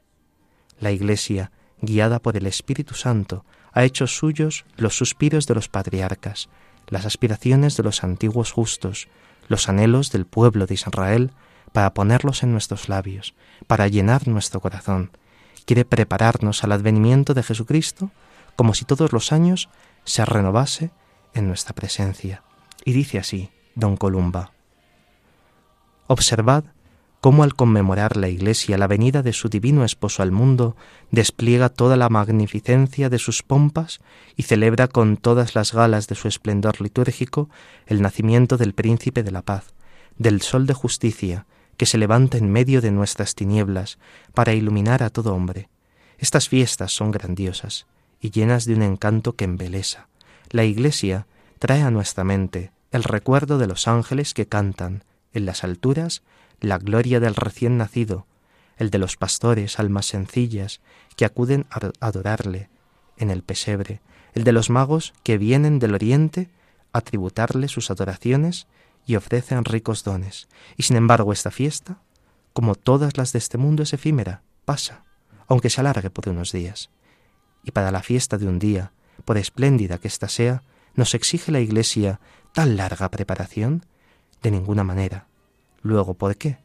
La 0.80 0.92
Iglesia, 0.92 1.52
guiada 1.82 2.20
por 2.20 2.36
el 2.36 2.46
Espíritu 2.46 2.96
Santo, 2.96 3.46
ha 3.72 3.86
hecho 3.86 4.08
suyos 4.08 4.66
los 4.76 4.98
suspiros 4.98 5.48
de 5.48 5.56
los 5.56 5.70
patriarcas, 5.70 6.50
las 6.88 7.06
aspiraciones 7.06 7.78
de 7.78 7.84
los 7.84 8.04
antiguos 8.04 8.52
justos, 8.52 9.08
los 9.48 9.70
anhelos 9.70 10.12
del 10.12 10.26
pueblo 10.26 10.66
de 10.66 10.74
Israel, 10.74 11.32
para 11.72 11.94
ponerlos 11.94 12.44
en 12.44 12.52
nuestros 12.52 12.90
labios, 12.90 13.36
para 13.68 13.88
llenar 13.88 14.28
nuestro 14.28 14.60
corazón, 14.60 15.12
quiere 15.66 15.86
prepararnos 15.86 16.64
al 16.64 16.72
advenimiento 16.72 17.36
de 17.36 17.44
Jesucristo 17.44 18.12
como 18.56 18.74
si 18.74 18.86
todos 18.86 19.14
los 19.14 19.32
años 19.32 19.70
se 20.04 20.26
renovase 20.26 20.92
en 21.34 21.48
nuestra 21.48 21.76
presencia. 21.76 22.44
Y 22.84 22.94
dice 22.94 23.20
así 23.20 23.52
don 23.76 23.96
Columba, 23.96 24.52
Observad 26.12 26.64
cómo 27.22 27.43
al 27.43 27.53
conmemorar 27.53 28.18
la 28.18 28.30
Iglesia 28.30 28.80
la 28.80 28.88
venida 28.88 29.22
de 29.22 29.32
su 29.32 29.47
divino 29.47 29.86
esposo 29.86 30.24
al 30.24 30.32
mundo, 30.32 30.76
despliega 31.12 31.70
toda 31.70 31.97
la 31.97 32.10
magnificencia 32.10 33.10
de 33.10 33.20
sus 33.20 33.43
pompas 33.43 33.99
y 34.36 34.41
celebra 34.41 34.88
con 34.88 35.18
todas 35.18 35.53
las 35.53 35.72
galas 35.72 36.07
de 36.07 36.16
su 36.16 36.28
esplendor 36.28 36.82
litúrgico 36.82 37.47
el 37.86 38.01
nacimiento 38.01 38.57
del 38.57 38.74
príncipe 38.74 39.22
de 39.22 39.30
la 39.30 39.43
paz, 39.43 39.76
del 40.18 40.41
sol 40.41 40.66
de 40.66 40.74
justicia, 40.74 41.45
que 41.78 41.86
se 41.86 41.99
levanta 41.99 42.39
en 42.39 42.51
medio 42.51 42.82
de 42.82 42.89
nuestras 42.89 43.36
tinieblas 43.36 43.99
para 44.34 44.53
iluminar 44.53 45.03
a 45.03 45.12
todo 45.12 45.36
hombre. 45.36 45.70
Estas 46.18 46.49
fiestas 46.49 46.91
son 46.91 47.12
grandiosas 47.12 47.86
y 48.20 48.32
llenas 48.32 48.66
de 48.66 48.74
un 48.74 48.82
encanto 48.82 49.36
que 49.36 49.45
embelesa. 49.45 50.07
La 50.49 50.64
Iglesia 50.64 51.28
trae 51.60 51.84
a 51.84 51.91
nuestra 51.91 52.24
mente 52.24 52.72
el 52.91 53.03
recuerdo 53.03 53.60
de 53.60 53.68
los 53.68 53.88
ángeles 53.88 54.34
que 54.34 54.47
cantan 54.47 55.03
en 55.34 55.46
las 55.46 55.64
alturas 55.64 56.24
la 56.60 56.78
gloria 56.78 57.20
del 57.20 57.36
recién 57.36 57.78
nacido, 57.78 58.26
el 58.78 58.90
de 58.90 58.98
los 58.98 59.18
pastores, 59.18 59.80
almas 59.80 60.06
sencillas, 60.06 60.82
que 61.16 61.26
acuden 61.26 61.66
a 61.70 61.92
adorarle 62.00 62.70
en 63.18 63.30
el 63.30 63.44
pesebre, 63.44 64.02
el 64.34 64.44
de 64.44 64.52
los 64.52 64.70
magos 64.70 65.14
que 65.24 65.38
vienen 65.38 65.80
del 65.80 65.94
oriente 65.94 66.50
a 66.94 67.02
tributarle 67.02 67.68
sus 67.68 67.92
adoraciones 67.92 68.68
y 69.06 69.16
ofrecen 69.16 69.66
ricos 69.66 70.04
dones. 70.04 70.48
Y 70.78 70.84
sin 70.84 70.96
embargo 70.96 71.34
esta 71.34 71.52
fiesta, 71.52 72.00
como 72.54 72.76
todas 72.76 73.18
las 73.18 73.32
de 73.34 73.40
este 73.40 73.58
mundo, 73.58 73.84
es 73.84 73.94
efímera, 73.94 74.44
pasa, 74.66 75.04
aunque 75.48 75.70
se 75.70 75.82
alargue 75.82 76.10
por 76.10 76.30
unos 76.30 76.52
días. 76.52 76.90
Y 77.64 77.72
para 77.72 77.92
la 77.92 78.02
fiesta 78.02 78.38
de 78.38 78.48
un 78.48 78.60
día, 78.60 78.94
por 79.26 79.38
espléndida 79.38 79.98
que 79.98 80.08
ésta 80.08 80.30
sea, 80.30 80.64
¿nos 80.96 81.14
exige 81.14 81.52
la 81.52 81.60
Iglesia 81.60 82.20
tan 82.54 82.78
larga 82.78 83.10
preparación? 83.10 83.86
De 84.42 84.52
ninguna 84.52 84.84
manera. 84.84 85.28
Luego, 85.82 86.14
¿por 86.14 86.36
qué? 86.36 86.58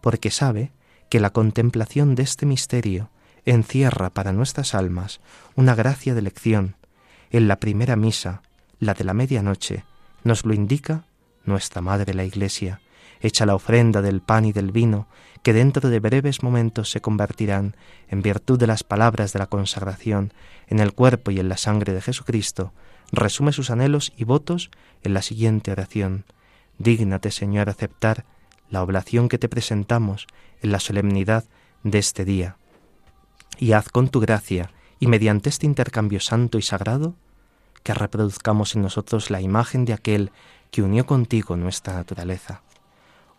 Porque 0.00 0.30
sabe 0.30 0.72
que 1.08 1.20
la 1.20 1.30
contemplación 1.30 2.14
de 2.14 2.22
este 2.22 2.46
misterio 2.46 3.10
encierra 3.44 4.10
para 4.10 4.32
nuestras 4.32 4.74
almas 4.74 5.20
una 5.54 5.74
gracia 5.74 6.14
de 6.14 6.22
lección. 6.22 6.76
En 7.30 7.48
la 7.48 7.56
primera 7.56 7.96
misa, 7.96 8.42
la 8.78 8.94
de 8.94 9.04
la 9.04 9.14
medianoche, 9.14 9.84
nos 10.24 10.44
lo 10.44 10.52
indica 10.54 11.04
nuestra 11.44 11.80
Madre 11.80 12.14
la 12.14 12.24
Iglesia, 12.24 12.80
echa 13.20 13.46
la 13.46 13.54
ofrenda 13.54 14.02
del 14.02 14.20
pan 14.20 14.44
y 14.44 14.52
del 14.52 14.72
vino, 14.72 15.06
que 15.42 15.52
dentro 15.52 15.88
de 15.88 16.00
breves 16.00 16.42
momentos 16.42 16.90
se 16.90 17.00
convertirán, 17.00 17.76
en 18.08 18.22
virtud 18.22 18.58
de 18.58 18.66
las 18.66 18.82
palabras 18.82 19.32
de 19.32 19.38
la 19.38 19.46
consagración, 19.46 20.32
en 20.66 20.80
el 20.80 20.92
cuerpo 20.92 21.30
y 21.30 21.38
en 21.38 21.48
la 21.48 21.56
sangre 21.56 21.92
de 21.92 22.02
Jesucristo, 22.02 22.72
resume 23.12 23.52
sus 23.52 23.70
anhelos 23.70 24.12
y 24.16 24.24
votos 24.24 24.70
en 25.04 25.14
la 25.14 25.22
siguiente 25.22 25.70
oración. 25.70 26.24
Dígnate, 26.78 27.30
Señor, 27.30 27.68
aceptar 27.68 28.24
la 28.70 28.82
oblación 28.82 29.28
que 29.28 29.38
te 29.38 29.48
presentamos 29.48 30.26
en 30.60 30.72
la 30.72 30.80
solemnidad 30.80 31.44
de 31.82 31.98
este 31.98 32.24
día. 32.24 32.56
Y 33.58 33.72
haz 33.72 33.88
con 33.88 34.08
tu 34.08 34.20
gracia, 34.20 34.70
y 34.98 35.06
mediante 35.06 35.48
este 35.48 35.66
intercambio 35.66 36.20
santo 36.20 36.58
y 36.58 36.62
sagrado, 36.62 37.14
que 37.82 37.94
reproduzcamos 37.94 38.74
en 38.74 38.82
nosotros 38.82 39.30
la 39.30 39.40
imagen 39.40 39.84
de 39.84 39.92
aquel 39.92 40.32
que 40.70 40.82
unió 40.82 41.06
contigo 41.06 41.56
nuestra 41.56 41.94
naturaleza. 41.94 42.62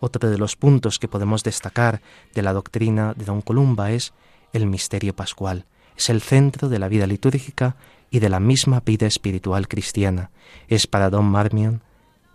Otro 0.00 0.30
de 0.30 0.38
los 0.38 0.56
puntos 0.56 0.98
que 0.98 1.08
podemos 1.08 1.42
destacar 1.42 2.00
de 2.34 2.42
la 2.42 2.52
doctrina 2.52 3.14
de 3.14 3.24
don 3.24 3.42
Columba 3.42 3.90
es 3.90 4.14
el 4.52 4.66
misterio 4.66 5.14
pascual. 5.14 5.66
es 5.96 6.08
el 6.10 6.22
centro 6.22 6.68
de 6.68 6.78
la 6.78 6.88
vida 6.88 7.08
litúrgica 7.08 7.76
y 8.10 8.20
de 8.20 8.28
la 8.28 8.38
misma 8.38 8.80
vida 8.80 9.06
espiritual 9.06 9.66
cristiana. 9.66 10.30
Es 10.68 10.86
para 10.86 11.10
don 11.10 11.24
Marmion 11.24 11.82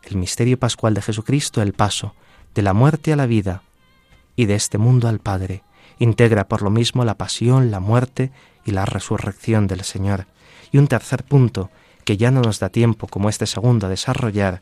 el 0.05 0.17
misterio 0.17 0.57
pascual 0.59 0.93
de 0.93 1.01
Jesucristo 1.01 1.61
el 1.61 1.73
paso 1.73 2.13
de 2.55 2.61
la 2.61 2.73
muerte 2.73 3.13
a 3.13 3.15
la 3.15 3.25
vida 3.25 3.63
y 4.35 4.45
de 4.45 4.55
este 4.55 4.77
mundo 4.77 5.07
al 5.07 5.19
Padre. 5.19 5.63
Integra 5.99 6.47
por 6.47 6.61
lo 6.61 6.69
mismo 6.69 7.05
la 7.05 7.15
pasión, 7.15 7.71
la 7.71 7.79
muerte 7.79 8.31
y 8.65 8.71
la 8.71 8.85
resurrección 8.85 9.67
del 9.67 9.83
Señor. 9.83 10.25
Y 10.71 10.77
un 10.77 10.87
tercer 10.87 11.23
punto, 11.23 11.69
que 12.03 12.17
ya 12.17 12.31
no 12.31 12.41
nos 12.41 12.59
da 12.59 12.69
tiempo 12.69 13.07
como 13.07 13.29
este 13.29 13.45
segundo 13.45 13.87
a 13.87 13.89
desarrollar, 13.89 14.61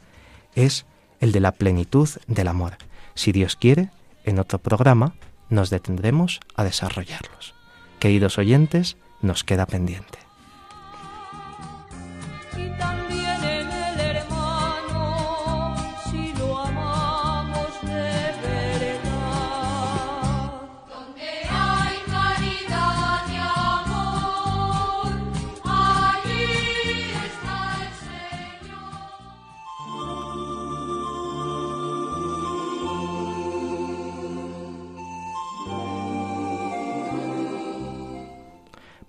es 0.56 0.86
el 1.20 1.32
de 1.32 1.40
la 1.40 1.54
plenitud 1.54 2.10
del 2.28 2.48
amor. 2.48 2.78
Si 3.16 3.32
Dios 3.32 3.56
quiere, 3.56 3.92
en 4.24 4.40
otro 4.40 4.60
programa 4.60 5.16
nos 5.50 5.70
detendremos 5.70 6.40
a 6.56 6.64
desarrollarlos. 6.64 7.56
Queridos 8.00 8.38
oyentes, 8.38 8.98
nos 9.22 9.44
queda 9.44 9.66
pendiente. 9.66 10.20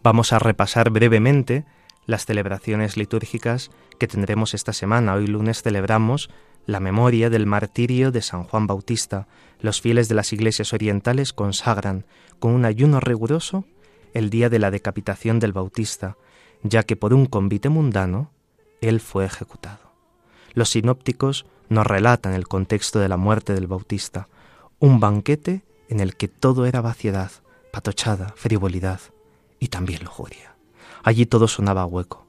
Vamos 0.02 0.32
a 0.32 0.40
repasar 0.40 0.90
brevemente 0.90 1.64
las 2.06 2.26
celebraciones 2.26 2.96
litúrgicas 2.96 3.70
que 4.00 4.08
tendremos 4.08 4.52
esta 4.52 4.72
semana. 4.72 5.14
Hoy 5.14 5.28
lunes 5.28 5.62
celebramos 5.62 6.28
la 6.66 6.80
memoria 6.80 7.30
del 7.30 7.46
martirio 7.46 8.10
de 8.10 8.20
San 8.20 8.42
Juan 8.42 8.66
Bautista. 8.66 9.28
Los 9.60 9.80
fieles 9.80 10.08
de 10.08 10.16
las 10.16 10.32
iglesias 10.32 10.72
orientales 10.72 11.32
consagran 11.32 12.04
con 12.40 12.50
un 12.50 12.64
ayuno 12.64 12.98
riguroso 12.98 13.64
el 14.12 14.28
día 14.28 14.50
de 14.50 14.58
la 14.58 14.72
decapitación 14.72 15.38
del 15.38 15.52
Bautista, 15.52 16.16
ya 16.64 16.82
que 16.82 16.96
por 16.96 17.14
un 17.14 17.26
convite 17.26 17.68
mundano 17.68 18.32
él 18.80 18.98
fue 18.98 19.24
ejecutado. 19.24 19.92
Los 20.52 20.70
sinópticos 20.70 21.46
nos 21.68 21.86
relatan 21.86 22.34
el 22.34 22.48
contexto 22.48 22.98
de 22.98 23.08
la 23.08 23.16
muerte 23.16 23.54
del 23.54 23.68
Bautista, 23.68 24.26
un 24.80 24.98
banquete 24.98 25.62
en 25.88 26.00
el 26.00 26.16
que 26.16 26.26
todo 26.26 26.66
era 26.66 26.80
vaciedad, 26.80 27.30
patochada, 27.70 28.34
frivolidad 28.36 29.00
y 29.62 29.68
también 29.68 30.02
lujuria. 30.02 30.56
Allí 31.04 31.24
todo 31.24 31.46
sonaba 31.46 31.86
hueco. 31.86 32.26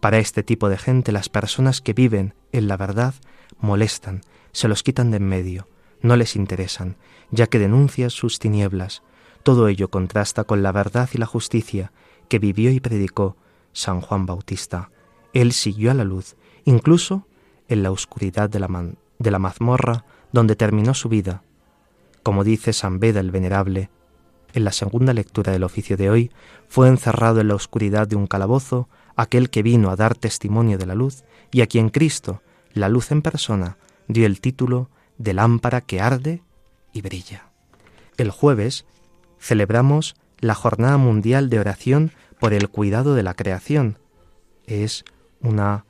Para 0.00 0.16
este 0.16 0.42
tipo 0.42 0.70
de 0.70 0.78
gente 0.78 1.12
las 1.12 1.28
personas 1.28 1.82
que 1.82 1.92
viven 1.92 2.32
en 2.52 2.68
la 2.68 2.78
verdad 2.78 3.14
molestan, 3.58 4.22
se 4.52 4.66
los 4.66 4.82
quitan 4.82 5.10
de 5.10 5.18
en 5.18 5.28
medio, 5.28 5.68
no 6.00 6.16
les 6.16 6.36
interesan, 6.36 6.96
ya 7.30 7.48
que 7.48 7.58
denuncian 7.58 8.08
sus 8.08 8.38
tinieblas. 8.38 9.02
Todo 9.42 9.68
ello 9.68 9.90
contrasta 9.90 10.44
con 10.44 10.62
la 10.62 10.72
verdad 10.72 11.10
y 11.12 11.18
la 11.18 11.26
justicia 11.26 11.92
que 12.30 12.38
vivió 12.38 12.70
y 12.70 12.80
predicó 12.80 13.36
San 13.74 14.00
Juan 14.00 14.24
Bautista. 14.24 14.90
Él 15.34 15.52
siguió 15.52 15.90
a 15.90 15.94
la 15.94 16.04
luz, 16.04 16.34
incluso 16.64 17.26
en 17.68 17.82
la 17.82 17.90
oscuridad 17.90 18.48
de 18.48 18.58
la, 18.58 18.94
de 19.18 19.30
la 19.30 19.38
mazmorra 19.38 20.06
donde 20.32 20.56
terminó 20.56 20.94
su 20.94 21.10
vida. 21.10 21.42
Como 22.22 22.42
dice 22.42 22.72
San 22.72 23.00
Beda 23.00 23.20
el 23.20 23.32
Venerable, 23.32 23.90
en 24.54 24.64
la 24.64 24.72
segunda 24.72 25.12
lectura 25.12 25.52
del 25.52 25.64
oficio 25.64 25.96
de 25.96 26.10
hoy, 26.10 26.30
fue 26.68 26.88
encerrado 26.88 27.40
en 27.40 27.48
la 27.48 27.54
oscuridad 27.54 28.06
de 28.06 28.16
un 28.16 28.26
calabozo 28.26 28.88
aquel 29.16 29.50
que 29.50 29.62
vino 29.62 29.90
a 29.90 29.96
dar 29.96 30.16
testimonio 30.16 30.78
de 30.78 30.86
la 30.86 30.94
luz 30.94 31.24
y 31.50 31.60
a 31.62 31.66
quien 31.66 31.90
Cristo, 31.90 32.42
la 32.72 32.88
luz 32.88 33.10
en 33.10 33.22
persona, 33.22 33.76
dio 34.08 34.26
el 34.26 34.40
título 34.40 34.88
de 35.18 35.34
lámpara 35.34 35.80
que 35.80 36.00
arde 36.00 36.42
y 36.92 37.02
brilla. 37.02 37.50
El 38.16 38.30
jueves 38.30 38.86
celebramos 39.38 40.14
la 40.38 40.54
Jornada 40.54 40.96
Mundial 40.96 41.50
de 41.50 41.58
Oración 41.58 42.12
por 42.38 42.54
el 42.54 42.68
Cuidado 42.68 43.14
de 43.14 43.22
la 43.22 43.34
Creación. 43.34 43.98
Es 44.66 45.04
una 45.40 45.84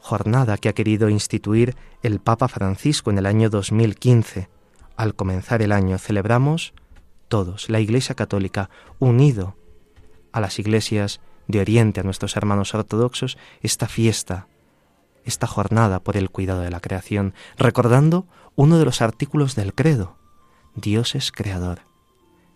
jornada 0.00 0.56
que 0.58 0.68
ha 0.68 0.74
querido 0.74 1.08
instituir 1.08 1.74
el 2.02 2.20
Papa 2.20 2.48
Francisco 2.48 3.10
en 3.10 3.18
el 3.18 3.26
año 3.26 3.50
2015. 3.50 4.48
Al 4.96 5.14
comenzar 5.14 5.62
el 5.62 5.72
año 5.72 5.98
celebramos 5.98 6.74
todos, 7.28 7.68
la 7.68 7.80
Iglesia 7.80 8.14
Católica, 8.14 8.70
unido 8.98 9.56
a 10.32 10.40
las 10.40 10.58
iglesias 10.58 11.20
de 11.48 11.60
Oriente, 11.60 12.00
a 12.00 12.02
nuestros 12.02 12.36
hermanos 12.36 12.74
ortodoxos, 12.74 13.38
esta 13.62 13.88
fiesta, 13.88 14.48
esta 15.24 15.46
jornada 15.46 16.00
por 16.00 16.16
el 16.16 16.30
cuidado 16.30 16.60
de 16.60 16.70
la 16.70 16.80
creación, 16.80 17.34
recordando 17.58 18.26
uno 18.54 18.78
de 18.78 18.84
los 18.84 19.02
artículos 19.02 19.54
del 19.54 19.74
credo. 19.74 20.16
Dios 20.74 21.14
es 21.14 21.32
creador. 21.32 21.80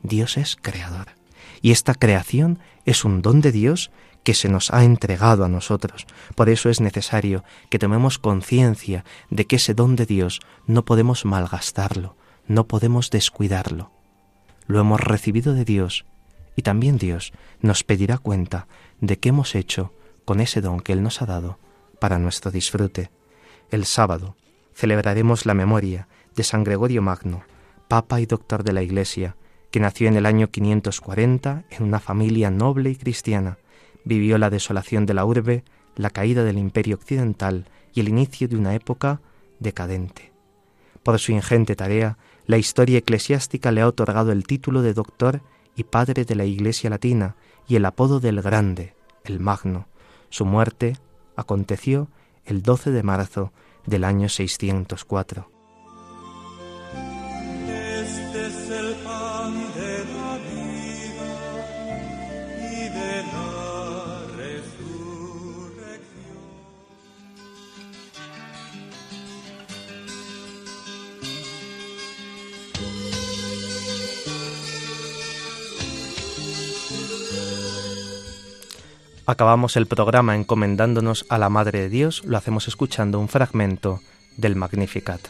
Dios 0.03 0.37
es 0.37 0.57
creador. 0.57 1.09
Y 1.63 1.73
esta 1.73 1.95
creación 1.95 2.59
es 2.85 3.05
un 3.05 3.23
don 3.23 3.41
de 3.41 3.53
Dios 3.53 3.91
que 4.25 4.35
se 4.35 4.49
nos 4.49 4.71
ha 4.73 4.85
entregado 4.85 5.45
a 5.45 5.49
nosotros. 5.49 6.07
Por 6.35 6.49
eso 6.49 6.69
es 6.69 6.81
necesario 6.81 7.45
que 7.71 7.79
tomemos 7.79 8.19
conciencia 8.19 9.05
de 9.31 9.47
que 9.47 9.57
ese 9.57 9.75
don 9.75 9.97
de 9.97 10.07
Dios 10.07 10.41
no 10.67 10.85
podemos 10.85 11.25
malgastarlo, 11.25 12.17
no 12.47 12.67
podemos 12.67 13.11
descuidarlo 13.11 14.00
lo 14.71 14.81
hemos 14.81 15.01
recibido 15.01 15.55
de 15.55 15.65
Dios 15.65 16.07
y 16.57 16.63
también 16.63 16.97
Dios 16.97 17.33
nos 17.61 17.85
pedirá 17.85 18.19
cuenta 18.19 18.67
de 19.01 19.19
qué 19.19 19.31
hemos 19.31 19.55
hecho 19.55 19.93
con 20.25 20.41
ese 20.41 20.61
don 20.61 20.81
que 20.81 20.93
Él 20.93 21.03
nos 21.03 21.23
ha 21.23 21.27
dado 21.27 21.59
para 21.99 22.19
nuestro 22.19 22.51
disfrute. 22.51 23.11
El 23.71 23.85
sábado 23.85 24.37
celebraremos 24.75 25.47
la 25.47 25.55
memoria 25.55 26.09
de 26.37 26.45
San 26.45 26.65
Gregorio 26.65 27.03
Magno, 27.03 27.43
Papa 27.89 28.21
y 28.21 28.27
Doctor 28.27 28.63
de 28.63 28.73
la 28.73 28.83
Iglesia, 28.83 29.37
que 29.71 29.81
nació 29.81 30.09
en 30.09 30.17
el 30.17 30.27
año 30.27 30.51
540 30.51 31.65
en 31.71 31.83
una 31.83 32.01
familia 32.01 32.51
noble 32.51 32.91
y 32.91 32.97
cristiana, 32.97 33.59
vivió 34.05 34.39
la 34.39 34.51
desolación 34.51 35.07
de 35.07 35.15
la 35.15 35.25
urbe, 35.25 35.65
la 35.97 36.11
caída 36.11 36.45
del 36.45 36.59
imperio 36.59 36.97
occidental 36.97 37.67
y 37.93 38.01
el 38.01 38.09
inicio 38.09 38.49
de 38.49 38.57
una 38.57 38.75
época 38.75 39.21
decadente. 39.59 40.33
Por 41.03 41.19
su 41.19 41.33
ingente 41.33 41.77
tarea, 41.77 42.19
la 42.47 42.59
historia 42.59 42.99
eclesiástica 42.99 43.73
le 43.73 43.81
ha 43.81 43.87
otorgado 43.87 44.33
el 44.33 44.47
título 44.47 44.83
de 44.83 44.95
doctor 44.95 45.43
y 45.77 45.85
padre 45.85 46.25
de 46.25 46.35
la 46.35 46.45
Iglesia 46.45 46.91
Latina 46.91 47.37
y 47.69 47.77
el 47.77 47.85
apodo 47.85 48.21
del 48.21 48.43
Grande, 48.43 48.95
el 49.25 49.41
Magno. 49.41 49.87
Su 50.29 50.45
muerte 50.45 50.97
aconteció 51.37 52.09
el 52.45 52.63
12 52.63 52.91
de 52.91 53.03
marzo 53.03 53.53
del 53.87 54.05
año 54.05 54.29
604. 54.29 55.60
Acabamos 79.31 79.77
el 79.77 79.87
programa 79.87 80.35
encomendándonos 80.35 81.25
a 81.29 81.39
la 81.39 81.49
Madre 81.49 81.83
de 81.83 81.89
Dios, 81.89 82.25
lo 82.25 82.37
hacemos 82.37 82.67
escuchando 82.67 83.21
un 83.21 83.29
fragmento 83.29 84.03
del 84.37 84.57
Magnificat. 84.57 85.21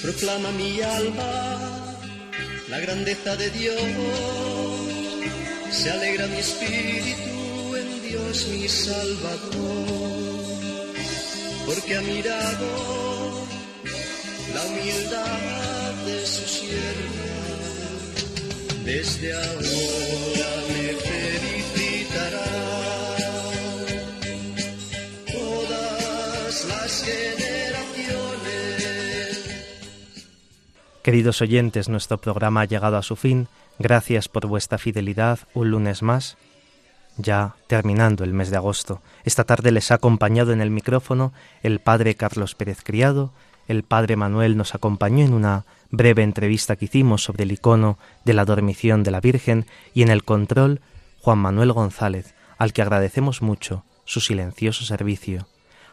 Proclama 0.00 0.52
mi 0.52 0.80
alma 0.80 1.58
la 2.68 2.78
grandeza 2.78 3.34
de 3.34 3.50
Dios, 3.50 3.82
se 5.72 5.90
alegra 5.90 6.28
mi 6.28 6.36
espíritu 6.36 7.74
en 7.74 8.02
Dios 8.08 8.46
mi 8.46 8.68
Salvador 8.68 10.37
porque 11.68 11.96
ha 11.96 12.00
mirado 12.00 12.66
la 14.54 14.64
humildad 14.64 15.92
de 16.06 16.24
su 16.24 16.48
sierva. 16.48 17.28
Desde 18.86 19.34
ahora 19.34 20.50
me 20.68 20.94
felicitará 21.10 22.46
todas 25.30 26.64
las 26.64 27.04
generaciones. 27.04 28.38
Queridos 31.02 31.42
oyentes, 31.42 31.90
nuestro 31.90 32.16
programa 32.16 32.62
ha 32.62 32.64
llegado 32.64 32.96
a 32.96 33.02
su 33.02 33.14
fin. 33.14 33.48
Gracias 33.78 34.28
por 34.28 34.46
vuestra 34.46 34.78
fidelidad 34.78 35.40
un 35.52 35.70
lunes 35.70 36.02
más. 36.02 36.38
Ya 37.18 37.56
terminando 37.66 38.24
el 38.24 38.32
mes 38.32 38.50
de 38.50 38.56
agosto. 38.56 39.02
Esta 39.24 39.44
tarde 39.44 39.70
les 39.72 39.90
ha 39.90 39.96
acompañado 39.96 40.52
en 40.52 40.60
el 40.60 40.70
micrófono 40.70 41.32
el 41.62 41.80
padre 41.80 42.14
Carlos 42.14 42.54
Pérez 42.54 42.82
Criado, 42.82 43.32
el 43.66 43.82
padre 43.82 44.16
Manuel 44.16 44.56
nos 44.56 44.74
acompañó 44.74 45.24
en 45.26 45.34
una 45.34 45.66
breve 45.90 46.22
entrevista 46.22 46.76
que 46.76 46.86
hicimos 46.86 47.22
sobre 47.22 47.44
el 47.44 47.52
icono 47.52 47.98
de 48.24 48.32
la 48.32 48.46
dormición 48.46 49.02
de 49.02 49.10
la 49.10 49.20
Virgen 49.20 49.66
y 49.92 50.02
en 50.02 50.08
el 50.08 50.24
control 50.24 50.80
Juan 51.20 51.38
Manuel 51.38 51.72
González, 51.72 52.34
al 52.56 52.72
que 52.72 52.80
agradecemos 52.80 53.42
mucho 53.42 53.84
su 54.04 54.20
silencioso 54.20 54.84
servicio. 54.84 55.46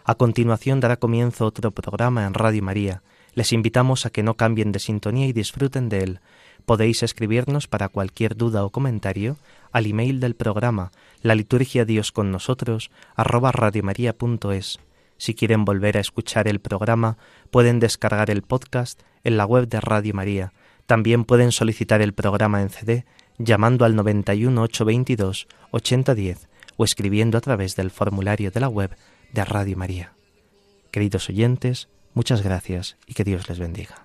A 0.05 0.15
continuación 0.15 0.79
dará 0.79 0.97
comienzo 0.97 1.45
otro 1.45 1.71
programa 1.71 2.25
en 2.25 2.33
Radio 2.33 2.63
María. 2.63 3.01
Les 3.33 3.51
invitamos 3.51 4.05
a 4.05 4.09
que 4.09 4.23
no 4.23 4.35
cambien 4.35 4.71
de 4.71 4.79
sintonía 4.79 5.25
y 5.27 5.33
disfruten 5.33 5.89
de 5.89 5.99
él. 5.99 6.19
Podéis 6.65 7.03
escribirnos 7.03 7.67
para 7.67 7.89
cualquier 7.89 8.35
duda 8.35 8.65
o 8.65 8.71
comentario 8.71 9.37
al 9.71 9.85
email 9.85 10.19
del 10.19 10.35
programa 10.35 10.91
la 11.21 11.35
liturgia 11.35 11.85
Dios 11.85 12.11
con 12.11 12.31
nosotros 12.31 12.91
radiomaria.es. 13.17 14.79
Si 15.17 15.33
quieren 15.33 15.63
volver 15.63 15.97
a 15.97 16.01
escuchar 16.01 16.47
el 16.47 16.59
programa, 16.59 17.17
pueden 17.51 17.79
descargar 17.79 18.29
el 18.29 18.41
podcast 18.41 19.01
en 19.23 19.37
la 19.37 19.45
web 19.45 19.67
de 19.67 19.79
Radio 19.79 20.13
María. 20.13 20.53
También 20.85 21.23
pueden 21.23 21.51
solicitar 21.51 22.01
el 22.01 22.13
programa 22.13 22.61
en 22.61 22.69
CD 22.69 23.05
llamando 23.37 23.85
al 23.85 23.95
91 23.95 24.61
822 24.61 25.47
8010 25.71 26.47
o 26.77 26.83
escribiendo 26.83 27.37
a 27.37 27.41
través 27.41 27.75
del 27.75 27.91
formulario 27.91 28.51
de 28.51 28.59
la 28.59 28.69
web 28.69 28.95
de 29.31 29.45
Radio 29.45 29.77
María. 29.77 30.13
Queridos 30.91 31.29
oyentes, 31.29 31.89
muchas 32.13 32.41
gracias 32.41 32.97
y 33.07 33.13
que 33.13 33.23
Dios 33.23 33.49
les 33.49 33.59
bendiga. 33.59 34.04